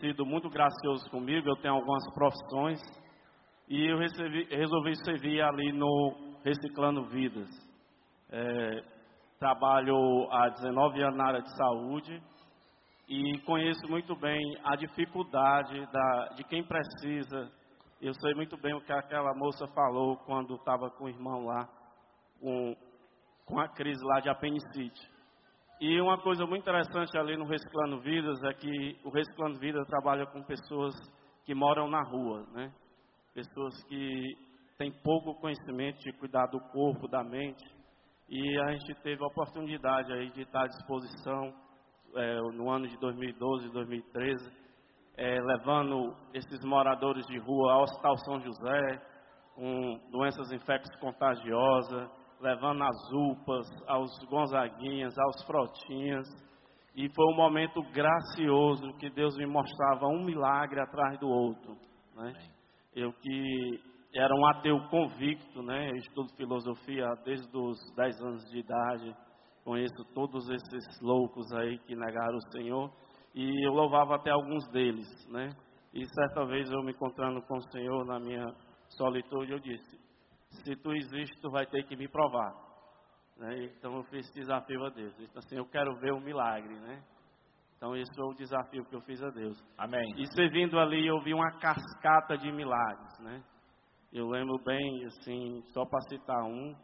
sido 0.00 0.26
muito 0.26 0.48
gracioso 0.48 1.08
comigo, 1.08 1.48
eu 1.48 1.56
tenho 1.56 1.74
algumas 1.74 2.02
profissões 2.14 2.80
e 3.68 3.86
eu 3.88 3.98
recebi, 3.98 4.44
resolvi 4.50 4.96
servir 5.04 5.40
ali 5.40 5.70
no 5.70 6.38
Reciclando 6.44 7.04
Vidas. 7.06 7.71
É, 8.32 8.84
trabalho 9.38 10.26
há 10.30 10.48
19 10.48 11.02
anos 11.02 11.16
na 11.16 11.26
área 11.26 11.42
de 11.42 11.56
saúde 11.56 12.22
e 13.08 13.38
conheço 13.40 13.86
muito 13.88 14.16
bem 14.16 14.40
a 14.64 14.74
dificuldade 14.74 15.84
da, 15.92 16.28
de 16.36 16.44
quem 16.44 16.64
precisa. 16.64 17.52
Eu 18.00 18.14
sei 18.14 18.34
muito 18.34 18.56
bem 18.56 18.72
o 18.72 18.80
que 18.80 18.92
aquela 18.92 19.34
moça 19.34 19.66
falou 19.74 20.16
quando 20.24 20.54
estava 20.54 20.90
com 20.90 21.04
o 21.04 21.08
irmão 21.08 21.44
lá, 21.44 21.68
com, 22.40 22.74
com 23.44 23.60
a 23.60 23.68
crise 23.68 24.02
lá 24.02 24.20
de 24.20 24.30
apendicite. 24.30 25.12
E 25.78 26.00
uma 26.00 26.16
coisa 26.16 26.46
muito 26.46 26.62
interessante 26.62 27.18
ali 27.18 27.36
no 27.36 27.44
Reciclando 27.44 28.00
Vidas 28.00 28.42
é 28.44 28.54
que 28.54 28.98
o 29.04 29.10
Reciclando 29.10 29.58
Vidas 29.58 29.86
trabalha 29.88 30.24
com 30.26 30.42
pessoas 30.44 30.94
que 31.44 31.54
moram 31.54 31.88
na 31.88 32.02
rua, 32.02 32.46
né? 32.52 32.72
Pessoas 33.34 33.74
que 33.88 34.36
têm 34.78 34.92
pouco 35.02 35.34
conhecimento 35.40 35.98
de 35.98 36.12
cuidar 36.12 36.46
do 36.46 36.60
corpo, 36.70 37.08
da 37.08 37.22
mente. 37.22 37.81
E 38.28 38.58
a 38.60 38.72
gente 38.72 38.94
teve 39.02 39.22
a 39.22 39.26
oportunidade 39.26 40.12
aí 40.12 40.30
de 40.30 40.42
estar 40.42 40.62
à 40.62 40.66
disposição 40.66 41.52
é, 42.14 42.40
no 42.54 42.70
ano 42.70 42.86
de 42.88 42.96
2012 42.98 43.66
e 43.66 43.72
2013, 43.72 44.52
é, 45.16 45.40
levando 45.40 46.14
esses 46.32 46.64
moradores 46.64 47.26
de 47.26 47.38
rua 47.38 47.72
ao 47.72 47.82
Hospital 47.82 48.16
São 48.18 48.40
José, 48.40 49.02
com 49.54 50.00
doenças 50.10 50.50
infecciosas 50.50 51.00
contagiosas, 51.00 52.10
levando 52.40 52.82
as 52.82 53.12
UPAs, 53.12 53.66
aos 53.86 54.10
Gonzaguinhas, 54.28 55.16
aos 55.18 55.44
Frotinhas. 55.44 56.26
E 56.94 57.08
foi 57.14 57.26
um 57.32 57.36
momento 57.36 57.80
gracioso 57.92 58.92
que 58.98 59.08
Deus 59.10 59.36
me 59.36 59.46
mostrava 59.46 60.06
um 60.06 60.24
milagre 60.24 60.80
atrás 60.80 61.18
do 61.18 61.28
outro. 61.28 61.76
Né? 62.16 62.32
Eu 62.94 63.12
que 63.12 63.91
era 64.14 64.34
um 64.34 64.46
ateu 64.46 64.78
convicto, 64.88 65.62
né? 65.62 65.90
Eu 65.90 65.96
estudo 65.96 66.34
filosofia 66.36 67.06
desde 67.24 67.56
os 67.56 67.78
10 67.96 68.20
anos 68.20 68.44
de 68.50 68.58
idade. 68.58 69.16
Conheço 69.64 70.04
todos 70.14 70.48
esses 70.50 71.00
loucos 71.00 71.50
aí 71.52 71.78
que 71.80 71.94
negaram 71.94 72.36
o 72.36 72.52
Senhor. 72.52 72.92
E 73.34 73.66
eu 73.66 73.72
louvava 73.72 74.16
até 74.16 74.30
alguns 74.30 74.68
deles, 74.70 75.08
né? 75.30 75.48
E 75.94 76.04
certa 76.06 76.44
vez 76.44 76.70
eu 76.70 76.82
me 76.82 76.92
encontrando 76.92 77.40
com 77.42 77.56
o 77.56 77.70
Senhor 77.70 78.04
na 78.04 78.18
minha 78.18 78.44
solitude, 78.90 79.52
eu 79.52 79.58
disse: 79.58 79.98
Se 80.64 80.76
tu 80.76 80.92
existe, 80.92 81.40
tu 81.40 81.50
vai 81.50 81.66
ter 81.66 81.84
que 81.84 81.96
me 81.96 82.08
provar. 82.08 82.52
Né? 83.38 83.64
Então 83.76 83.96
eu 83.96 84.04
fiz 84.04 84.26
esse 84.26 84.34
desafio 84.34 84.84
a 84.84 84.90
Deus. 84.90 85.14
Então, 85.18 85.38
assim, 85.38 85.56
eu 85.56 85.66
quero 85.66 85.94
ver 86.00 86.12
o 86.12 86.16
um 86.16 86.20
milagre, 86.20 86.74
né? 86.80 87.02
Então 87.76 87.96
esse 87.96 88.14
foi 88.14 88.26
o 88.26 88.34
desafio 88.34 88.84
que 88.84 88.94
eu 88.94 89.00
fiz 89.00 89.22
a 89.22 89.30
Deus. 89.30 89.58
Amém. 89.78 90.14
E 90.16 90.26
servindo 90.34 90.78
ali, 90.78 91.06
eu 91.06 91.20
vi 91.22 91.32
uma 91.32 91.50
cascata 91.58 92.36
de 92.36 92.52
milagres, 92.52 93.18
né? 93.20 93.42
Eu 94.12 94.28
lembro 94.28 94.58
bem, 94.62 95.06
assim, 95.06 95.62
só 95.72 95.86
para 95.86 96.02
citar 96.02 96.44
um, 96.44 96.76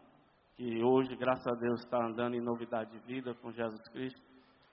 que 0.57 0.83
hoje, 0.83 1.15
graças 1.15 1.47
a 1.47 1.61
Deus, 1.61 1.81
está 1.81 2.03
andando 2.03 2.35
em 2.35 2.41
novidade 2.41 2.91
de 2.91 2.99
vida 3.01 3.35
com 3.35 3.53
Jesus 3.53 3.87
Cristo. 3.91 4.19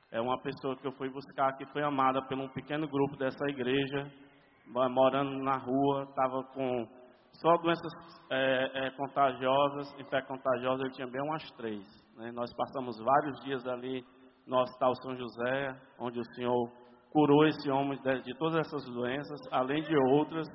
É 0.10 0.22
uma 0.22 0.41
pessoa 0.41 0.78
que 0.78 0.88
eu 0.88 0.93
fui 0.93 1.10
buscar, 1.10 1.51
que 1.58 1.66
foi 1.74 1.84
amada 1.84 2.22
por 2.22 2.38
um 2.38 2.47
pequeno 2.47 2.88
grupo 2.88 3.18
dessa 3.18 3.43
igreja, 3.49 4.10
morando 4.68 5.38
na 5.43 5.58
rua, 5.58 6.03
estava 6.03 6.43
com 6.53 6.88
só 7.34 7.58
doenças 7.58 7.91
é, 8.32 8.88
é, 8.88 8.91
contagiosas, 8.91 9.93
infecção 9.99 10.38
contagiosa, 10.38 10.84
ele 10.84 10.93
tinha 10.93 11.08
bem 11.08 11.22
umas 11.24 11.43
três. 11.58 11.84
Né? 12.16 12.32
Nós 12.32 12.53
passamos 12.56 12.97
vários 13.03 13.43
dias 13.43 13.68
ali 13.68 14.01
no 14.47 14.60
Hospital 14.62 14.95
São 15.03 15.14
José, 15.18 15.76
onde 15.99 16.22
o 16.22 16.36
Senhor 16.36 16.72
curou 17.12 17.45
esse 17.47 17.70
homem 17.70 17.99
de, 18.01 18.22
de 18.22 18.34
todas 18.38 18.66
essas 18.66 18.86
doenças, 18.86 19.41
além 19.51 19.84
de 19.84 19.93
outras, 20.14 20.47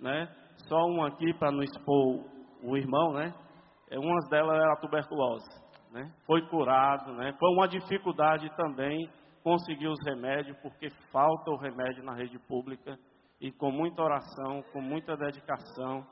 né? 0.00 0.26
Só 0.68 0.86
um 0.86 1.04
aqui 1.04 1.32
para 1.34 1.50
não 1.52 1.62
expor 1.62 2.24
o 2.62 2.76
irmão, 2.76 3.12
né? 3.12 3.34
É, 3.90 3.98
uma 3.98 4.16
delas 4.30 4.56
era 4.56 4.72
a 4.72 4.76
tuberculose, 4.76 5.48
né? 5.92 6.10
Foi 6.26 6.40
curado, 6.48 7.12
né? 7.12 7.34
Foi 7.38 7.50
uma 7.52 7.68
dificuldade 7.68 8.50
também 8.56 9.08
conseguir 9.42 9.88
os 9.88 9.98
remédios, 10.06 10.56
porque 10.62 10.88
falta 11.12 11.50
o 11.50 11.56
remédio 11.56 12.02
na 12.02 12.14
rede 12.14 12.38
pública. 12.48 12.96
e 13.40 13.52
com 13.52 13.70
muita 13.70 14.02
oração, 14.02 14.62
com 14.72 14.80
muita 14.80 15.16
dedicação, 15.16 16.06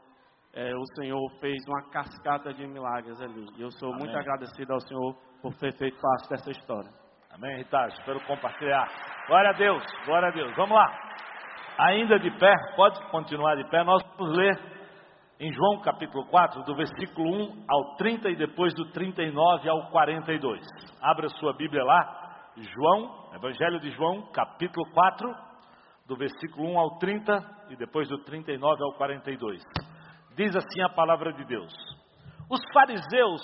é, 0.53 0.75
o 0.75 0.85
Senhor 0.97 1.31
fez 1.41 1.57
uma 1.67 1.89
cascata 1.91 2.53
de 2.53 2.67
milagres 2.67 3.19
ali. 3.23 3.47
E 3.57 3.63
eu 3.63 3.71
sou 3.71 3.89
Amém. 3.89 4.01
muito 4.01 4.19
agradecido 4.19 4.73
ao 4.73 4.81
Senhor 4.81 5.17
por 5.41 5.55
ter 5.55 5.73
feito 5.79 5.99
parte 5.99 6.29
dessa 6.29 6.51
história. 6.51 6.91
Amém, 7.31 7.57
Ritage, 7.57 7.97
pelo 8.05 8.21
compartilhar. 8.27 8.87
Glória 9.27 9.51
a 9.51 9.53
Deus, 9.55 9.83
glória 10.05 10.29
a 10.29 10.31
Deus. 10.31 10.55
Vamos 10.57 10.77
lá. 10.77 10.93
Ainda 11.79 12.19
de 12.19 12.31
pé, 12.39 12.53
pode 12.77 13.01
continuar 13.11 13.57
de 13.57 13.65
pé. 13.71 13.83
Nós 13.83 14.03
vamos 14.17 14.37
ler 14.37 14.59
em 15.41 15.53
João 15.53 15.81
capítulo 15.81 16.27
4, 16.27 16.63
do 16.65 16.77
versículo 16.77 17.29
1 17.29 17.65
ao 17.69 17.97
30 17.97 18.31
e 18.31 18.37
depois 18.37 18.75
do 18.75 18.91
39 18.93 19.69
ao 19.69 19.91
42. 19.91 20.61
Abra 21.01 21.29
sua 21.31 21.55
Bíblia 21.55 21.83
lá. 21.83 22.51
João, 22.57 23.31
Evangelho 23.35 23.81
de 23.81 23.91
João, 23.93 24.31
capítulo 24.33 24.85
4, 24.93 25.35
do 26.07 26.17
versículo 26.17 26.69
1 26.75 26.79
ao 26.79 26.99
30 26.99 27.67
e 27.71 27.77
depois 27.77 28.07
do 28.09 28.19
39 28.19 28.85
ao 28.85 28.93
42. 28.93 29.63
Diz 30.37 30.55
assim 30.55 30.83
a 30.83 30.91
palavra 30.91 31.33
de 31.33 31.45
Deus: 31.47 31.73
Os 32.51 32.61
fariseus 32.73 33.43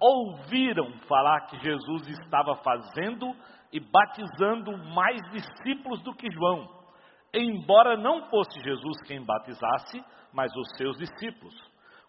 ouviram 0.00 0.90
falar 1.06 1.42
que 1.42 1.58
Jesus 1.58 2.08
estava 2.08 2.56
fazendo 2.56 3.34
e 3.72 3.80
batizando 3.80 4.76
mais 4.94 5.20
discípulos 5.30 6.02
do 6.02 6.14
que 6.14 6.30
João, 6.30 6.75
embora 7.32 7.96
não 7.96 8.28
fosse 8.28 8.60
Jesus 8.62 8.96
quem 9.06 9.24
batizasse, 9.24 10.04
mas 10.32 10.50
os 10.56 10.68
seus 10.76 10.96
discípulos. 10.98 11.54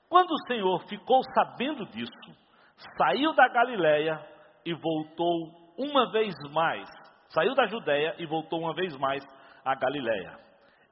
Quando 0.10 0.32
o 0.32 0.48
Senhor 0.48 0.80
ficou 0.88 1.22
sabendo 1.34 1.86
disso, 1.88 2.12
saiu 2.98 3.34
da 3.34 3.48
Galiléia 3.48 4.20
e 4.66 4.74
voltou 4.74 5.52
uma 5.78 6.12
vez 6.12 6.34
mais, 6.52 6.90
saiu 7.30 7.54
da 7.56 7.66
Judéia 7.66 8.16
e 8.18 8.26
voltou 8.26 8.60
uma 8.60 8.74
vez 8.74 8.96
mais 8.98 9.24
à 9.66 9.76
Galiléia. 9.76 10.38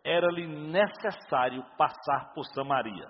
Era-lhe 0.04 0.46
necessário 0.46 1.64
passar 1.78 2.34
por 2.34 2.46
Samaria. 2.54 3.08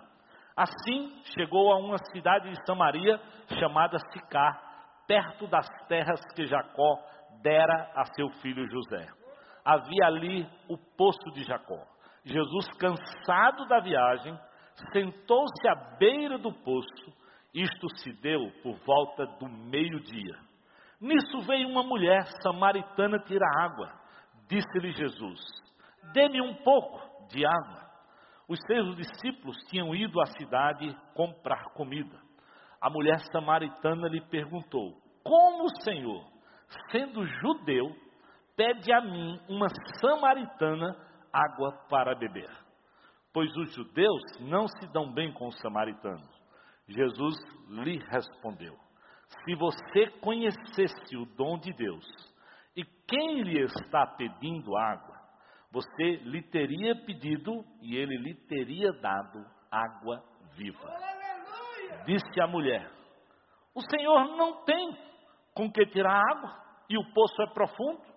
Assim, 0.56 1.12
chegou 1.36 1.74
a 1.74 1.78
uma 1.78 1.98
cidade 2.14 2.50
de 2.50 2.66
Samaria 2.66 3.20
chamada 3.60 3.98
Sicá, 4.12 4.58
perto 5.06 5.48
das 5.48 5.68
terras 5.88 6.22
que 6.34 6.46
Jacó 6.46 7.00
dera 7.42 7.92
a 7.96 8.06
seu 8.16 8.30
filho 8.42 8.66
José. 8.70 9.25
Havia 9.66 10.06
ali 10.06 10.48
o 10.70 10.78
poço 10.78 11.32
de 11.34 11.44
Jacó. 11.44 11.84
Jesus, 12.24 12.68
cansado 12.78 13.66
da 13.68 13.80
viagem, 13.80 14.38
sentou-se 14.94 15.68
à 15.68 15.76
beira 15.98 16.38
do 16.38 16.54
poço. 16.54 17.26
Isto 17.54 17.90
se 17.98 18.14
deu 18.22 18.52
por 18.62 18.76
volta 18.86 19.26
do 19.40 19.48
meio-dia. 19.48 20.38
Nisso 21.02 21.42
veio 21.42 21.68
uma 21.68 21.84
mulher 21.84 22.26
samaritana 22.44 23.18
tirar 23.20 23.50
água. 23.60 23.92
Disse-lhe 24.48 24.92
Jesus: 24.92 25.40
Dê-me 26.14 26.42
um 26.42 26.54
pouco 26.56 27.28
de 27.30 27.46
água. 27.46 27.86
Os 28.48 28.60
seus 28.68 28.96
discípulos 28.96 29.58
tinham 29.70 29.96
ido 29.96 30.22
à 30.22 30.26
cidade 30.28 30.96
comprar 31.16 31.74
comida. 31.74 32.18
A 32.80 32.90
mulher 32.90 33.20
samaritana 33.32 34.08
lhe 34.08 34.22
perguntou: 34.22 34.96
Como 35.24 35.64
o 35.64 35.82
Senhor, 35.82 36.24
sendo 36.92 37.26
judeu, 37.26 37.96
pede 38.56 38.92
a 38.94 39.02
mim, 39.02 39.40
uma 39.50 39.68
samaritana, 40.00 40.96
água 41.32 41.72
para 41.90 42.16
beber? 42.16 42.50
Pois 43.34 43.56
os 43.58 43.74
judeus 43.76 44.22
não 44.40 44.68
se 44.68 44.88
dão 44.94 45.12
bem 45.12 45.34
com 45.34 45.48
os 45.48 45.60
samaritanos. 45.60 46.30
Jesus 46.88 47.36
lhe 47.70 47.98
respondeu: 48.10 48.78
Se 49.44 49.56
você 49.56 50.08
conhecesse 50.22 51.18
o 51.18 51.26
dom 51.36 51.58
de 51.60 51.74
Deus 51.74 52.06
e 52.76 52.84
quem 53.08 53.42
lhe 53.42 53.62
está 53.62 54.08
pedindo 54.08 54.76
água, 54.78 55.16
você 55.72 56.18
lhe 56.24 56.42
teria 56.44 56.96
pedido 57.06 57.66
e 57.82 57.98
ele 57.98 58.18
lhe 58.18 58.36
teria 58.48 58.94
dado 58.94 59.46
água 59.70 60.24
viva. 60.56 60.90
Disse 62.06 62.42
a 62.42 62.48
mulher: 62.48 62.90
O 63.74 63.82
Senhor 63.82 64.38
não 64.38 64.64
tem 64.64 64.98
com 65.54 65.70
que 65.72 65.86
tirar 65.88 66.22
água 66.32 66.52
e 66.90 66.98
o 66.98 67.14
poço 67.14 67.42
é 67.42 67.48
profundo. 67.48 68.15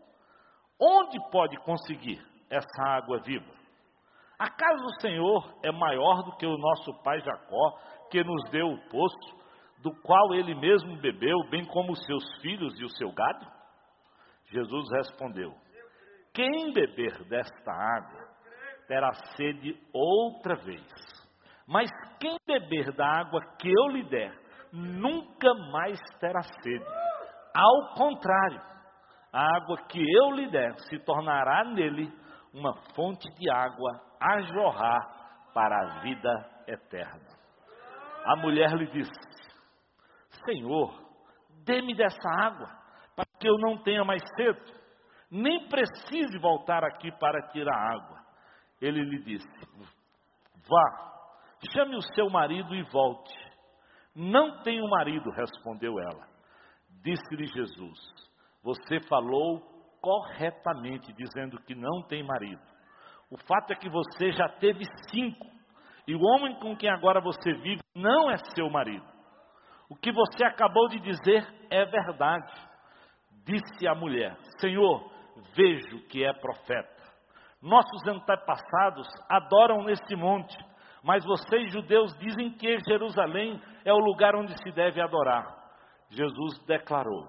Onde 0.80 1.18
pode 1.30 1.56
conseguir 1.58 2.20
essa 2.50 2.82
água 2.86 3.20
viva? 3.20 3.58
Acaso 4.38 4.84
o 4.84 5.00
Senhor 5.00 5.58
é 5.64 5.72
maior 5.72 6.22
do 6.22 6.36
que 6.36 6.46
o 6.46 6.56
nosso 6.56 7.02
pai 7.02 7.18
Jacó, 7.20 7.78
que 8.10 8.22
nos 8.22 8.50
deu 8.50 8.68
o 8.68 8.88
poço, 8.88 9.38
do 9.82 9.90
qual 10.02 10.34
ele 10.34 10.54
mesmo 10.54 10.96
bebeu, 11.00 11.38
bem 11.50 11.64
como 11.64 11.92
os 11.92 12.04
seus 12.04 12.24
filhos 12.40 12.78
e 12.78 12.84
o 12.84 12.90
seu 12.90 13.12
gado? 13.12 13.46
Jesus 14.50 14.86
respondeu: 14.92 15.54
quem 16.38 16.72
beber 16.72 17.24
desta 17.24 17.72
água 17.72 18.28
terá 18.86 19.12
sede 19.36 19.76
outra 19.92 20.54
vez. 20.54 20.86
Mas 21.66 21.90
quem 22.20 22.36
beber 22.46 22.92
da 22.92 23.06
água 23.06 23.40
que 23.60 23.68
eu 23.68 23.88
lhe 23.88 24.04
der, 24.08 24.32
nunca 24.72 25.52
mais 25.72 25.98
terá 26.20 26.40
sede. 26.42 26.84
Ao 27.52 27.94
contrário, 27.96 28.62
a 29.32 29.56
água 29.56 29.76
que 29.88 30.00
eu 30.00 30.32
lhe 30.32 30.48
der 30.50 30.78
se 30.88 30.98
tornará 31.00 31.64
nele 31.64 32.12
uma 32.52 32.74
fonte 32.94 33.28
de 33.34 33.50
água 33.50 34.00
a 34.20 34.40
jorrar 34.40 35.50
para 35.52 35.76
a 35.76 36.00
vida 36.00 36.64
eterna. 36.66 37.28
A 38.24 38.36
mulher 38.36 38.70
lhe 38.72 38.86
disse: 38.86 39.12
Senhor, 40.44 40.94
dê-me 41.64 41.94
dessa 41.94 42.28
água, 42.40 42.68
para 43.14 43.26
que 43.38 43.48
eu 43.48 43.58
não 43.58 43.78
tenha 43.82 44.04
mais 44.04 44.22
sede 44.36 44.78
nem 45.30 45.68
precise 45.68 46.38
voltar 46.38 46.84
aqui 46.84 47.10
para 47.18 47.48
tirar 47.48 47.74
água. 47.74 48.18
Ele 48.80 49.02
lhe 49.02 49.22
disse: 49.22 49.48
Vá, 50.68 51.28
chame 51.72 51.96
o 51.96 52.02
seu 52.14 52.30
marido 52.30 52.74
e 52.74 52.82
volte. 52.84 53.34
Não 54.14 54.62
tenho 54.62 54.88
marido, 54.88 55.30
respondeu 55.30 55.98
ela. 55.98 56.26
Disse-lhe 57.02 57.46
Jesus: 57.46 57.98
Você 58.62 59.00
falou 59.08 59.60
corretamente, 60.00 61.12
dizendo 61.12 61.60
que 61.62 61.74
não 61.74 62.02
tem 62.02 62.22
marido. 62.22 62.62
O 63.30 63.36
fato 63.36 63.72
é 63.72 63.76
que 63.76 63.88
você 63.88 64.32
já 64.32 64.48
teve 64.48 64.84
cinco, 65.10 65.46
e 66.06 66.14
o 66.14 66.20
homem 66.20 66.58
com 66.60 66.76
quem 66.76 66.88
agora 66.88 67.20
você 67.20 67.52
vive 67.52 67.82
não 67.94 68.30
é 68.30 68.36
seu 68.54 68.70
marido. 68.70 69.06
O 69.90 69.96
que 69.96 70.10
você 70.12 70.44
acabou 70.44 70.88
de 70.88 71.00
dizer 71.00 71.46
é 71.70 71.84
verdade. 71.84 72.52
Disse 73.44 73.86
a 73.86 73.94
mulher: 73.94 74.36
Senhor, 74.58 75.10
vejo 75.54 76.06
que 76.08 76.24
é 76.24 76.32
profeta. 76.32 76.98
Nossos 77.60 78.06
antepassados 78.06 79.08
adoram 79.28 79.82
neste 79.82 80.14
monte, 80.14 80.56
mas 81.02 81.24
vocês, 81.24 81.72
judeus, 81.72 82.16
dizem 82.18 82.52
que 82.52 82.78
Jerusalém 82.88 83.60
é 83.84 83.92
o 83.92 83.98
lugar 83.98 84.34
onde 84.36 84.54
se 84.62 84.70
deve 84.72 85.00
adorar. 85.00 85.46
Jesus 86.10 86.58
declarou: 86.66 87.28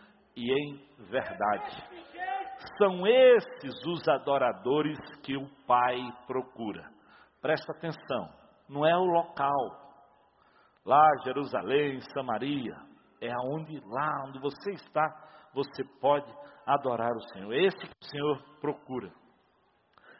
em 0.35 1.05
verdade. 1.09 1.83
São 2.77 3.05
esses 3.07 3.85
os 3.85 4.07
adoradores 4.07 4.97
que 5.23 5.35
o 5.35 5.47
Pai 5.65 5.97
procura. 6.27 6.89
Presta 7.41 7.71
atenção, 7.71 8.29
não 8.69 8.85
é 8.85 8.95
o 8.95 9.05
local. 9.05 9.81
Lá, 10.85 11.07
Jerusalém, 11.23 11.99
Samaria, 12.13 12.75
é 13.21 13.31
aonde 13.31 13.79
lá 13.85 14.25
onde 14.27 14.39
você 14.39 14.71
está, 14.71 15.07
você 15.53 15.83
pode 15.99 16.31
adorar 16.65 17.11
o 17.11 17.21
Senhor. 17.33 17.53
Esse 17.53 17.77
que 17.77 17.93
o 18.01 18.05
Senhor 18.05 18.41
procura. 18.59 19.11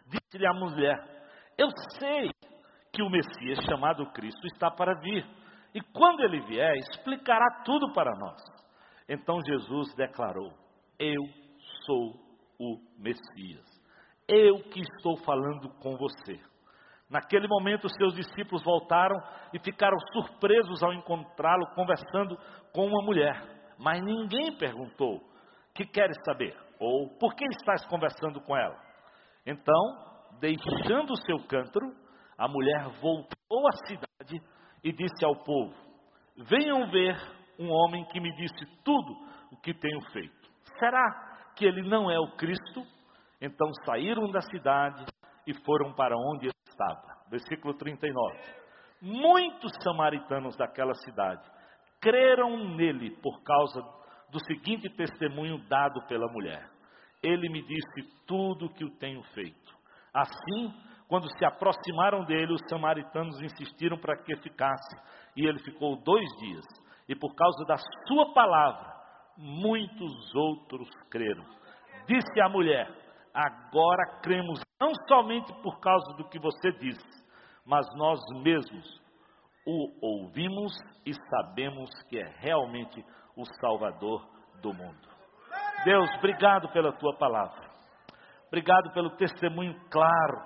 Disse-lhe 0.07 0.47
a 0.47 0.53
mulher: 0.53 0.97
Eu 1.57 1.70
sei 1.97 2.30
que 2.91 3.01
o 3.01 3.09
Messias, 3.09 3.64
chamado 3.66 4.05
Cristo, 4.12 4.45
está 4.47 4.70
para 4.70 4.99
vir. 4.99 5.26
E 5.74 5.82
quando 5.93 6.22
ele 6.22 6.41
vier, 6.41 6.76
explicará 6.76 7.62
tudo 7.64 7.93
para 7.93 8.12
nós. 8.18 8.41
Então 9.12 9.41
Jesus 9.45 9.93
declarou: 9.95 10.53
Eu 10.97 11.22
sou 11.86 12.14
o 12.57 12.80
Messias. 12.97 13.66
Eu 14.26 14.64
que 14.70 14.80
estou 14.80 15.18
falando 15.18 15.70
com 15.82 15.97
você. 15.97 16.39
Naquele 17.09 17.45
momento, 17.45 17.89
seus 17.89 18.14
discípulos 18.14 18.64
voltaram 18.64 19.18
e 19.53 19.59
ficaram 19.59 19.97
surpresos 20.14 20.82
ao 20.82 20.93
encontrá-lo 20.93 21.68
conversando 21.76 22.38
com 22.74 22.88
uma 22.88 23.03
mulher. 23.03 23.36
Mas 23.78 24.01
ninguém 24.01 24.57
perguntou: 24.57 25.20
que 25.76 25.86
queres 25.86 26.16
saber? 26.24 26.57
Ou 26.80 27.09
por 27.20 27.36
que 27.36 27.43
estás 27.51 27.86
conversando 27.88 28.39
com 28.39 28.55
ela? 28.55 28.80
Então 29.45 30.09
deixando 30.39 31.12
o 31.12 31.22
seu 31.26 31.38
cântaro, 31.49 31.93
a 32.38 32.47
mulher 32.47 32.88
voltou 33.01 33.68
à 33.68 33.72
cidade 33.86 34.41
e 34.82 34.93
disse 34.93 35.26
ao 35.26 35.36
povo: 35.43 35.76
Venham 36.38 36.89
ver 36.89 37.41
um 37.62 37.72
homem 37.72 38.03
que 38.05 38.20
me 38.20 38.34
disse 38.36 38.66
tudo 38.84 39.14
o 39.51 39.57
que 39.57 39.74
tenho 39.74 40.01
feito. 40.12 40.49
Será 40.80 41.53
que 41.55 41.66
ele 41.66 41.88
não 41.88 42.09
é 42.09 42.20
o 42.20 42.36
Cristo? 42.36 42.84
Então 43.39 43.72
saíram 43.86 44.30
da 44.32 44.41
cidade 44.41 45.05
e 45.45 45.53
foram 45.64 45.93
para 45.93 46.16
onde 46.18 46.47
ele 46.47 46.53
estava. 46.68 47.22
Versículo 47.30 47.74
39. 47.76 48.38
Muitos 49.01 49.72
samaritanos 49.84 50.55
daquela 50.57 50.93
cidade 50.95 51.43
creram 51.99 52.76
nele 52.76 53.12
por 53.22 53.43
causa 53.43 53.82
do 54.32 54.39
seguinte 54.45 54.89
testemunho 54.89 55.57
dado 55.68 56.01
pela 56.07 56.32
mulher. 56.32 56.68
Ele 57.22 57.49
me 57.49 57.62
disse 57.62 58.26
tudo 58.26 58.66
o 58.66 58.74
que 58.74 58.84
eu 58.84 58.89
tenho 58.97 59.22
feito. 59.34 59.72
Assim, 60.14 60.74
quando 61.07 61.28
se 61.38 61.45
aproximaram 61.45 62.24
dele, 62.26 62.53
os 62.53 62.62
samaritanos 62.70 63.39
insistiram 63.41 63.97
para 63.97 64.18
que 64.24 64.36
ficasse, 64.38 64.95
e 65.36 65.45
ele 65.45 65.59
ficou 65.59 66.01
dois 66.01 66.28
dias. 66.39 66.66
E 67.08 67.16
por 67.16 67.34
causa 67.36 67.66
da 67.66 67.78
sua 68.08 68.34
palavra, 68.34 68.91
muitos 69.38 70.36
outros 70.36 70.89
creram. 71.10 71.43
Disse 72.08 72.41
a 72.41 72.49
mulher: 72.49 72.89
Agora 73.34 74.20
cremos 74.22 74.60
não 74.80 74.91
somente 75.08 75.54
por 75.62 75.80
causa 75.80 76.14
do 76.16 76.28
que 76.30 76.39
você 76.39 76.72
disse, 76.74 77.24
mas 77.66 77.86
nós 77.95 78.20
mesmos 78.41 79.02
o 79.66 80.06
ouvimos 80.06 80.74
e 81.06 81.14
sabemos 81.30 81.89
que 82.10 82.18
é 82.18 82.28
realmente 82.39 83.04
o 83.36 83.45
Salvador 83.60 84.28
do 84.62 84.74
mundo. 84.74 85.08
Deus, 85.86 86.10
obrigado 86.18 86.70
pela 86.70 86.91
tua 86.93 87.16
palavra. 87.18 87.70
Obrigado 88.47 88.91
pelo 88.91 89.12
testemunho 89.12 89.80
claro 89.89 90.41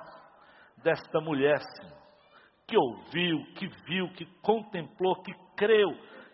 desta 0.83 1.19
mulher, 1.19 1.57
Senhor, 1.59 1.97
que 2.67 2.77
ouviu, 2.77 3.43
que 3.55 3.67
viu, 3.85 4.09
que 4.13 4.25
contemplou, 4.41 5.21
que 5.23 5.33
creu 5.55 5.89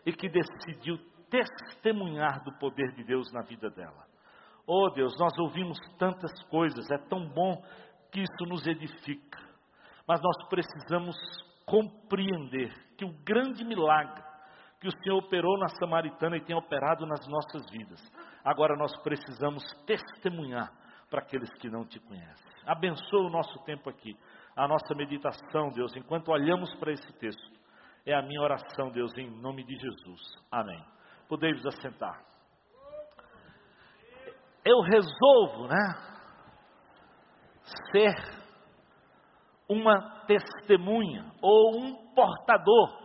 e 0.06 0.12
que 0.12 0.30
decidiu 0.30 0.98
testemunhar 1.30 2.44
do 2.44 2.58
poder 2.60 2.92
de 2.94 3.04
Deus 3.04 3.32
na 3.32 3.42
vida 3.42 3.70
dela. 3.70 4.06
Oh 4.68 4.90
Deus, 4.90 5.18
nós 5.20 5.38
ouvimos 5.40 5.78
tantas 5.98 6.32
coisas, 6.46 6.90
é 6.92 6.98
tão 7.10 7.28
bom 7.28 7.64
que 8.12 8.22
isso 8.22 8.46
nos 8.48 8.66
edifica, 8.68 9.40
mas 10.08 10.22
nós 10.22 10.48
precisamos 10.50 11.16
compreender 11.66 12.74
que 12.98 13.06
o 13.06 13.14
grande 13.24 13.64
milagre 13.64 14.22
que 14.82 14.88
o 14.88 15.04
Senhor 15.04 15.18
operou 15.18 15.60
na 15.60 15.68
Samaritana 15.80 16.38
e 16.38 16.42
tem 16.42 16.56
operado 16.56 17.06
nas 17.06 17.26
nossas 17.28 17.70
vidas, 17.70 18.02
agora 18.44 18.76
nós 18.76 18.92
precisamos 19.04 19.64
testemunhar 19.86 20.72
para 21.08 21.22
aqueles 21.22 21.54
que 21.60 21.70
não 21.70 21.86
te 21.86 22.00
conhecem. 22.00 22.52
Abençoa 22.66 23.28
o 23.28 23.30
nosso 23.30 23.64
tempo 23.64 23.90
aqui, 23.90 24.18
a 24.56 24.68
nossa 24.68 24.96
meditação, 24.96 25.70
Deus, 25.70 25.96
enquanto 25.96 26.32
olhamos 26.32 26.74
para 26.76 26.92
esse 26.92 27.14
texto. 27.20 27.61
É 28.06 28.14
a 28.14 28.22
minha 28.22 28.42
oração, 28.42 28.90
Deus, 28.92 29.16
em 29.18 29.30
nome 29.42 29.64
de 29.64 29.76
Jesus. 29.76 30.22
Amém. 30.52 30.84
Podemos 31.30 31.66
assentar. 31.66 32.20
Eu 34.66 34.82
resolvo, 34.82 35.68
né? 35.68 36.12
Ser 37.92 38.42
uma 39.70 40.26
testemunha 40.26 41.32
ou 41.42 41.80
um 41.80 42.14
portador 42.14 43.02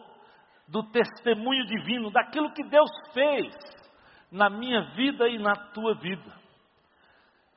do 0.69 0.83
testemunho 0.91 1.65
divino, 1.67 2.11
daquilo 2.11 2.53
que 2.53 2.65
Deus 2.65 2.91
fez 3.13 3.55
na 4.31 4.51
minha 4.51 4.83
vida 4.95 5.29
e 5.29 5.39
na 5.39 5.55
tua 5.73 5.95
vida. 5.95 6.35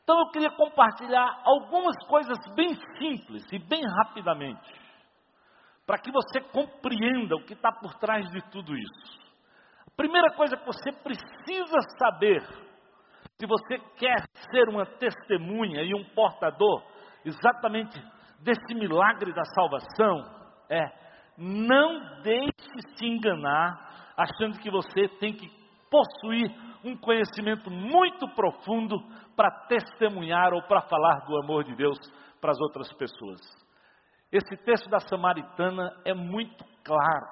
Então 0.03 0.19
eu 0.19 0.29
queria 0.29 0.51
compartilhar 0.51 1.41
algumas 1.43 1.95
coisas 2.07 2.37
bem 2.55 2.73
simples 2.97 3.45
e 3.51 3.59
bem 3.59 3.81
rapidamente, 4.03 4.73
para 5.89 5.97
que 5.97 6.11
você 6.11 6.39
compreenda 6.39 7.35
o 7.35 7.43
que 7.43 7.53
está 7.53 7.71
por 7.71 7.95
trás 7.95 8.29
de 8.29 8.39
tudo 8.51 8.77
isso. 8.77 9.19
A 9.87 9.97
primeira 9.97 10.31
coisa 10.35 10.55
que 10.55 10.63
você 10.63 10.91
precisa 10.91 11.79
saber, 11.97 12.43
se 13.35 13.47
você 13.47 13.79
quer 13.97 14.23
ser 14.51 14.69
uma 14.69 14.85
testemunha 14.85 15.81
e 15.81 15.95
um 15.95 16.03
portador 16.13 16.83
exatamente 17.25 17.99
desse 18.39 18.75
milagre 18.75 19.33
da 19.33 19.43
salvação, 19.45 20.23
é 20.69 20.91
não 21.35 22.21
deixe 22.21 22.95
se 22.95 23.07
enganar 23.07 24.13
achando 24.15 24.59
que 24.59 24.69
você 24.69 25.07
tem 25.19 25.33
que 25.33 25.49
possuir 25.89 26.51
um 26.83 26.95
conhecimento 26.95 27.71
muito 27.71 28.27
profundo 28.35 28.95
para 29.35 29.65
testemunhar 29.67 30.53
ou 30.53 30.61
para 30.67 30.81
falar 30.81 31.25
do 31.25 31.35
amor 31.41 31.63
de 31.63 31.75
Deus 31.75 31.97
para 32.39 32.51
as 32.51 32.61
outras 32.61 32.93
pessoas. 32.93 33.68
Esse 34.31 34.55
texto 34.63 34.89
da 34.89 34.99
Samaritana 34.99 35.91
é 36.05 36.13
muito 36.13 36.63
claro. 36.83 37.25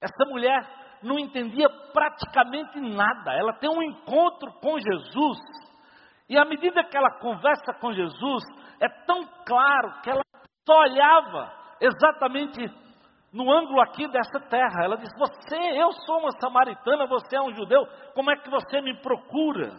Essa 0.00 0.24
mulher 0.30 0.60
não 1.02 1.18
entendia 1.18 1.68
praticamente 1.92 2.80
nada. 2.80 3.32
Ela 3.34 3.52
tem 3.54 3.68
um 3.68 3.82
encontro 3.82 4.52
com 4.60 4.78
Jesus. 4.78 5.38
E 6.28 6.38
à 6.38 6.44
medida 6.44 6.84
que 6.84 6.96
ela 6.96 7.18
conversa 7.18 7.74
com 7.80 7.92
Jesus, 7.92 8.42
é 8.80 8.88
tão 9.06 9.22
claro 9.44 10.00
que 10.02 10.10
ela 10.10 10.22
só 10.66 10.80
olhava 10.80 11.52
exatamente 11.80 12.72
no 13.32 13.50
ângulo 13.50 13.80
aqui 13.80 14.08
dessa 14.08 14.40
terra. 14.48 14.84
Ela 14.84 14.96
diz: 14.96 15.10
Você, 15.18 15.56
eu 15.56 15.92
sou 15.92 16.20
uma 16.20 16.30
samaritana, 16.40 17.06
você 17.06 17.36
é 17.36 17.42
um 17.42 17.54
judeu, 17.54 17.86
como 18.14 18.30
é 18.30 18.36
que 18.36 18.50
você 18.50 18.80
me 18.80 18.94
procura? 19.02 19.72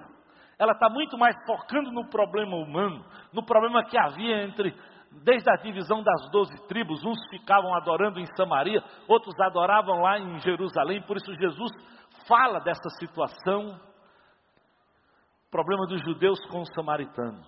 Ela 0.59 0.73
está 0.73 0.89
muito 0.89 1.17
mais 1.17 1.35
focando 1.45 1.91
no 1.91 2.07
problema 2.09 2.55
humano, 2.55 3.03
no 3.33 3.43
problema 3.43 3.83
que 3.83 3.97
havia 3.97 4.43
entre, 4.43 4.75
desde 5.23 5.49
a 5.51 5.55
divisão 5.57 6.01
das 6.01 6.29
doze 6.31 6.55
tribos, 6.67 7.03
uns 7.03 7.19
ficavam 7.29 7.75
adorando 7.75 8.19
em 8.19 8.25
Samaria, 8.35 8.81
outros 9.07 9.37
adoravam 9.39 10.01
lá 10.01 10.17
em 10.17 10.39
Jerusalém, 10.39 11.01
por 11.03 11.17
isso 11.17 11.33
Jesus 11.35 11.71
fala 12.27 12.59
dessa 12.59 12.89
situação. 12.97 13.79
Problema 15.51 15.85
dos 15.87 16.01
judeus 16.01 16.39
com 16.47 16.61
os 16.61 16.69
samaritanos. 16.73 17.45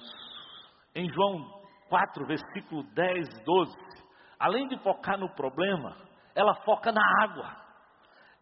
Em 0.93 1.09
João 1.09 1.45
4, 1.89 2.25
versículo 2.25 2.83
10, 2.93 3.27
12, 3.45 3.77
além 4.39 4.67
de 4.67 4.77
focar 4.79 5.17
no 5.17 5.33
problema, 5.33 5.95
ela 6.35 6.53
foca 6.65 6.91
na 6.91 7.01
água. 7.21 7.49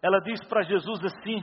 Ela 0.02 0.20
diz 0.22 0.44
para 0.48 0.64
Jesus 0.64 1.00
assim: 1.06 1.42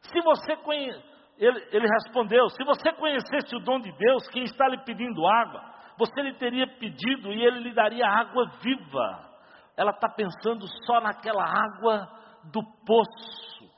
se 0.00 0.20
você 0.22 0.56
conhece, 0.56 1.04
ele, 1.38 1.68
ele 1.72 1.86
respondeu: 1.86 2.48
se 2.48 2.64
você 2.64 2.92
conhecesse 2.92 3.54
o 3.54 3.60
dom 3.60 3.80
de 3.80 3.92
Deus, 3.92 4.26
quem 4.28 4.44
está 4.44 4.66
lhe 4.68 4.78
pedindo 4.84 5.26
água, 5.26 5.71
você 5.98 6.22
lhe 6.22 6.34
teria 6.34 6.66
pedido 6.66 7.32
e 7.32 7.44
ele 7.44 7.60
lhe 7.60 7.74
daria 7.74 8.06
água 8.06 8.46
viva. 8.62 9.30
Ela 9.76 9.90
está 9.90 10.08
pensando 10.08 10.66
só 10.84 11.00
naquela 11.00 11.44
água 11.44 12.08
do 12.44 12.62
poço. 12.86 13.72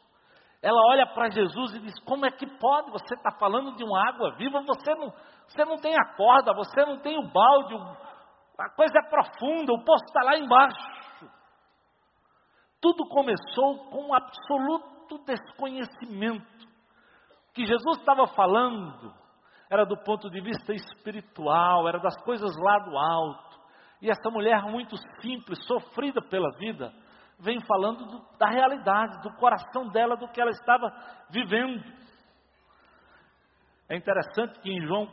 Ela 0.62 0.80
olha 0.88 1.06
para 1.06 1.30
Jesus 1.30 1.74
e 1.74 1.80
diz: 1.80 1.94
Como 2.04 2.24
é 2.24 2.30
que 2.30 2.46
pode? 2.46 2.90
Você 2.90 3.14
está 3.14 3.30
falando 3.38 3.76
de 3.76 3.84
uma 3.84 4.08
água 4.08 4.34
viva, 4.36 4.62
você 4.62 4.94
não, 4.94 5.12
você 5.46 5.64
não 5.64 5.76
tem 5.76 5.94
a 5.94 6.16
corda, 6.16 6.54
você 6.54 6.84
não 6.86 6.98
tem 7.00 7.18
o 7.18 7.30
balde, 7.30 7.74
a 8.58 8.70
coisa 8.70 8.94
é 8.98 9.10
profunda, 9.10 9.72
o 9.72 9.84
poço 9.84 10.04
está 10.04 10.22
lá 10.22 10.38
embaixo. 10.38 11.30
Tudo 12.80 13.08
começou 13.08 13.90
com 13.90 14.08
um 14.08 14.14
absoluto 14.14 15.18
desconhecimento. 15.26 16.64
Que 17.54 17.64
Jesus 17.64 17.98
estava 17.98 18.26
falando 18.28 19.12
era 19.70 19.84
do 19.84 19.96
ponto 19.96 20.30
de 20.30 20.40
vista 20.40 20.72
espiritual, 20.72 21.88
era 21.88 21.98
das 21.98 22.16
coisas 22.22 22.54
lá 22.56 22.78
do 22.80 22.96
alto. 22.96 23.60
E 24.00 24.10
essa 24.10 24.30
mulher 24.30 24.62
muito 24.64 24.96
simples, 25.20 25.64
sofrida 25.66 26.20
pela 26.20 26.50
vida, 26.58 26.92
vem 27.38 27.60
falando 27.60 28.04
do, 28.04 28.38
da 28.38 28.48
realidade, 28.48 29.22
do 29.22 29.34
coração 29.36 29.88
dela, 29.88 30.16
do 30.16 30.28
que 30.28 30.40
ela 30.40 30.50
estava 30.50 30.92
vivendo. 31.30 31.82
É 33.88 33.96
interessante 33.96 34.60
que 34.60 34.70
em 34.70 34.86
João 34.86 35.06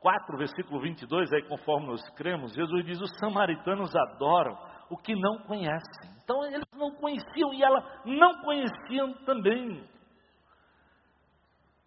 4, 0.00 0.36
versículo 0.38 0.80
22, 0.80 1.32
aí 1.32 1.42
conforme 1.48 1.88
nós 1.88 2.08
cremos, 2.10 2.54
Jesus 2.54 2.84
diz: 2.84 3.00
Os 3.00 3.10
samaritanos 3.18 3.94
adoram 3.94 4.56
o 4.88 4.96
que 4.96 5.14
não 5.14 5.38
conhecem. 5.38 6.16
Então 6.22 6.44
eles 6.46 6.64
não 6.74 6.92
conheciam 6.92 7.52
e 7.52 7.62
ela 7.62 8.02
não 8.04 8.42
conheciam 8.42 9.12
também. 9.24 9.84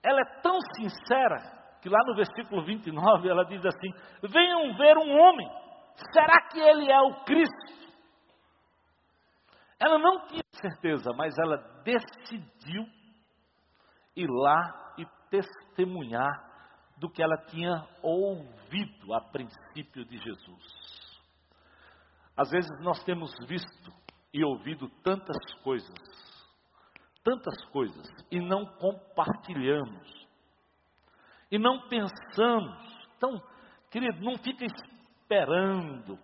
Ela 0.04 0.22
é 0.22 0.42
tão 0.42 0.58
sincera 0.76 1.59
que 1.82 1.90
lá 1.90 2.00
no 2.06 2.16
versículo 2.16 2.64
29 2.66 3.30
ela 3.30 3.44
diz 3.46 3.64
assim: 3.66 3.90
Venham 4.28 4.76
ver 4.78 4.98
um 4.98 5.18
homem, 5.20 5.50
será 6.14 6.42
que 6.50 6.60
ele 6.60 6.92
é 6.92 7.02
o 7.02 7.24
Cristo? 7.24 7.80
Ela 9.80 9.98
não 9.98 10.28
tinha 10.28 10.44
certeza, 10.52 11.12
mas 11.16 11.38
ela 11.38 11.58
decidiu 11.84 12.86
ir 14.16 14.28
lá 14.30 14.94
e 14.98 15.06
testemunhar 15.30 16.50
do 16.98 17.10
que 17.10 17.24
ela 17.24 17.38
tinha 17.46 17.88
ouvido 18.04 19.14
a 19.14 19.22
princípio 19.22 20.04
de 20.04 20.18
Jesus. 20.18 20.90
Às 22.36 22.50
vezes 22.50 22.70
nós 22.82 23.02
temos 23.04 23.32
visto 23.48 23.92
e 24.34 24.44
ouvido 24.44 24.90
tantas 25.02 25.38
coisas, 25.64 25.98
tantas 27.24 27.66
coisas, 27.72 28.06
e 28.30 28.40
não 28.40 28.66
compartilhamos, 28.66 30.19
e 31.52 31.58
não 31.58 31.88
pensamos. 31.88 32.78
Então, 33.18 33.42
querido, 33.90 34.22
não 34.22 34.38
fica 34.38 34.66
esperando 34.66 36.18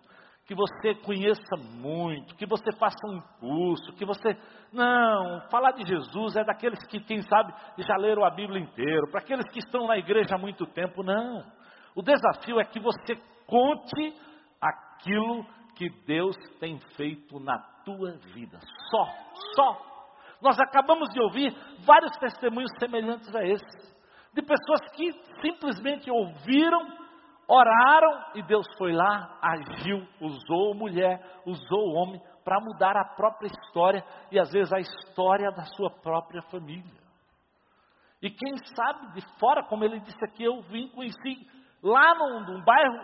que 0.46 0.54
você 0.54 0.94
conheça 0.94 1.56
muito, 1.56 2.36
que 2.36 2.46
você 2.46 2.70
faça 2.78 2.96
um 3.08 3.20
curso, 3.40 3.92
que 3.94 4.04
você. 4.04 4.36
Não, 4.72 5.40
falar 5.50 5.72
de 5.72 5.84
Jesus 5.84 6.36
é 6.36 6.44
daqueles 6.44 6.78
que, 6.86 7.00
quem 7.00 7.20
sabe, 7.22 7.52
já 7.78 7.96
leram 7.96 8.24
a 8.24 8.30
Bíblia 8.30 8.60
inteira, 8.60 9.08
para 9.10 9.20
aqueles 9.20 9.48
que 9.50 9.58
estão 9.58 9.88
na 9.88 9.98
igreja 9.98 10.36
há 10.36 10.38
muito 10.38 10.64
tempo, 10.66 11.02
não. 11.02 11.44
O 11.96 12.02
desafio 12.02 12.60
é 12.60 12.64
que 12.64 12.78
você 12.78 13.16
conte 13.46 14.14
aquilo 14.60 15.44
que 15.74 15.88
Deus 16.06 16.36
tem 16.60 16.78
feito 16.96 17.40
na 17.40 17.58
tua 17.84 18.12
vida. 18.32 18.58
Só, 18.90 19.04
só. 19.54 19.96
Nós 20.40 20.58
acabamos 20.60 21.08
de 21.10 21.20
ouvir 21.20 21.52
vários 21.84 22.16
testemunhos 22.18 22.70
semelhantes 22.78 23.34
a 23.34 23.44
esse, 23.44 23.95
de 24.36 24.42
pessoas 24.42 24.80
que 24.94 25.12
simplesmente 25.40 26.10
ouviram 26.10 27.06
oraram 27.48 28.32
e 28.34 28.42
Deus 28.42 28.66
foi 28.76 28.92
lá, 28.92 29.38
agiu, 29.40 30.06
usou 30.20 30.74
mulher, 30.74 31.20
usou 31.46 31.94
homem 31.94 32.20
para 32.44 32.60
mudar 32.60 32.96
a 32.96 33.14
própria 33.16 33.46
história 33.46 34.04
e 34.30 34.38
às 34.38 34.50
vezes 34.52 34.72
a 34.72 34.78
história 34.78 35.50
da 35.52 35.64
sua 35.64 35.90
própria 35.90 36.42
família. 36.42 37.06
E 38.20 38.30
quem 38.30 38.56
sabe 38.74 39.14
de 39.14 39.38
fora, 39.38 39.64
como 39.64 39.84
ele 39.84 40.00
disse 40.00 40.24
aqui, 40.24 40.44
eu 40.44 40.60
vim 40.62 40.88
conheci 40.88 41.48
lá 41.82 42.14
num, 42.14 42.40
num 42.40 42.64
bairro, 42.64 42.98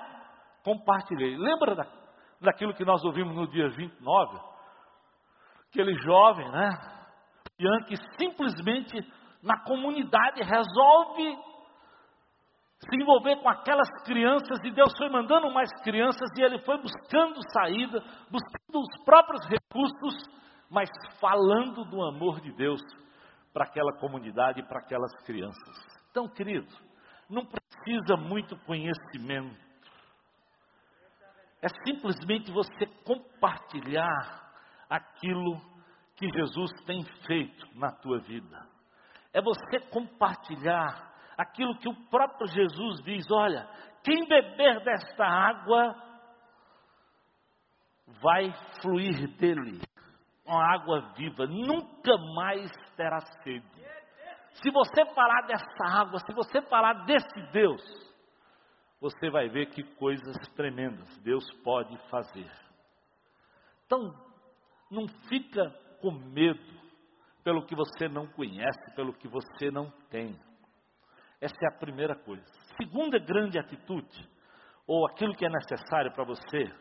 compartilhei. 0.65 1.37
Lembra 1.37 1.75
da, 1.75 1.87
daquilo 2.41 2.75
que 2.75 2.85
nós 2.85 3.03
ouvimos 3.05 3.35
no 3.35 3.47
dia 3.47 3.69
29? 3.69 4.39
Aquele 5.71 5.95
jovem, 6.03 6.51
né? 6.51 6.71
Ian 7.59 7.85
que 7.87 7.97
simplesmente 8.19 8.99
na 9.43 9.59
comunidade 9.65 10.43
resolve 10.43 11.37
se 12.89 12.97
envolver 12.97 13.37
com 13.37 13.49
aquelas 13.49 13.89
crianças 14.05 14.59
e 14.65 14.71
Deus 14.73 14.93
foi 14.99 15.09
mandando 15.09 15.51
mais 15.53 15.71
crianças 15.83 16.29
e 16.37 16.43
ele 16.43 16.59
foi 16.65 16.79
buscando 16.79 17.41
saída, 17.53 18.01
buscando 18.29 18.81
os 18.81 19.05
próprios 19.05 19.41
recursos, 19.47 20.15
mas 20.69 20.89
falando 21.21 21.85
do 21.85 22.03
amor 22.03 22.41
de 22.41 22.53
Deus 22.53 22.81
para 23.53 23.65
aquela 23.65 23.93
comunidade 23.99 24.61
e 24.61 24.67
para 24.67 24.81
aquelas 24.81 25.13
crianças. 25.25 25.77
Então, 26.11 26.29
querido, 26.29 26.73
não 27.31 27.47
precisa 27.47 28.17
muito 28.17 28.57
conhecimento. 28.65 29.73
É 31.63 31.69
simplesmente 31.87 32.51
você 32.51 32.87
compartilhar 33.05 34.43
aquilo 34.91 35.61
que 36.17 36.29
Jesus 36.29 36.73
tem 36.85 37.05
feito 37.27 37.67
na 37.79 37.93
tua 37.93 38.19
vida. 38.19 38.72
É 39.33 39.41
você 39.41 39.81
compartilhar 39.91 41.13
aquilo 41.37 41.77
que 41.79 41.89
o 41.89 42.09
próprio 42.09 42.47
Jesus 42.49 43.03
diz: 43.03 43.25
olha, 43.31 43.67
quem 44.05 44.27
beber 44.27 44.85
desta 44.85 45.25
água 45.25 45.95
vai 48.21 48.53
fluir 48.81 49.29
dele, 49.37 49.81
uma 50.45 50.75
água 50.75 51.13
viva, 51.17 51.47
nunca 51.47 52.17
mais 52.35 52.71
terá 52.97 53.21
sede. 53.43 53.83
Se 54.55 54.71
você 54.71 55.07
falar 55.15 55.47
dessa 55.47 56.01
água, 56.01 56.19
se 56.21 56.33
você 56.35 56.61
falar 56.63 57.05
desse 57.05 57.53
Deus, 57.53 57.83
você 59.01 59.31
vai 59.31 59.49
ver 59.49 59.71
que 59.71 59.83
coisas 59.97 60.37
tremendas 60.55 61.17
Deus 61.19 61.45
pode 61.65 61.97
fazer. 62.09 62.51
Então, 63.87 64.15
não 64.91 65.09
fica 65.29 65.71
com 66.01 66.11
medo 66.11 66.82
pelo 67.45 67.65
que 67.67 67.75
você 67.75 68.09
não 68.09 68.27
conhece, 68.27 68.95
pelo 68.95 69.13
que 69.13 69.29
você 69.29 69.71
não 69.71 69.91
tem. 70.11 70.39
Essa 71.41 71.57
é 71.63 71.69
a 71.69 71.79
primeira 71.79 72.15
coisa. 72.15 72.45
Segunda 72.77 73.19
grande 73.19 73.59
atitude, 73.59 74.29
ou 74.87 75.07
aquilo 75.09 75.35
que 75.35 75.45
é 75.45 75.49
necessário 75.49 76.13
para 76.13 76.25
você, 76.25 76.73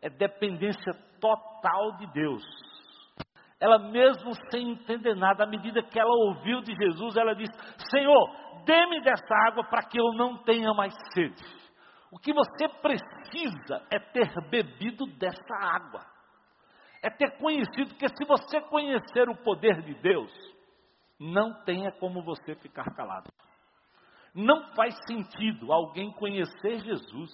é 0.00 0.08
dependência 0.08 0.92
total 1.20 1.96
de 1.96 2.06
Deus. 2.12 2.44
Ela 3.60 3.78
mesmo 3.78 4.32
sem 4.50 4.70
entender 4.72 5.14
nada, 5.14 5.44
à 5.44 5.46
medida 5.46 5.82
que 5.82 5.98
ela 5.98 6.14
ouviu 6.28 6.60
de 6.60 6.74
Jesus, 6.74 7.16
ela 7.16 7.34
disse: 7.34 7.52
Senhor, 7.90 8.62
dê-me 8.64 9.02
dessa 9.02 9.34
água 9.48 9.64
para 9.64 9.82
que 9.84 9.98
eu 9.98 10.12
não 10.14 10.42
tenha 10.42 10.72
mais 10.74 10.94
sede. 11.12 11.42
O 12.12 12.18
que 12.18 12.32
você 12.32 12.68
precisa 12.80 13.82
é 13.90 13.98
ter 13.98 14.30
bebido 14.48 15.06
dessa 15.18 15.54
água. 15.60 16.13
É 17.04 17.10
ter 17.10 17.36
conhecido 17.36 17.94
que 17.96 18.08
se 18.08 18.24
você 18.24 18.62
conhecer 18.62 19.28
o 19.28 19.36
poder 19.44 19.82
de 19.82 19.92
Deus, 20.00 20.32
não 21.20 21.52
tenha 21.62 21.92
como 21.92 22.24
você 22.24 22.54
ficar 22.54 22.86
calado. 22.96 23.30
Não 24.34 24.72
faz 24.74 24.94
sentido 25.06 25.70
alguém 25.70 26.10
conhecer 26.12 26.78
Jesus, 26.78 27.30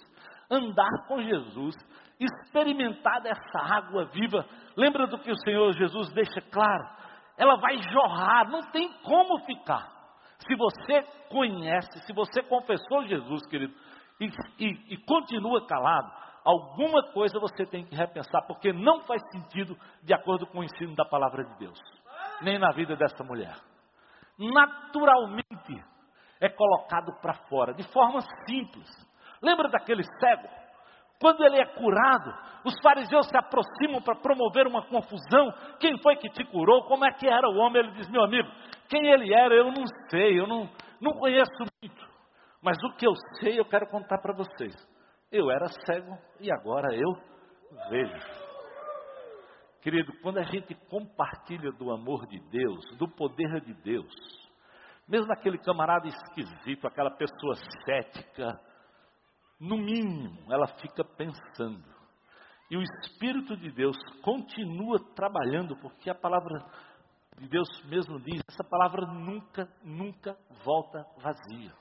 andar 0.51 1.07
com 1.07 1.21
Jesus, 1.21 1.73
experimentar 2.19 3.21
dessa 3.21 3.59
água 3.59 4.07
viva. 4.07 4.45
Lembra 4.75 5.07
do 5.07 5.17
que 5.19 5.31
o 5.31 5.39
Senhor 5.39 5.71
Jesus 5.71 6.11
deixa 6.11 6.41
claro? 6.51 6.89
Ela 7.37 7.55
vai 7.55 7.77
jorrar, 7.77 8.49
não 8.49 8.69
tem 8.71 8.91
como 9.03 9.39
ficar. 9.45 9.89
Se 10.39 10.53
você 10.53 11.01
conhece, 11.29 11.97
se 12.05 12.11
você 12.11 12.43
confessou 12.43 13.07
Jesus, 13.07 13.47
querido, 13.47 13.73
e, 14.19 14.25
e, 14.59 14.93
e 14.95 14.97
continua 15.05 15.65
calado, 15.65 16.11
alguma 16.43 17.03
coisa 17.11 17.39
você 17.39 17.65
tem 17.65 17.85
que 17.85 17.95
repensar, 17.95 18.41
porque 18.47 18.73
não 18.73 19.01
faz 19.01 19.21
sentido 19.31 19.77
de 20.03 20.13
acordo 20.13 20.47
com 20.47 20.59
o 20.59 20.63
ensino 20.63 20.95
da 20.95 21.05
palavra 21.05 21.43
de 21.43 21.57
Deus, 21.57 21.79
nem 22.41 22.57
na 22.57 22.71
vida 22.71 22.95
dessa 22.95 23.23
mulher. 23.23 23.55
Naturalmente, 24.37 25.83
é 26.39 26.49
colocado 26.49 27.13
para 27.21 27.33
fora, 27.47 27.73
de 27.73 27.83
forma 27.91 28.21
simples. 28.47 28.89
Lembra 29.41 29.69
daquele 29.69 30.03
cego? 30.19 30.47
Quando 31.19 31.45
ele 31.45 31.61
é 31.61 31.65
curado, 31.65 32.33
os 32.65 32.73
fariseus 32.81 33.27
se 33.27 33.37
aproximam 33.37 34.01
para 34.01 34.15
promover 34.15 34.65
uma 34.65 34.81
confusão. 34.81 35.53
Quem 35.79 35.95
foi 36.01 36.15
que 36.15 36.29
te 36.29 36.43
curou? 36.45 36.83
Como 36.85 37.05
é 37.05 37.11
que 37.11 37.27
era 37.27 37.47
o 37.47 37.57
homem? 37.57 37.83
Ele 37.83 37.91
diz: 37.91 38.09
Meu 38.09 38.23
amigo, 38.23 38.49
quem 38.89 39.05
ele 39.05 39.31
era 39.31 39.53
eu 39.53 39.71
não 39.71 39.85
sei, 40.09 40.39
eu 40.39 40.47
não, 40.47 40.67
não 40.99 41.13
conheço 41.13 41.51
muito. 41.81 42.09
Mas 42.59 42.75
o 42.83 42.95
que 42.95 43.07
eu 43.07 43.13
sei 43.39 43.59
eu 43.59 43.65
quero 43.65 43.87
contar 43.87 44.17
para 44.17 44.33
vocês. 44.33 44.75
Eu 45.31 45.49
era 45.49 45.67
cego 45.85 46.17
e 46.41 46.51
agora 46.51 46.93
eu 46.93 47.13
vejo. 47.89 48.41
Querido, 49.81 50.11
quando 50.21 50.39
a 50.39 50.43
gente 50.43 50.75
compartilha 50.89 51.71
do 51.71 51.89
amor 51.89 52.27
de 52.27 52.37
Deus, 52.49 52.97
do 52.97 53.07
poder 53.07 53.61
de 53.61 53.73
Deus, 53.75 54.13
mesmo 55.07 55.31
aquele 55.31 55.57
camarada 55.57 56.07
esquisito, 56.07 56.85
aquela 56.85 57.11
pessoa 57.11 57.55
cética, 57.85 58.59
no 59.57 59.77
mínimo, 59.77 60.51
ela 60.51 60.67
fica 60.67 61.03
pensando. 61.03 61.83
E 62.69 62.75
o 62.75 62.81
Espírito 62.81 63.55
de 63.55 63.71
Deus 63.71 63.97
continua 64.21 64.99
trabalhando, 65.15 65.77
porque 65.77 66.09
a 66.09 66.15
palavra 66.15 66.59
de 67.37 67.47
Deus 67.47 67.67
mesmo 67.85 68.19
diz: 68.19 68.41
essa 68.49 68.63
palavra 68.63 69.05
nunca, 69.07 69.67
nunca 69.83 70.37
volta 70.63 71.05
vazia. 71.21 71.80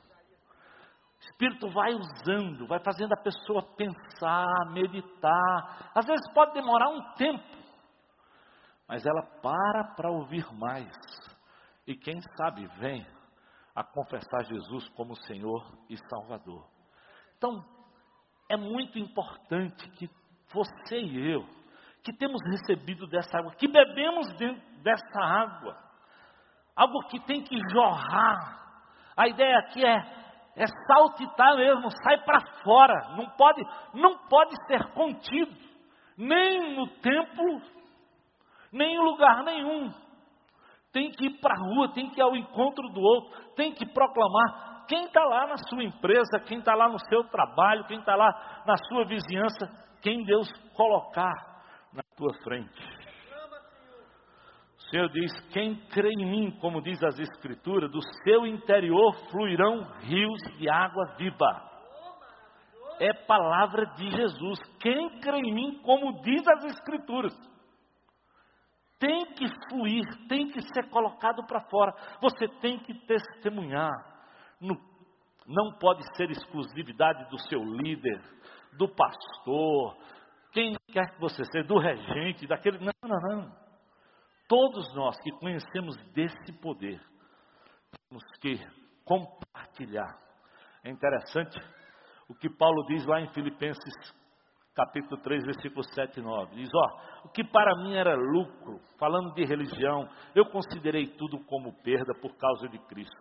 Espírito 1.21 1.69
vai 1.69 1.93
usando, 1.93 2.67
vai 2.67 2.81
fazendo 2.81 3.13
a 3.13 3.23
pessoa 3.23 3.63
pensar, 3.77 4.71
meditar. 4.73 5.91
Às 5.95 6.07
vezes 6.07 6.33
pode 6.33 6.55
demorar 6.55 6.89
um 6.89 7.13
tempo, 7.15 7.45
mas 8.89 9.05
ela 9.05 9.23
para 9.43 9.85
para 9.95 10.11
ouvir 10.11 10.47
mais. 10.55 10.91
E 11.87 11.95
quem 11.95 12.21
sabe 12.37 12.67
vem 12.79 13.07
a 13.75 13.85
confessar 13.85 14.45
Jesus 14.45 14.89
como 14.91 15.15
Senhor 15.27 15.63
e 15.89 15.97
Salvador. 16.09 16.67
Então, 17.37 17.65
é 18.49 18.57
muito 18.57 18.99
importante 18.99 19.89
que 19.91 20.11
você 20.53 20.99
e 21.01 21.33
eu, 21.33 21.47
que 22.03 22.13
temos 22.13 22.41
recebido 22.51 23.07
dessa 23.07 23.39
água, 23.39 23.55
que 23.55 23.69
bebemos 23.69 24.27
dessa 24.83 25.21
água, 25.21 25.77
algo 26.75 27.07
que 27.09 27.21
tem 27.21 27.43
que 27.43 27.57
jorrar. 27.71 28.59
A 29.17 29.29
ideia 29.29 29.59
aqui 29.59 29.85
é, 29.85 30.20
é 30.63 30.67
saltitar 30.87 31.57
mesmo, 31.57 31.89
sai 32.03 32.19
para 32.25 32.41
fora, 32.63 33.17
não 33.17 33.27
pode, 33.31 33.63
não 33.95 34.19
pode 34.29 34.55
ser 34.67 34.85
contido, 34.93 35.57
nem 36.19 36.77
no 36.77 36.87
templo, 37.01 37.63
nem 38.73 38.95
em 38.95 38.99
lugar 38.99 39.43
nenhum 39.43 39.91
tem 40.93 41.11
que 41.11 41.27
ir 41.27 41.41
para 41.41 41.55
a 41.55 41.59
rua, 41.59 41.93
tem 41.93 42.11
que 42.11 42.19
ir 42.19 42.23
ao 42.23 42.37
encontro 42.37 42.89
do 42.89 43.01
outro, 43.01 43.55
tem 43.55 43.73
que 43.73 43.87
proclamar. 43.87 44.87
Quem 44.89 45.05
está 45.05 45.25
lá 45.25 45.47
na 45.47 45.57
sua 45.69 45.85
empresa, 45.85 46.41
quem 46.47 46.59
está 46.59 46.75
lá 46.75 46.89
no 46.89 46.99
seu 47.07 47.23
trabalho, 47.25 47.85
quem 47.85 48.01
está 48.01 48.17
lá 48.17 48.63
na 48.67 48.75
sua 48.89 49.05
vizinhança, 49.05 49.69
quem 50.03 50.25
Deus 50.25 50.51
colocar 50.75 51.33
na 51.93 52.03
tua 52.17 52.35
frente. 52.43 53.00
Senhor 54.91 55.09
diz: 55.11 55.33
Quem 55.53 55.77
crê 55.91 56.11
em 56.11 56.31
mim, 56.31 56.51
como 56.61 56.83
diz 56.83 57.03
as 57.03 57.19
Escrituras, 57.19 57.91
do 57.91 58.01
seu 58.25 58.47
interior 58.47 59.15
fluirão 59.31 59.83
rios 60.01 60.41
de 60.59 60.69
água 60.69 61.15
viva. 61.17 61.71
É 62.99 63.13
palavra 63.27 63.87
de 63.97 64.11
Jesus. 64.11 64.59
Quem 64.81 65.21
crê 65.21 65.39
em 65.39 65.55
mim, 65.55 65.81
como 65.83 66.21
diz 66.23 66.47
as 66.47 66.65
Escrituras 66.65 67.51
tem 69.01 69.25
que 69.33 69.47
fluir, 69.71 70.05
tem 70.29 70.49
que 70.49 70.61
ser 70.61 70.91
colocado 70.91 71.43
para 71.47 71.63
fora. 71.71 71.93
Você 72.21 72.47
tem 72.61 72.79
que 72.79 72.93
testemunhar. 73.07 73.91
Não 75.47 75.73
pode 75.81 76.03
ser 76.17 76.31
exclusividade 76.31 77.29
do 77.31 77.39
seu 77.49 77.65
líder, 77.65 78.23
do 78.77 78.87
pastor, 78.87 79.97
quem 80.53 80.75
quer 80.93 81.13
que 81.13 81.21
você 81.21 81.45
seja, 81.45 81.67
do 81.67 81.79
regente, 81.79 82.47
daquele. 82.47 82.79
Não, 82.79 82.93
não, 83.03 83.21
não. 83.21 83.60
Todos 84.51 84.93
nós 84.97 85.17
que 85.21 85.31
conhecemos 85.31 85.97
desse 86.13 86.53
poder, 86.61 87.01
temos 88.09 88.25
que 88.41 88.59
compartilhar. 89.05 90.19
É 90.83 90.91
interessante 90.91 91.57
o 92.29 92.35
que 92.35 92.51
Paulo 92.51 92.85
diz 92.89 93.07
lá 93.07 93.21
em 93.21 93.33
Filipenses 93.33 93.95
capítulo 94.75 95.21
3, 95.23 95.45
versículo 95.45 95.85
7 95.95 96.19
e 96.19 96.23
9. 96.23 96.57
Diz, 96.57 96.69
ó, 96.75 97.27
o 97.27 97.29
que 97.29 97.45
para 97.45 97.77
mim 97.77 97.95
era 97.95 98.17
lucro, 98.17 98.81
falando 98.99 99.33
de 99.35 99.45
religião, 99.45 100.09
eu 100.35 100.45
considerei 100.47 101.07
tudo 101.07 101.39
como 101.45 101.73
perda 101.85 102.13
por 102.21 102.37
causa 102.37 102.69
de 102.69 102.79
Cristo. 102.87 103.17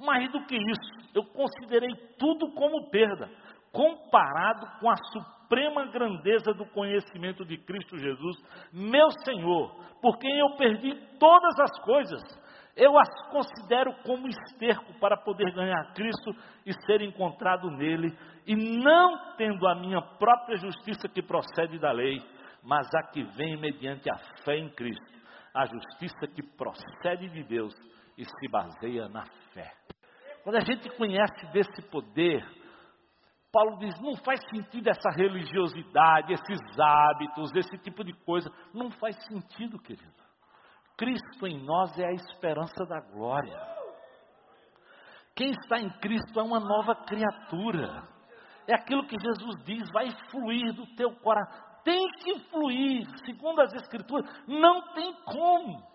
Mais 0.00 0.28
do 0.32 0.44
que 0.44 0.56
isso, 0.56 1.10
eu 1.14 1.24
considerei 1.26 1.94
tudo 2.18 2.52
como 2.52 2.90
perda, 2.90 3.30
comparado 3.74 4.66
com 4.78 4.88
a 4.88 4.96
suprema 5.12 5.84
grandeza 5.86 6.54
do 6.54 6.64
conhecimento 6.66 7.44
de 7.44 7.58
Cristo 7.58 7.98
Jesus, 7.98 8.36
meu 8.72 9.10
Senhor, 9.24 9.74
por 10.00 10.16
quem 10.18 10.38
eu 10.38 10.56
perdi 10.56 10.94
todas 11.18 11.58
as 11.58 11.84
coisas. 11.84 12.22
Eu 12.76 12.96
as 12.98 13.08
considero 13.30 13.92
como 14.04 14.28
esterco 14.28 14.94
para 15.00 15.16
poder 15.16 15.52
ganhar 15.52 15.92
Cristo 15.92 16.30
e 16.64 16.72
ser 16.86 17.02
encontrado 17.02 17.68
nele, 17.70 18.16
e 18.46 18.54
não 18.54 19.36
tendo 19.36 19.66
a 19.66 19.74
minha 19.74 20.00
própria 20.00 20.56
justiça 20.56 21.08
que 21.08 21.22
procede 21.22 21.78
da 21.78 21.92
lei, 21.92 22.22
mas 22.62 22.86
a 22.94 23.02
que 23.12 23.22
vem 23.36 23.60
mediante 23.60 24.08
a 24.08 24.16
fé 24.44 24.56
em 24.56 24.70
Cristo, 24.70 25.18
a 25.54 25.66
justiça 25.66 26.26
que 26.34 26.42
procede 26.42 27.28
de 27.28 27.42
Deus 27.44 27.74
e 28.16 28.24
se 28.24 28.48
baseia 28.50 29.08
na 29.08 29.24
fé. 29.52 29.72
Quando 30.42 30.56
a 30.56 30.60
gente 30.60 30.88
conhece 30.96 31.46
desse 31.52 31.82
poder, 31.90 32.44
Paulo 33.54 33.78
diz: 33.78 33.94
não 34.00 34.16
faz 34.16 34.40
sentido 34.50 34.88
essa 34.88 35.08
religiosidade, 35.10 36.32
esses 36.32 36.60
hábitos, 36.76 37.54
esse 37.54 37.78
tipo 37.78 38.02
de 38.02 38.12
coisa. 38.24 38.50
Não 38.74 38.90
faz 38.90 39.16
sentido, 39.26 39.78
querido. 39.78 40.12
Cristo 40.96 41.46
em 41.46 41.64
nós 41.64 41.96
é 41.96 42.04
a 42.04 42.12
esperança 42.12 42.84
da 42.84 43.00
glória. 43.12 43.56
Quem 45.36 45.50
está 45.50 45.78
em 45.78 45.88
Cristo 46.00 46.40
é 46.40 46.42
uma 46.42 46.58
nova 46.58 46.96
criatura. 47.06 48.02
É 48.66 48.74
aquilo 48.74 49.06
que 49.06 49.16
Jesus 49.20 49.64
diz: 49.64 49.88
vai 49.92 50.10
fluir 50.30 50.72
do 50.74 50.86
teu 50.96 51.14
coração. 51.20 51.74
Tem 51.84 52.04
que 52.22 52.40
fluir, 52.50 53.06
segundo 53.24 53.60
as 53.60 53.72
Escrituras, 53.74 54.28
não 54.48 54.94
tem 54.94 55.14
como. 55.26 55.94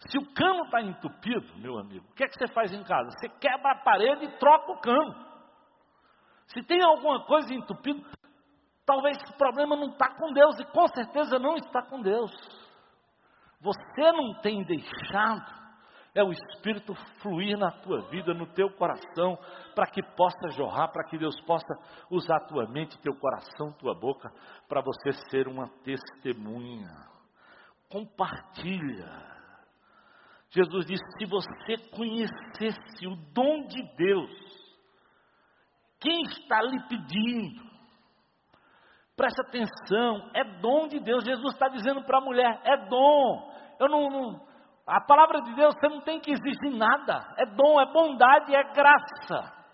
Se 0.00 0.18
o 0.18 0.34
cano 0.34 0.64
está 0.64 0.82
entupido, 0.82 1.56
meu 1.58 1.78
amigo, 1.78 2.04
o 2.10 2.14
que 2.14 2.24
é 2.24 2.28
que 2.28 2.34
você 2.34 2.52
faz 2.52 2.72
em 2.72 2.82
casa? 2.82 3.10
Você 3.10 3.28
quebra 3.38 3.72
a 3.72 3.82
parede 3.82 4.24
e 4.24 4.38
troca 4.38 4.72
o 4.72 4.80
cano. 4.80 5.33
Se 6.48 6.62
tem 6.62 6.82
alguma 6.82 7.24
coisa 7.24 7.52
entupida, 7.52 8.00
talvez 8.84 9.16
esse 9.16 9.36
problema 9.36 9.76
não 9.76 9.88
está 9.88 10.14
com 10.14 10.32
Deus, 10.32 10.58
e 10.58 10.64
com 10.66 10.86
certeza 10.88 11.38
não 11.38 11.56
está 11.56 11.82
com 11.82 12.00
Deus. 12.00 12.32
Você 13.60 14.12
não 14.12 14.40
tem 14.40 14.62
deixado 14.64 15.64
é 16.14 16.22
o 16.22 16.30
Espírito 16.30 16.94
fluir 17.20 17.58
na 17.58 17.72
tua 17.72 18.08
vida, 18.08 18.32
no 18.32 18.46
teu 18.46 18.70
coração, 18.70 19.36
para 19.74 19.86
que 19.86 20.00
possa 20.00 20.48
jorrar, 20.50 20.88
para 20.92 21.04
que 21.08 21.18
Deus 21.18 21.34
possa 21.40 21.74
usar 22.08 22.38
tua 22.46 22.68
mente, 22.68 23.00
teu 23.00 23.14
coração, 23.16 23.72
tua 23.72 23.94
boca, 23.94 24.30
para 24.68 24.80
você 24.80 25.12
ser 25.28 25.48
uma 25.48 25.68
testemunha. 25.82 26.88
Compartilha. 27.90 29.34
Jesus 30.50 30.86
disse: 30.86 31.04
se 31.18 31.26
você 31.26 31.78
conhecesse 31.90 33.06
o 33.08 33.16
dom 33.32 33.66
de 33.66 33.82
Deus, 33.96 34.30
quem 36.04 36.22
está 36.22 36.60
lhe 36.60 36.78
pedindo? 36.88 37.64
Presta 39.16 39.42
atenção, 39.42 40.30
é 40.34 40.44
dom 40.60 40.86
de 40.88 41.00
Deus. 41.00 41.24
Jesus 41.24 41.54
está 41.54 41.68
dizendo 41.68 42.04
para 42.04 42.18
a 42.18 42.20
mulher: 42.20 42.60
é 42.64 42.76
dom. 42.88 43.52
Eu 43.80 43.88
não, 43.88 44.10
não, 44.10 44.46
a 44.86 45.00
palavra 45.00 45.40
de 45.40 45.54
Deus 45.54 45.74
você 45.74 45.88
não 45.88 46.02
tem 46.02 46.20
que 46.20 46.30
exigir 46.30 46.76
nada. 46.76 47.24
É 47.38 47.46
dom, 47.46 47.80
é 47.80 47.92
bondade, 47.92 48.54
é 48.54 48.62
graça. 48.72 49.64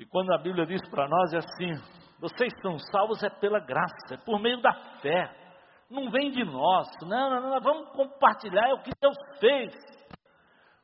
E 0.00 0.06
quando 0.06 0.32
a 0.32 0.38
Bíblia 0.38 0.64
diz 0.64 0.80
para 0.88 1.06
nós 1.06 1.34
é 1.34 1.38
assim: 1.38 1.72
vocês 2.18 2.52
são 2.62 2.78
salvos 2.90 3.22
é 3.22 3.28
pela 3.28 3.60
graça, 3.60 4.14
é 4.14 4.16
por 4.16 4.40
meio 4.40 4.62
da 4.62 4.72
fé 5.00 5.42
não 5.92 6.10
vem 6.10 6.30
de 6.30 6.42
nós. 6.42 6.88
Não, 7.02 7.30
não, 7.30 7.50
não, 7.50 7.60
vamos 7.60 7.90
compartilhar 7.90 8.68
é 8.68 8.72
o 8.72 8.82
que 8.82 8.90
Deus 9.00 9.16
fez, 9.38 9.74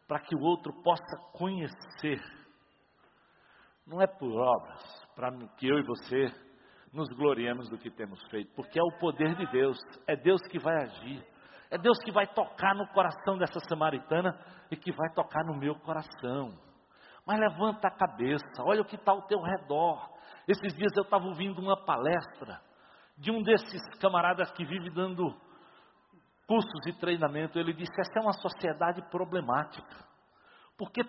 para 0.07 0.21
que 0.21 0.37
o 0.37 0.43
outro 0.43 0.73
possa 0.83 1.17
conhecer. 1.33 2.21
Não 3.89 4.03
é 4.03 4.07
por 4.07 4.31
obras, 4.31 5.07
para 5.17 5.31
que 5.57 5.67
eu 5.67 5.79
e 5.79 5.83
você 5.83 6.27
nos 6.93 7.09
gloriemos 7.17 7.71
do 7.71 7.79
que 7.79 7.91
temos 7.91 8.23
feito, 8.29 8.55
porque 8.55 8.79
é 8.79 8.83
o 8.83 8.99
poder 8.99 9.35
de 9.35 9.47
Deus, 9.47 9.79
é 10.07 10.15
Deus 10.15 10.43
que 10.51 10.59
vai 10.59 10.77
agir, 10.83 11.27
é 11.71 11.79
Deus 11.79 11.99
que 12.05 12.13
vai 12.13 12.27
tocar 12.27 12.75
no 12.75 12.87
coração 12.89 13.39
dessa 13.39 13.59
samaritana 13.61 14.39
e 14.71 14.77
que 14.77 14.93
vai 14.93 15.09
tocar 15.15 15.43
no 15.45 15.57
meu 15.57 15.75
coração. 15.77 16.53
Mas 17.27 17.41
levanta 17.41 17.89
a 17.89 17.97
cabeça, 17.97 18.63
olha 18.63 18.83
o 18.83 18.85
que 18.85 18.97
está 18.97 19.13
ao 19.13 19.27
teu 19.27 19.41
redor. 19.41 20.11
Esses 20.47 20.75
dias 20.75 20.93
eu 20.95 21.05
estava 21.05 21.25
ouvindo 21.25 21.59
uma 21.59 21.83
palestra 21.85 22.61
de 23.17 23.31
um 23.31 23.43
desses 23.43 23.83
camaradas 23.99 24.51
que 24.53 24.67
vive 24.67 24.91
dando 24.91 25.35
cursos 26.47 26.87
e 26.87 26.93
treinamento, 26.93 27.59
ele 27.59 27.73
disse: 27.73 28.01
essa 28.01 28.19
é 28.19 28.23
uma 28.23 28.33
sociedade 28.35 29.03
problemática, 29.11 30.05
porque 30.77 31.03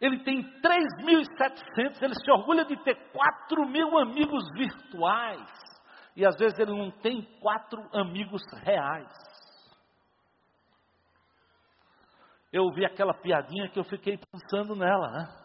ele 0.00 0.22
tem 0.24 0.42
3.700, 0.60 2.02
ele 2.02 2.14
se 2.14 2.30
orgulha 2.30 2.64
de 2.64 2.76
ter 2.82 2.94
4 3.12 3.66
mil 3.68 3.98
amigos 3.98 4.44
virtuais, 4.54 5.48
e 6.16 6.24
às 6.24 6.36
vezes 6.36 6.58
ele 6.58 6.72
não 6.72 6.90
tem 6.90 7.22
quatro 7.40 7.80
amigos 7.92 8.42
reais. 8.62 9.12
Eu 12.52 12.64
ouvi 12.64 12.84
aquela 12.84 13.12
piadinha 13.14 13.68
que 13.68 13.78
eu 13.78 13.84
fiquei 13.84 14.16
pensando 14.16 14.76
nela, 14.76 15.10
né? 15.10 15.44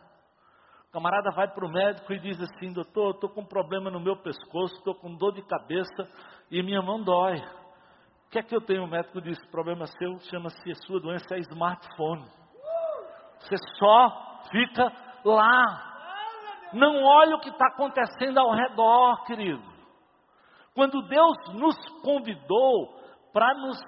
O 0.89 0.91
camarada 0.91 1.32
vai 1.32 1.47
para 1.47 1.66
o 1.66 1.72
médico 1.72 2.14
e 2.14 2.20
diz 2.20 2.39
assim: 2.39 2.72
Doutor, 2.72 3.16
estou 3.16 3.30
com 3.30 3.41
um 3.41 3.47
problema 3.47 3.89
no 3.89 4.00
meu 4.00 4.16
pescoço, 4.18 4.76
estou 4.76 4.93
com 4.93 5.16
dor 5.16 5.34
de 5.34 5.41
cabeça 5.43 6.04
e 6.52 6.62
minha 6.62 6.82
mão 6.82 7.02
dói. 7.02 7.38
O 7.38 8.30
que 8.30 8.38
é 8.38 8.43
que 8.43 8.56
eu 8.56 8.62
tenho? 8.62 8.84
O 8.84 8.88
médico 8.88 9.22
diz: 9.22 9.43
problema 9.47 9.88
seu 9.88 10.20
chama-se, 10.20 10.76
sua 10.86 11.00
doença 11.00 11.36
é 11.36 11.39
smartphone. 11.39 12.28
Você 13.39 13.56
só 13.80 14.29
fica 14.52 14.92
lá. 15.26 15.86
Não 16.74 17.04
olha 17.04 17.36
o 17.36 17.40
que 17.40 17.50
está 17.50 17.68
acontecendo 17.68 18.38
ao 18.38 18.52
redor, 18.52 19.24
querido. 19.26 19.64
Quando 20.76 21.02
Deus 21.08 21.38
nos 21.54 21.76
convidou 22.02 22.96
para 23.34 23.54
nos 23.56 23.80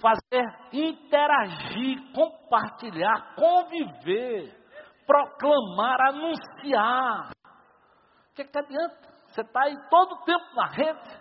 fazer 0.00 0.44
interagir, 0.72 2.12
compartilhar, 2.12 3.34
conviver 3.34 4.64
proclamar, 5.06 6.00
anunciar. 6.08 7.30
O 8.30 8.34
que, 8.34 8.44
que 8.44 8.58
adianta? 8.58 9.14
Você 9.28 9.40
está 9.40 9.62
aí 9.64 9.76
todo 9.90 10.12
o 10.12 10.24
tempo 10.24 10.44
na 10.54 10.66
rede, 10.66 11.20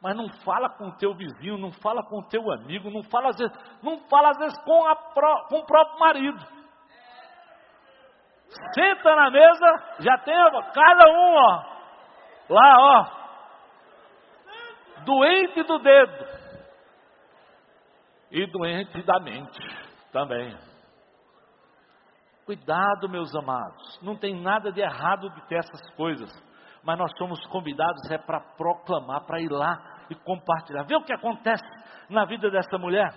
mas 0.00 0.16
não 0.16 0.28
fala 0.44 0.68
com 0.70 0.88
o 0.88 0.96
teu 0.96 1.14
vizinho, 1.14 1.58
não 1.58 1.72
fala 1.72 2.02
com 2.02 2.18
o 2.18 2.28
teu 2.28 2.50
amigo, 2.52 2.90
não 2.90 3.02
fala 3.04 3.30
às 3.30 3.36
vezes, 3.36 3.56
não 3.82 3.98
fala 4.08 4.30
às 4.30 4.38
vezes 4.38 4.58
com, 4.64 4.82
com 5.48 5.58
o 5.58 5.66
próprio 5.66 5.98
marido. 5.98 6.61
Senta 8.74 9.16
na 9.16 9.30
mesa, 9.30 9.96
já 10.00 10.18
tem 10.18 10.34
cada 10.74 11.10
um, 11.10 11.34
ó, 11.34 11.64
lá, 12.50 12.76
ó, 12.78 13.22
doente 15.04 15.62
do 15.62 15.78
dedo 15.78 16.26
e 18.30 18.46
doente 18.46 19.02
da 19.02 19.20
mente 19.20 19.58
também. 20.12 20.56
Cuidado, 22.44 23.08
meus 23.08 23.34
amados, 23.34 24.00
não 24.02 24.16
tem 24.16 24.34
nada 24.40 24.72
de 24.72 24.80
errado 24.80 25.30
de 25.30 25.46
ter 25.46 25.58
essas 25.58 25.94
coisas, 25.94 26.30
mas 26.82 26.98
nós 26.98 27.12
somos 27.16 27.44
convidados 27.46 28.10
é 28.10 28.18
para 28.18 28.40
proclamar, 28.56 29.24
para 29.26 29.40
ir 29.40 29.50
lá 29.50 30.04
e 30.10 30.14
compartilhar. 30.14 30.82
Vê 30.84 30.96
o 30.96 31.04
que 31.04 31.12
acontece 31.12 31.64
na 32.10 32.24
vida 32.24 32.50
dessa 32.50 32.76
mulher. 32.78 33.12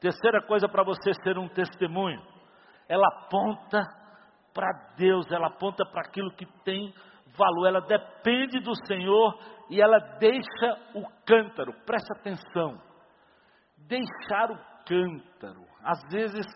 Terceira 0.00 0.42
coisa 0.42 0.68
para 0.68 0.82
você 0.82 1.14
ser 1.22 1.38
um 1.38 1.48
testemunho, 1.48 2.20
ela 2.88 3.06
aponta 3.08 3.80
para 4.52 4.94
Deus, 4.96 5.30
ela 5.30 5.48
aponta 5.48 5.84
para 5.84 6.02
aquilo 6.02 6.30
que 6.32 6.46
tem 6.62 6.94
valor, 7.36 7.66
ela 7.66 7.80
depende 7.80 8.60
do 8.60 8.72
Senhor 8.86 9.38
e 9.68 9.80
ela 9.80 9.98
deixa 10.18 10.78
o 10.94 11.04
cântaro, 11.26 11.72
presta 11.84 12.14
atenção, 12.14 12.80
deixar 13.76 14.50
o 14.50 14.58
cântaro, 14.84 15.64
às 15.82 16.00
vezes 16.10 16.46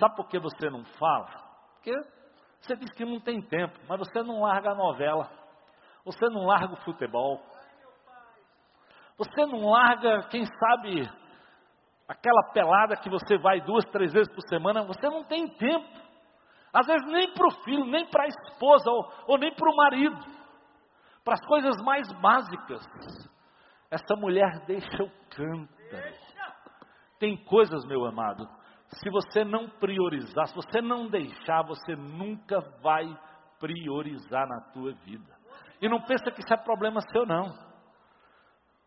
Sabe 0.00 0.16
por 0.16 0.28
que 0.28 0.38
você 0.38 0.70
não 0.70 0.82
fala? 0.98 1.26
Porque 1.74 1.92
você 2.58 2.74
diz 2.76 2.90
que 2.94 3.04
não 3.04 3.20
tem 3.20 3.42
tempo, 3.42 3.78
mas 3.86 3.98
você 3.98 4.22
não 4.22 4.40
larga 4.40 4.70
a 4.70 4.74
novela. 4.74 5.30
Você 6.06 6.26
não 6.30 6.46
larga 6.46 6.72
o 6.72 6.82
futebol. 6.84 7.38
Você 9.18 9.44
não 9.44 9.68
larga, 9.68 10.26
quem 10.30 10.46
sabe, 10.46 11.06
aquela 12.10 12.42
pelada 12.52 12.96
que 12.96 13.08
você 13.08 13.38
vai 13.38 13.60
duas, 13.60 13.84
três 13.86 14.12
vezes 14.12 14.32
por 14.34 14.42
semana. 14.48 14.82
Você 14.82 15.08
não 15.08 15.22
tem 15.22 15.46
tempo. 15.46 15.86
Às 16.72 16.86
vezes 16.86 17.06
nem 17.06 17.32
para 17.32 17.46
o 17.46 17.62
filho, 17.62 17.84
nem 17.86 18.04
para 18.06 18.24
a 18.24 18.26
esposa, 18.26 18.90
ou, 18.90 19.12
ou 19.28 19.38
nem 19.38 19.54
para 19.54 19.70
o 19.70 19.76
marido. 19.76 20.18
Para 21.24 21.34
as 21.34 21.46
coisas 21.46 21.76
mais 21.84 22.10
básicas. 22.20 22.82
Essa 23.90 24.16
mulher 24.16 24.64
deixa 24.66 25.02
o 25.02 25.10
cântaro. 25.30 26.14
Tem 27.20 27.36
coisas, 27.44 27.84
meu 27.86 28.04
amado, 28.06 28.48
se 28.88 29.10
você 29.10 29.44
não 29.44 29.68
priorizar, 29.68 30.46
se 30.46 30.54
você 30.54 30.80
não 30.80 31.06
deixar, 31.06 31.62
você 31.62 31.94
nunca 31.94 32.60
vai 32.82 33.06
priorizar 33.60 34.48
na 34.48 34.60
tua 34.72 34.92
vida. 35.04 35.36
E 35.80 35.88
não 35.88 36.00
pensa 36.00 36.30
que 36.30 36.40
isso 36.40 36.52
é 36.52 36.56
problema 36.56 37.00
seu, 37.12 37.26
não. 37.26 37.69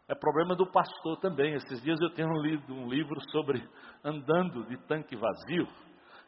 É 0.08 0.16
problema 0.16 0.56
do 0.56 0.66
pastor 0.66 1.18
também. 1.20 1.54
Esses 1.54 1.82
dias 1.82 2.00
eu 2.02 2.14
tenho 2.14 2.34
lido 2.42 2.74
um 2.74 2.88
livro 2.88 3.20
sobre 3.32 3.64
andando 4.04 4.66
de 4.66 4.78
tanque 4.86 5.16
vazio. 5.16 5.68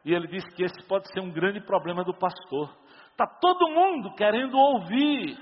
E 0.04 0.14
ele 0.14 0.28
disse 0.28 0.48
que 0.56 0.64
esse 0.64 0.88
pode 0.88 1.12
ser 1.12 1.20
um 1.20 1.32
grande 1.32 1.60
problema 1.60 2.04
do 2.04 2.14
pastor. 2.14 2.70
Está 3.12 3.26
todo 3.42 3.70
mundo 3.70 4.14
querendo 4.16 4.58
ouvir. 4.58 5.38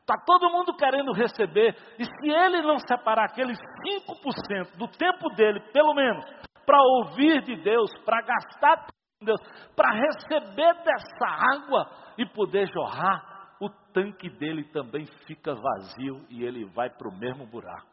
Está 0.00 0.14
todo 0.24 0.50
mundo 0.50 0.74
querendo 0.76 1.12
receber. 1.12 1.76
E 1.98 2.04
se 2.04 2.28
ele 2.30 2.62
não 2.62 2.78
separar 2.78 3.26
aqueles 3.26 3.58
5% 3.58 4.76
do 4.76 4.86
tempo 4.88 5.28
dele, 5.34 5.60
pelo 5.72 5.94
menos, 5.94 6.24
para 6.64 6.80
ouvir 6.80 7.42
de 7.42 7.56
Deus, 7.56 7.90
para 8.04 8.20
gastar 8.20 8.86
com 8.86 9.26
Deus, 9.26 9.40
para 9.74 9.90
receber 9.94 10.74
dessa 10.84 11.26
água 11.26 11.90
e 12.16 12.26
poder 12.26 12.66
jorrar, 12.72 13.37
o 13.60 13.68
tanque 13.92 14.30
dele 14.30 14.64
também 14.64 15.06
fica 15.26 15.54
vazio 15.54 16.24
e 16.30 16.44
ele 16.44 16.64
vai 16.66 16.88
para 16.88 17.08
o 17.08 17.16
mesmo 17.16 17.46
buraco. 17.46 17.86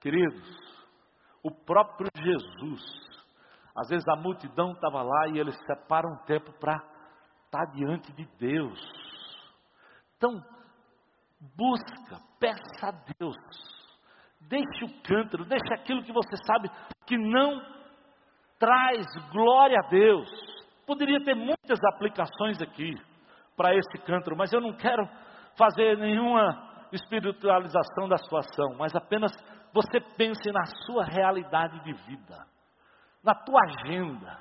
Queridos, 0.00 0.42
o 1.42 1.50
próprio 1.50 2.08
Jesus, 2.16 2.82
às 3.76 3.88
vezes 3.88 4.06
a 4.08 4.16
multidão 4.16 4.72
estava 4.72 5.02
lá 5.02 5.28
e 5.28 5.38
ele 5.38 5.52
separa 5.52 6.06
um 6.06 6.24
tempo 6.24 6.52
para 6.58 6.76
estar 6.76 7.66
tá 7.66 7.72
diante 7.72 8.12
de 8.12 8.24
Deus. 8.38 8.78
Então, 10.16 10.44
busca, 11.56 12.20
peça 12.38 12.88
a 12.88 12.90
Deus, 13.18 13.36
deixe 14.42 14.84
o 14.84 15.02
cântaro, 15.02 15.44
deixe 15.44 15.74
aquilo 15.74 16.04
que 16.04 16.12
você 16.12 16.36
sabe 16.46 16.70
que 17.06 17.16
não 17.16 17.60
traz 18.58 19.06
glória 19.32 19.78
a 19.84 19.88
Deus. 19.88 20.28
Poderia 20.86 21.22
ter 21.24 21.34
muitas 21.34 21.78
aplicações 21.94 22.60
aqui 22.60 22.94
para 23.62 23.76
esse 23.76 23.96
cântaro, 24.04 24.36
mas 24.36 24.52
eu 24.52 24.60
não 24.60 24.72
quero 24.72 25.08
fazer 25.56 25.96
nenhuma 25.96 26.88
espiritualização 26.90 28.08
da 28.08 28.16
situação, 28.16 28.74
mas 28.76 28.92
apenas 28.92 29.30
você 29.72 30.00
pense 30.16 30.50
na 30.50 30.64
sua 30.84 31.04
realidade 31.04 31.78
de 31.84 31.92
vida, 31.92 32.44
na 33.22 33.32
tua 33.36 33.60
agenda, 33.62 34.36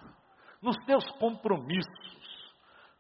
nos 0.60 0.76
teus 0.88 1.06
compromissos. 1.20 2.52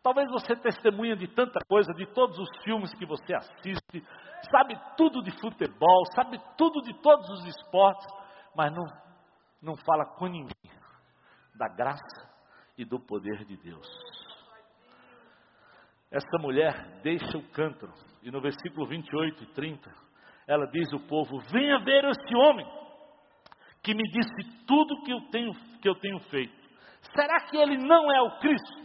Talvez 0.03 0.29
você 0.29 0.55
testemunha 0.55 1.15
de 1.15 1.27
tanta 1.27 1.59
coisa, 1.67 1.91
de 1.93 2.05
todos 2.05 2.37
os 2.37 2.49
filmes 2.63 2.93
que 2.93 3.05
você 3.05 3.33
assiste, 3.33 4.05
sabe 4.51 4.79
tudo 4.95 5.23
de 5.23 5.31
futebol, 5.39 6.03
sabe 6.13 6.39
tudo 6.55 6.83
de 6.83 6.93
todos 7.01 7.27
os 7.31 7.45
esportes, 7.47 8.05
mas 8.55 8.71
não, 8.71 8.85
não 9.59 9.75
fala 9.75 10.05
com 10.05 10.27
ninguém 10.27 10.71
da 11.55 11.67
graça 11.67 12.29
e 12.77 12.85
do 12.85 12.99
poder 12.99 13.43
de 13.45 13.57
Deus. 13.57 14.10
Essa 16.11 16.37
mulher 16.39 16.99
deixa 17.01 17.37
o 17.37 17.49
cântaro, 17.51 17.93
e 18.21 18.29
no 18.29 18.41
versículo 18.41 18.85
28 18.85 19.43
e 19.43 19.47
30, 19.53 19.89
ela 20.45 20.65
diz 20.67 20.91
ao 20.91 20.99
povo: 21.07 21.39
Venha 21.49 21.79
ver 21.79 22.03
esse 22.03 22.35
homem 22.35 22.67
que 23.81 23.93
me 23.93 24.03
disse 24.03 24.65
tudo 24.67 25.01
que 25.03 25.11
eu 25.11 25.21
tenho, 25.31 25.53
que 25.81 25.87
eu 25.87 25.95
tenho 25.95 26.19
feito. 26.29 26.53
Será 27.15 27.39
que 27.49 27.57
ele 27.57 27.77
não 27.77 28.11
é 28.11 28.21
o 28.21 28.39
Cristo? 28.39 28.81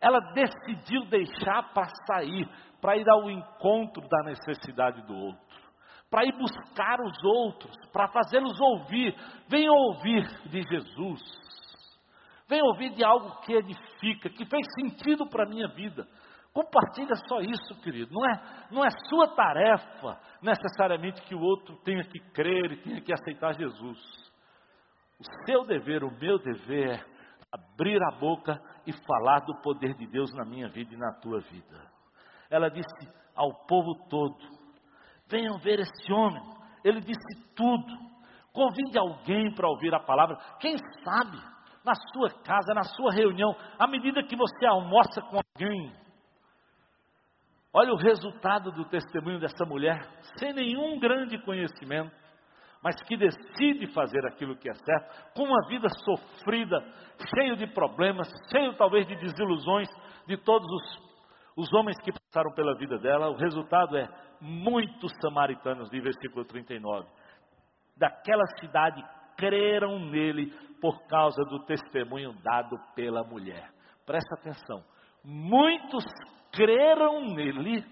Ela 0.00 0.20
decidiu 0.32 1.04
deixar 1.06 1.74
para 1.74 1.88
sair, 2.06 2.48
para 2.80 2.96
ir 2.96 3.08
ao 3.08 3.28
encontro 3.28 4.06
da 4.08 4.22
necessidade 4.24 5.02
do 5.06 5.14
outro, 5.14 5.58
para 6.08 6.24
ir 6.24 6.32
buscar 6.38 7.00
os 7.00 7.24
outros, 7.24 7.74
para 7.92 8.08
fazê-los 8.08 8.60
ouvir. 8.60 9.14
Venha 9.48 9.72
ouvir 9.72 10.22
de 10.46 10.62
Jesus. 10.62 11.20
Venha 12.48 12.64
ouvir 12.64 12.90
de 12.90 13.02
algo 13.02 13.40
que 13.40 13.54
edifica, 13.54 14.28
que 14.30 14.44
fez 14.44 14.66
sentido 14.78 15.26
para 15.28 15.44
a 15.44 15.48
minha 15.48 15.68
vida. 15.68 16.06
Compartilha 16.54 17.16
só 17.28 17.40
isso, 17.40 17.74
querido. 17.82 18.14
Não 18.14 18.24
é, 18.24 18.42
não 18.70 18.84
é 18.84 18.88
sua 19.08 19.34
tarefa 19.34 20.20
necessariamente 20.40 21.20
que 21.22 21.34
o 21.34 21.40
outro 21.40 21.76
tenha 21.84 22.04
que 22.04 22.20
crer 22.30 22.70
e 22.70 22.76
tenha 22.76 23.00
que 23.00 23.12
aceitar 23.12 23.54
Jesus. 23.54 23.98
O 25.18 25.46
seu 25.46 25.64
dever, 25.64 26.04
o 26.04 26.12
meu 26.12 26.38
dever 26.38 27.00
é 27.00 27.04
abrir 27.50 28.00
a 28.04 28.16
boca 28.20 28.62
e 28.86 28.92
falar 28.92 29.40
do 29.40 29.60
poder 29.62 29.94
de 29.94 30.06
Deus 30.06 30.32
na 30.32 30.44
minha 30.44 30.68
vida 30.68 30.94
e 30.94 30.96
na 30.96 31.12
tua 31.14 31.40
vida. 31.40 31.90
Ela 32.48 32.68
disse 32.70 33.12
ao 33.34 33.52
povo 33.66 34.06
todo: 34.08 34.38
Venham 35.28 35.58
ver 35.58 35.80
esse 35.80 36.12
homem. 36.12 36.42
Ele 36.84 37.00
disse 37.00 37.52
tudo. 37.56 38.14
Convide 38.52 38.96
alguém 38.96 39.52
para 39.52 39.68
ouvir 39.68 39.92
a 39.92 39.98
palavra. 39.98 40.36
Quem 40.60 40.76
sabe, 41.02 41.36
na 41.84 41.94
sua 42.12 42.30
casa, 42.44 42.72
na 42.72 42.84
sua 42.84 43.12
reunião, 43.12 43.56
à 43.76 43.88
medida 43.88 44.22
que 44.22 44.36
você 44.36 44.64
almoça 44.64 45.20
com 45.22 45.38
alguém, 45.38 46.03
Olha 47.76 47.92
o 47.92 47.96
resultado 47.96 48.70
do 48.70 48.84
testemunho 48.84 49.40
dessa 49.40 49.64
mulher, 49.66 50.00
sem 50.38 50.52
nenhum 50.52 50.96
grande 51.00 51.36
conhecimento, 51.38 52.14
mas 52.80 52.94
que 53.02 53.16
decide 53.16 53.88
fazer 53.92 54.24
aquilo 54.26 54.56
que 54.56 54.70
é 54.70 54.74
certo, 54.74 55.34
com 55.34 55.42
uma 55.42 55.66
vida 55.66 55.88
sofrida, 55.88 56.80
cheio 57.34 57.56
de 57.56 57.66
problemas, 57.66 58.28
cheio 58.52 58.76
talvez 58.76 59.04
de 59.08 59.16
desilusões 59.16 59.88
de 60.24 60.36
todos 60.36 60.70
os, 60.70 61.64
os 61.64 61.74
homens 61.74 62.00
que 62.00 62.12
passaram 62.12 62.54
pela 62.54 62.76
vida 62.76 62.96
dela. 62.96 63.30
O 63.30 63.36
resultado 63.36 63.96
é 63.96 64.08
muitos 64.40 65.10
samaritanos, 65.20 65.90
de 65.90 66.00
versículo 66.00 66.44
39, 66.44 67.08
daquela 67.96 68.46
cidade 68.60 69.02
creram 69.36 69.98
nele 69.98 70.52
por 70.80 71.04
causa 71.08 71.42
do 71.46 71.64
testemunho 71.64 72.32
dado 72.40 72.76
pela 72.94 73.24
mulher. 73.24 73.68
Presta 74.06 74.36
atenção. 74.36 74.84
Muitos 75.24 76.04
creram 76.54 77.34
nele 77.34 77.84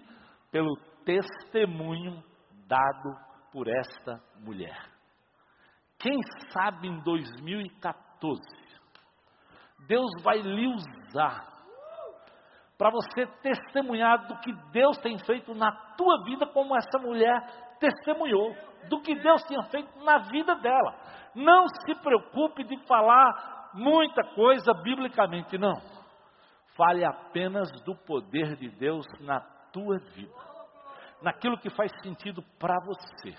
pelo 0.50 0.76
testemunho 1.04 2.22
dado 2.66 3.16
por 3.52 3.68
esta 3.68 4.20
mulher. 4.40 4.90
Quem 5.98 6.18
sabe 6.50 6.88
em 6.88 7.00
2014, 7.02 8.40
Deus 9.86 10.10
vai 10.22 10.39
lhe 10.39 10.66
usar 10.66 11.52
para 12.78 12.90
você 12.90 13.26
testemunhar 13.43 14.26
do 14.26 14.36
que 14.40 14.52
Deus 14.72 14.98
tem 14.98 15.16
feito 15.18 15.55
na 15.55 15.70
tua 15.97 16.24
vida, 16.24 16.47
como 16.47 16.76
essa 16.76 16.98
mulher 16.98 17.40
testemunhou, 17.78 18.52
do 18.89 19.01
que 19.01 19.14
Deus 19.14 19.43
tinha 19.44 19.62
feito 19.70 20.05
na 20.05 20.18
vida 20.18 20.56
dela. 20.56 20.97
Não 21.34 21.66
se 21.68 21.94
preocupe 22.02 22.64
de 22.64 22.76
falar 22.86 23.70
muita 23.74 24.24
coisa 24.34 24.74
biblicamente, 24.74 25.56
não. 25.56 25.74
Fale 26.82 27.04
apenas 27.04 27.70
do 27.84 27.94
poder 27.94 28.56
de 28.56 28.68
Deus 28.68 29.06
na 29.20 29.38
tua 29.72 29.98
vida, 29.98 30.34
naquilo 31.22 31.56
que 31.56 31.70
faz 31.70 31.92
sentido 32.02 32.42
para 32.59 32.76
você, 32.84 33.38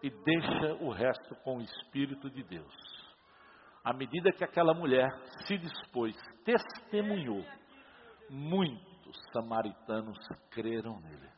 e 0.00 0.08
deixa 0.08 0.74
o 0.74 0.92
resto 0.92 1.34
com 1.42 1.56
o 1.56 1.62
Espírito 1.62 2.30
de 2.30 2.44
Deus. 2.44 2.72
À 3.82 3.92
medida 3.92 4.30
que 4.30 4.44
aquela 4.44 4.72
mulher 4.72 5.10
se 5.48 5.58
dispôs, 5.58 6.14
testemunhou, 6.44 7.44
muitos 8.30 9.16
samaritanos 9.32 10.16
creram 10.52 11.00
nele. 11.00 11.28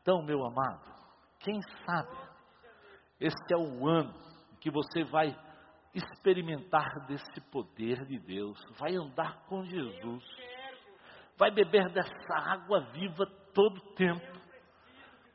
Então, 0.00 0.22
meu 0.22 0.46
amado, 0.46 0.90
quem 1.40 1.60
sabe, 1.84 2.16
este 3.20 3.52
é 3.52 3.58
o 3.58 3.86
ano 3.86 4.14
que 4.62 4.70
você 4.70 5.04
vai 5.04 5.36
experimentar 5.94 7.06
desse 7.06 7.40
poder 7.50 8.04
de 8.06 8.18
Deus, 8.18 8.58
vai 8.78 8.94
andar 8.94 9.44
com 9.46 9.64
Jesus, 9.64 10.24
vai 11.36 11.50
beber 11.50 11.90
dessa 11.90 12.34
água 12.34 12.80
viva 12.92 13.26
todo 13.52 13.76
o 13.76 13.94
tempo, 13.94 14.40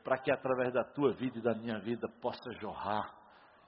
para 0.02 0.18
que 0.18 0.32
através 0.32 0.72
da 0.72 0.84
tua 0.84 1.12
vida 1.12 1.38
e 1.38 1.42
da 1.42 1.54
minha 1.54 1.78
vida 1.78 2.08
possa 2.20 2.50
jorrar 2.60 3.14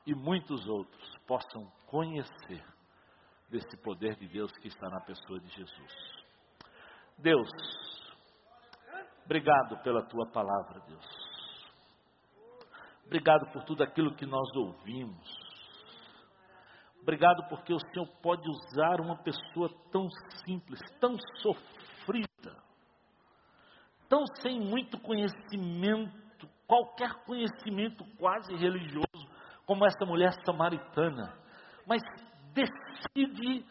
e 0.07 0.15
muitos 0.15 0.67
outros 0.67 1.17
possam 1.27 1.71
conhecer 1.87 2.65
desse 3.49 3.77
poder 3.83 4.17
de 4.17 4.27
Deus 4.29 4.51
que 4.59 4.69
está 4.69 4.89
na 4.89 5.01
pessoa 5.01 5.39
de 5.41 5.49
Jesus. 5.49 6.25
Deus, 7.19 7.49
obrigado 9.25 9.77
pela 9.83 10.03
tua 10.07 10.27
palavra, 10.31 10.81
Deus. 10.87 11.31
Obrigado 13.05 13.53
por 13.53 13.65
tudo 13.65 13.83
aquilo 13.83 14.15
que 14.15 14.25
nós 14.25 14.49
ouvimos. 14.57 15.50
Obrigado 17.03 17.49
porque 17.49 17.73
o 17.73 17.79
Senhor 17.79 18.07
pode 18.23 18.49
usar 18.49 19.01
uma 19.01 19.17
pessoa 19.17 19.71
tão 19.91 20.09
simples, 20.45 20.81
tão 21.01 21.17
sofrida, 21.41 22.57
tão 24.09 24.25
sem 24.41 24.61
muito 24.61 24.99
conhecimento, 25.01 26.49
qualquer 26.67 27.13
conhecimento 27.25 28.05
quase 28.19 28.55
religioso, 28.55 29.29
como 29.67 29.87
essa 29.87 30.05
mulher 30.05 30.33
samaritana, 30.45 31.37
mas 31.87 32.03
decide 32.53 33.65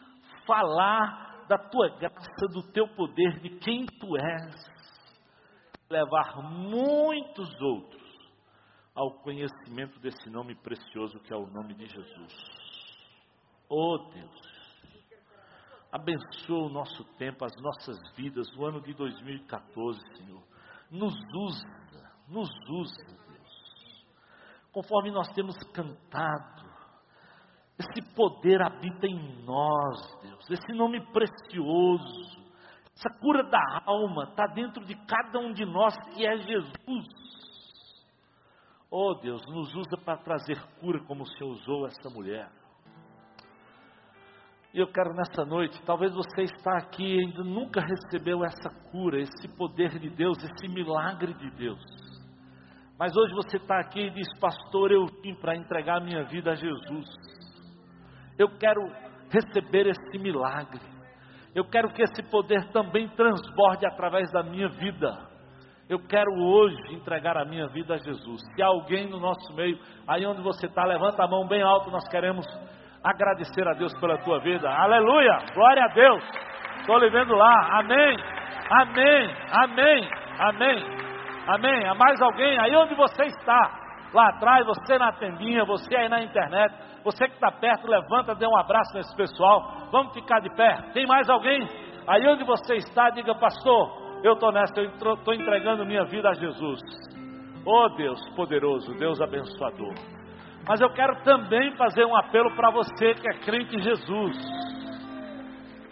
falar 0.46 1.46
da 1.48 1.58
tua 1.58 1.88
graça, 1.98 2.46
do 2.52 2.62
teu 2.72 2.88
poder, 2.88 3.40
de 3.40 3.50
quem 3.58 3.86
tu 3.86 4.16
és, 4.16 4.54
levar 5.88 6.42
muitos 6.42 7.48
outros 7.60 8.00
ao 8.94 9.20
conhecimento 9.22 9.98
desse 10.00 10.28
nome 10.30 10.54
precioso 10.54 11.18
que 11.20 11.32
é 11.32 11.36
o 11.36 11.46
nome 11.46 11.74
de 11.74 11.86
Jesus. 11.86 12.59
Oh 13.72 13.98
Deus, 14.12 14.40
abençoa 15.92 16.66
o 16.66 16.68
nosso 16.68 17.04
tempo, 17.16 17.44
as 17.44 17.52
nossas 17.62 17.96
vidas, 18.16 18.48
o 18.56 18.66
ano 18.66 18.80
de 18.80 18.92
2014, 18.94 20.00
Senhor. 20.16 20.42
Nos 20.90 21.14
usa, 21.32 22.12
nos 22.26 22.48
usa, 22.68 23.06
Deus. 23.28 24.06
Conforme 24.72 25.12
nós 25.12 25.28
temos 25.34 25.56
cantado, 25.72 26.68
esse 27.78 28.12
poder 28.16 28.60
habita 28.60 29.06
em 29.06 29.44
nós, 29.44 30.20
Deus. 30.20 30.50
Esse 30.50 30.72
nome 30.72 31.00
precioso, 31.12 32.42
essa 32.96 33.20
cura 33.20 33.44
da 33.44 33.82
alma 33.86 34.24
está 34.24 34.48
dentro 34.48 34.84
de 34.84 34.96
cada 35.06 35.38
um 35.38 35.52
de 35.52 35.64
nós 35.64 35.94
que 36.12 36.26
é 36.26 36.36
Jesus. 36.38 37.06
Oh 38.90 39.14
Deus, 39.14 39.40
nos 39.46 39.72
usa 39.76 39.96
para 40.04 40.18
trazer 40.18 40.60
cura 40.80 40.98
como 41.06 41.22
o 41.22 41.26
Senhor 41.26 41.52
usou 41.52 41.86
essa 41.86 42.10
mulher. 42.10 42.59
E 44.72 44.78
eu 44.78 44.86
quero 44.86 45.12
nessa 45.14 45.44
noite, 45.44 45.82
talvez 45.84 46.14
você 46.14 46.42
está 46.42 46.78
aqui 46.78 47.02
e 47.02 47.24
ainda 47.24 47.42
nunca 47.42 47.80
recebeu 47.80 48.44
essa 48.44 48.70
cura, 48.92 49.20
esse 49.20 49.48
poder 49.56 49.98
de 49.98 50.08
Deus, 50.10 50.38
esse 50.38 50.68
milagre 50.68 51.34
de 51.34 51.50
Deus. 51.56 51.80
Mas 52.96 53.16
hoje 53.16 53.34
você 53.34 53.56
está 53.56 53.80
aqui 53.80 54.00
e 54.00 54.10
diz, 54.10 54.28
pastor, 54.38 54.92
eu 54.92 55.06
vim 55.22 55.34
para 55.34 55.56
entregar 55.56 55.96
a 55.96 56.04
minha 56.04 56.22
vida 56.24 56.52
a 56.52 56.54
Jesus. 56.54 57.06
Eu 58.38 58.48
quero 58.58 58.80
receber 59.28 59.88
esse 59.88 60.18
milagre. 60.18 60.80
Eu 61.52 61.64
quero 61.64 61.92
que 61.92 62.02
esse 62.02 62.22
poder 62.30 62.70
também 62.70 63.08
transborde 63.08 63.86
através 63.86 64.30
da 64.30 64.42
minha 64.42 64.68
vida. 64.68 65.30
Eu 65.88 65.98
quero 66.06 66.30
hoje 66.32 66.94
entregar 66.94 67.36
a 67.36 67.44
minha 67.44 67.66
vida 67.68 67.94
a 67.94 67.98
Jesus. 67.98 68.40
Se 68.54 68.62
alguém 68.62 69.08
no 69.10 69.18
nosso 69.18 69.52
meio, 69.54 69.76
aí 70.06 70.24
onde 70.24 70.42
você 70.42 70.66
está, 70.66 70.84
levanta 70.84 71.24
a 71.24 71.28
mão 71.28 71.48
bem 71.48 71.62
alto, 71.62 71.90
nós 71.90 72.06
queremos 72.08 72.46
agradecer 73.02 73.66
a 73.66 73.72
Deus 73.74 73.92
pela 74.00 74.18
tua 74.18 74.40
vida. 74.40 74.68
Aleluia! 74.68 75.38
Glória 75.54 75.84
a 75.84 75.88
Deus! 75.88 76.22
Estou 76.80 76.98
lhe 76.98 77.10
vendo 77.10 77.34
lá. 77.34 77.78
Amém! 77.78 78.16
Amém! 78.70 79.36
Amém! 79.52 80.08
Amém! 80.38 80.84
Amém! 81.46 81.86
Há 81.86 81.94
mais 81.94 82.20
alguém 82.20 82.58
aí 82.58 82.74
onde 82.76 82.94
você 82.94 83.24
está? 83.24 83.80
Lá 84.12 84.28
atrás, 84.28 84.66
você 84.66 84.98
na 84.98 85.12
tendinha, 85.12 85.64
você 85.64 85.96
aí 85.96 86.08
na 86.08 86.22
internet, 86.22 86.74
você 87.04 87.28
que 87.28 87.34
está 87.34 87.50
perto, 87.50 87.86
levanta, 87.86 88.34
dê 88.34 88.46
um 88.46 88.56
abraço 88.56 88.94
nesse 88.94 89.14
pessoal. 89.16 89.88
Vamos 89.90 90.12
ficar 90.12 90.40
de 90.40 90.50
pé. 90.54 90.76
Tem 90.92 91.06
mais 91.06 91.28
alguém? 91.28 91.66
Aí 92.06 92.26
onde 92.26 92.44
você 92.44 92.76
está, 92.76 93.10
diga, 93.10 93.34
pastor, 93.34 94.20
eu 94.24 94.34
estou 94.34 94.52
nessa, 94.52 94.80
eu 94.80 95.14
estou 95.14 95.34
entregando 95.34 95.86
minha 95.86 96.04
vida 96.04 96.28
a 96.28 96.34
Jesus. 96.34 96.80
Oh 97.64 97.88
Deus 97.90 98.20
poderoso, 98.34 98.94
Deus 98.98 99.20
abençoador. 99.20 99.94
Mas 100.68 100.80
eu 100.80 100.90
quero 100.90 101.22
também 101.22 101.74
fazer 101.76 102.04
um 102.04 102.16
apelo 102.16 102.54
para 102.54 102.70
você 102.70 103.14
que 103.14 103.28
é 103.28 103.38
crente 103.40 103.76
em 103.76 103.80
Jesus. 103.80 104.36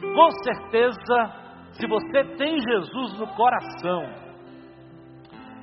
Com 0.00 0.30
certeza, 0.44 1.48
se 1.72 1.86
você 1.86 2.24
tem 2.36 2.58
Jesus 2.60 3.18
no 3.18 3.26
coração, 3.28 4.02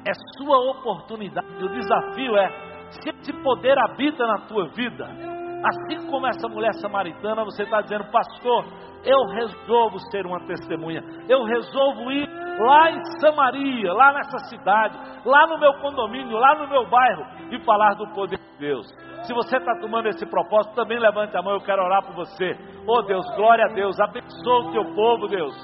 é 0.06 0.12
sua 0.38 0.72
oportunidade. 0.72 1.64
O 1.64 1.70
desafio 1.70 2.38
é: 2.38 2.50
se 2.90 3.10
esse 3.10 3.34
poder 3.42 3.78
habita 3.78 4.26
na 4.26 4.48
tua 4.48 4.68
vida, 4.70 5.06
assim 5.06 6.08
como 6.10 6.28
essa 6.28 6.48
mulher 6.48 6.74
samaritana, 6.76 7.44
você 7.44 7.64
está 7.64 7.82
dizendo, 7.82 8.06
pastor, 8.12 8.66
eu 9.04 9.26
resolvo 9.34 10.00
ser 10.12 10.26
uma 10.26 10.46
testemunha, 10.46 11.02
eu 11.28 11.44
resolvo 11.44 12.12
ir 12.12 12.28
lá 12.60 12.92
em 12.92 13.04
Samaria, 13.20 13.94
lá 13.94 14.14
nessa 14.14 14.38
cidade, 14.50 14.98
lá 15.26 15.48
no 15.48 15.60
meu 15.60 15.74
condomínio, 15.76 16.38
lá 16.38 16.56
no 16.56 16.68
meu 16.68 16.88
bairro 16.90 17.26
e 17.52 17.60
falar 17.64 17.94
do 17.96 18.08
poder 18.14 18.38
de 18.38 18.60
Deus. 18.60 18.88
Se 19.24 19.34
você 19.34 19.58
está 19.58 19.76
tomando 19.80 20.08
esse 20.08 20.26
propósito, 20.26 20.76
também 20.76 21.00
levante 21.00 21.36
a 21.36 21.42
mão, 21.42 21.54
eu 21.54 21.62
quero 21.62 21.84
orar 21.84 22.04
por 22.04 22.16
você. 22.16 22.52
Oh 22.88 23.02
Deus, 23.02 23.26
glória 23.36 23.66
a 23.66 23.74
Deus, 23.74 24.00
abençoa 24.00 24.68
o 24.68 24.72
teu 24.72 24.86
povo, 24.96 25.28
Deus. 25.28 25.56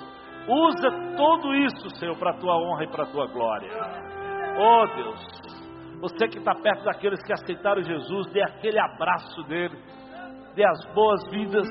Usa 0.48 0.90
tudo 1.16 1.54
isso, 1.54 1.90
Senhor, 1.98 2.18
para 2.18 2.32
a 2.32 2.38
tua 2.38 2.58
honra 2.58 2.84
e 2.84 2.88
para 2.88 3.04
a 3.04 3.08
tua 3.08 3.28
glória. 3.28 3.70
Oh 4.58 4.86
Deus, 4.96 5.20
você 6.02 6.28
que 6.28 6.40
está 6.40 6.56
perto 6.56 6.84
daqueles 6.84 7.24
que 7.24 7.32
aceitaram 7.32 7.82
Jesus, 7.82 8.32
dê 8.32 8.42
aquele 8.42 8.80
abraço 8.80 9.44
dele, 9.44 9.78
dê 10.56 10.66
as 10.66 10.94
boas-vindas 10.94 11.68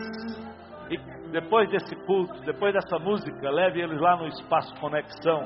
e 0.88 1.19
depois 1.30 1.68
desse 1.70 1.94
culto, 2.06 2.40
depois 2.42 2.72
dessa 2.72 2.98
música, 2.98 3.50
leve 3.50 3.80
eles 3.80 4.00
lá 4.00 4.16
no 4.16 4.26
espaço 4.26 4.74
conexão 4.80 5.40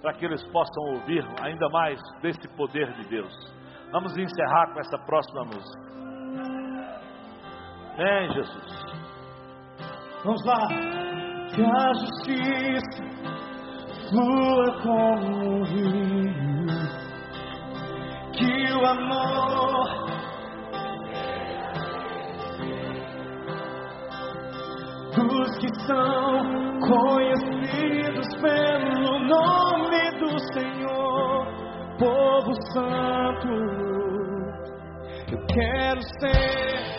para 0.00 0.14
que 0.14 0.24
eles 0.24 0.42
possam 0.52 0.84
ouvir 0.94 1.24
ainda 1.42 1.68
mais 1.70 2.00
desse 2.22 2.46
poder 2.56 2.92
de 2.94 3.08
Deus. 3.08 3.32
Vamos 3.90 4.16
encerrar 4.16 4.72
com 4.72 4.80
essa 4.80 4.98
próxima 4.98 5.44
música. 5.44 5.86
Vem, 7.96 8.32
Jesus. 8.34 8.96
Vamos 10.24 10.44
lá. 10.44 10.68
Que 11.54 11.62
a 11.62 11.92
justiça 11.94 13.04
flua 14.10 14.82
como 14.82 15.58
um 15.58 15.62
rio. 15.64 16.66
Que 18.32 18.72
o 18.74 18.86
amor 18.86 20.15
dos 25.16 25.58
que 25.58 25.68
são 25.86 26.78
conhecidos 26.80 28.28
pelo 28.40 29.18
nome 29.20 30.10
do 30.20 30.38
Senhor, 30.52 31.46
povo 31.98 32.54
santo. 32.72 33.48
Eu 35.32 35.46
quero 35.46 36.02
ser. 36.20 36.95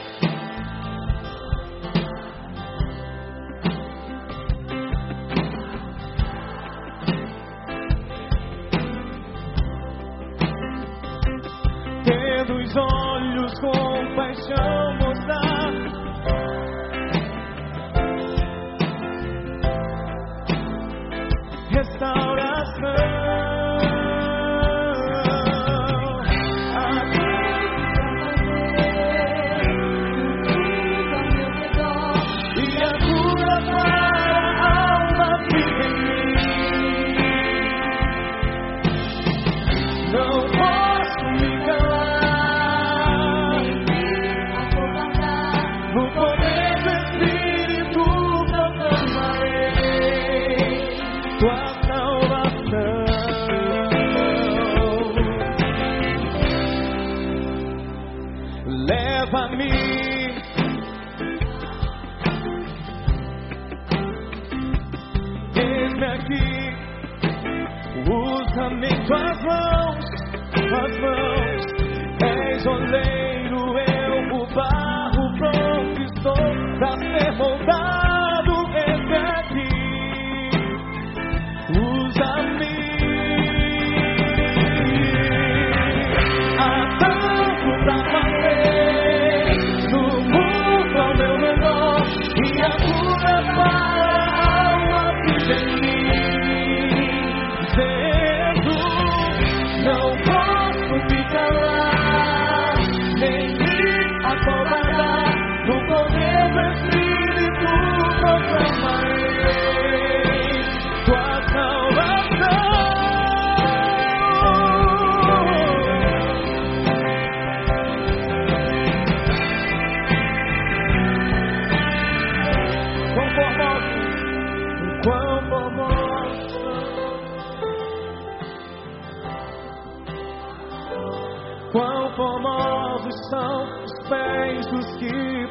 És 72.57 72.65
oleiro, 72.65 73.36
eu 73.36 73.36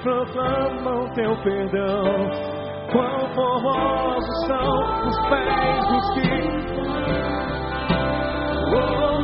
proclamam 0.06 1.12
teu 1.14 1.36
perdão. 1.42 2.04
Quão 2.92 3.34
formosos 3.34 4.46
são 4.46 5.08
os 5.08 5.16
pés 5.28 5.88
dos 5.88 6.06
que. 6.14 6.26
Oh. 8.72 9.15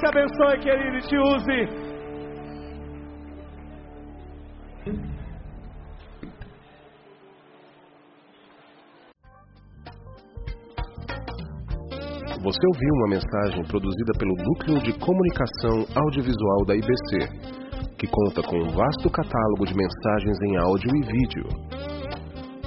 Te 0.00 0.06
abençoe, 0.06 0.58
querido, 0.60 0.96
e 0.96 1.02
te 1.02 1.18
use. 1.18 1.68
Você 12.42 12.66
ouviu 12.66 12.94
uma 12.94 13.08
mensagem 13.08 13.62
produzida 13.64 14.14
pelo 14.18 14.34
Núcleo 14.34 14.80
de 14.80 14.98
Comunicação 14.98 15.84
Audiovisual 15.94 16.64
da 16.66 16.74
IBC, 16.74 17.28
que 17.98 18.06
conta 18.06 18.40
com 18.42 18.56
um 18.56 18.70
vasto 18.70 19.10
catálogo 19.10 19.66
de 19.66 19.76
mensagens 19.76 20.40
em 20.46 20.56
áudio 20.56 20.96
e 20.96 21.02
vídeo. 21.02 21.44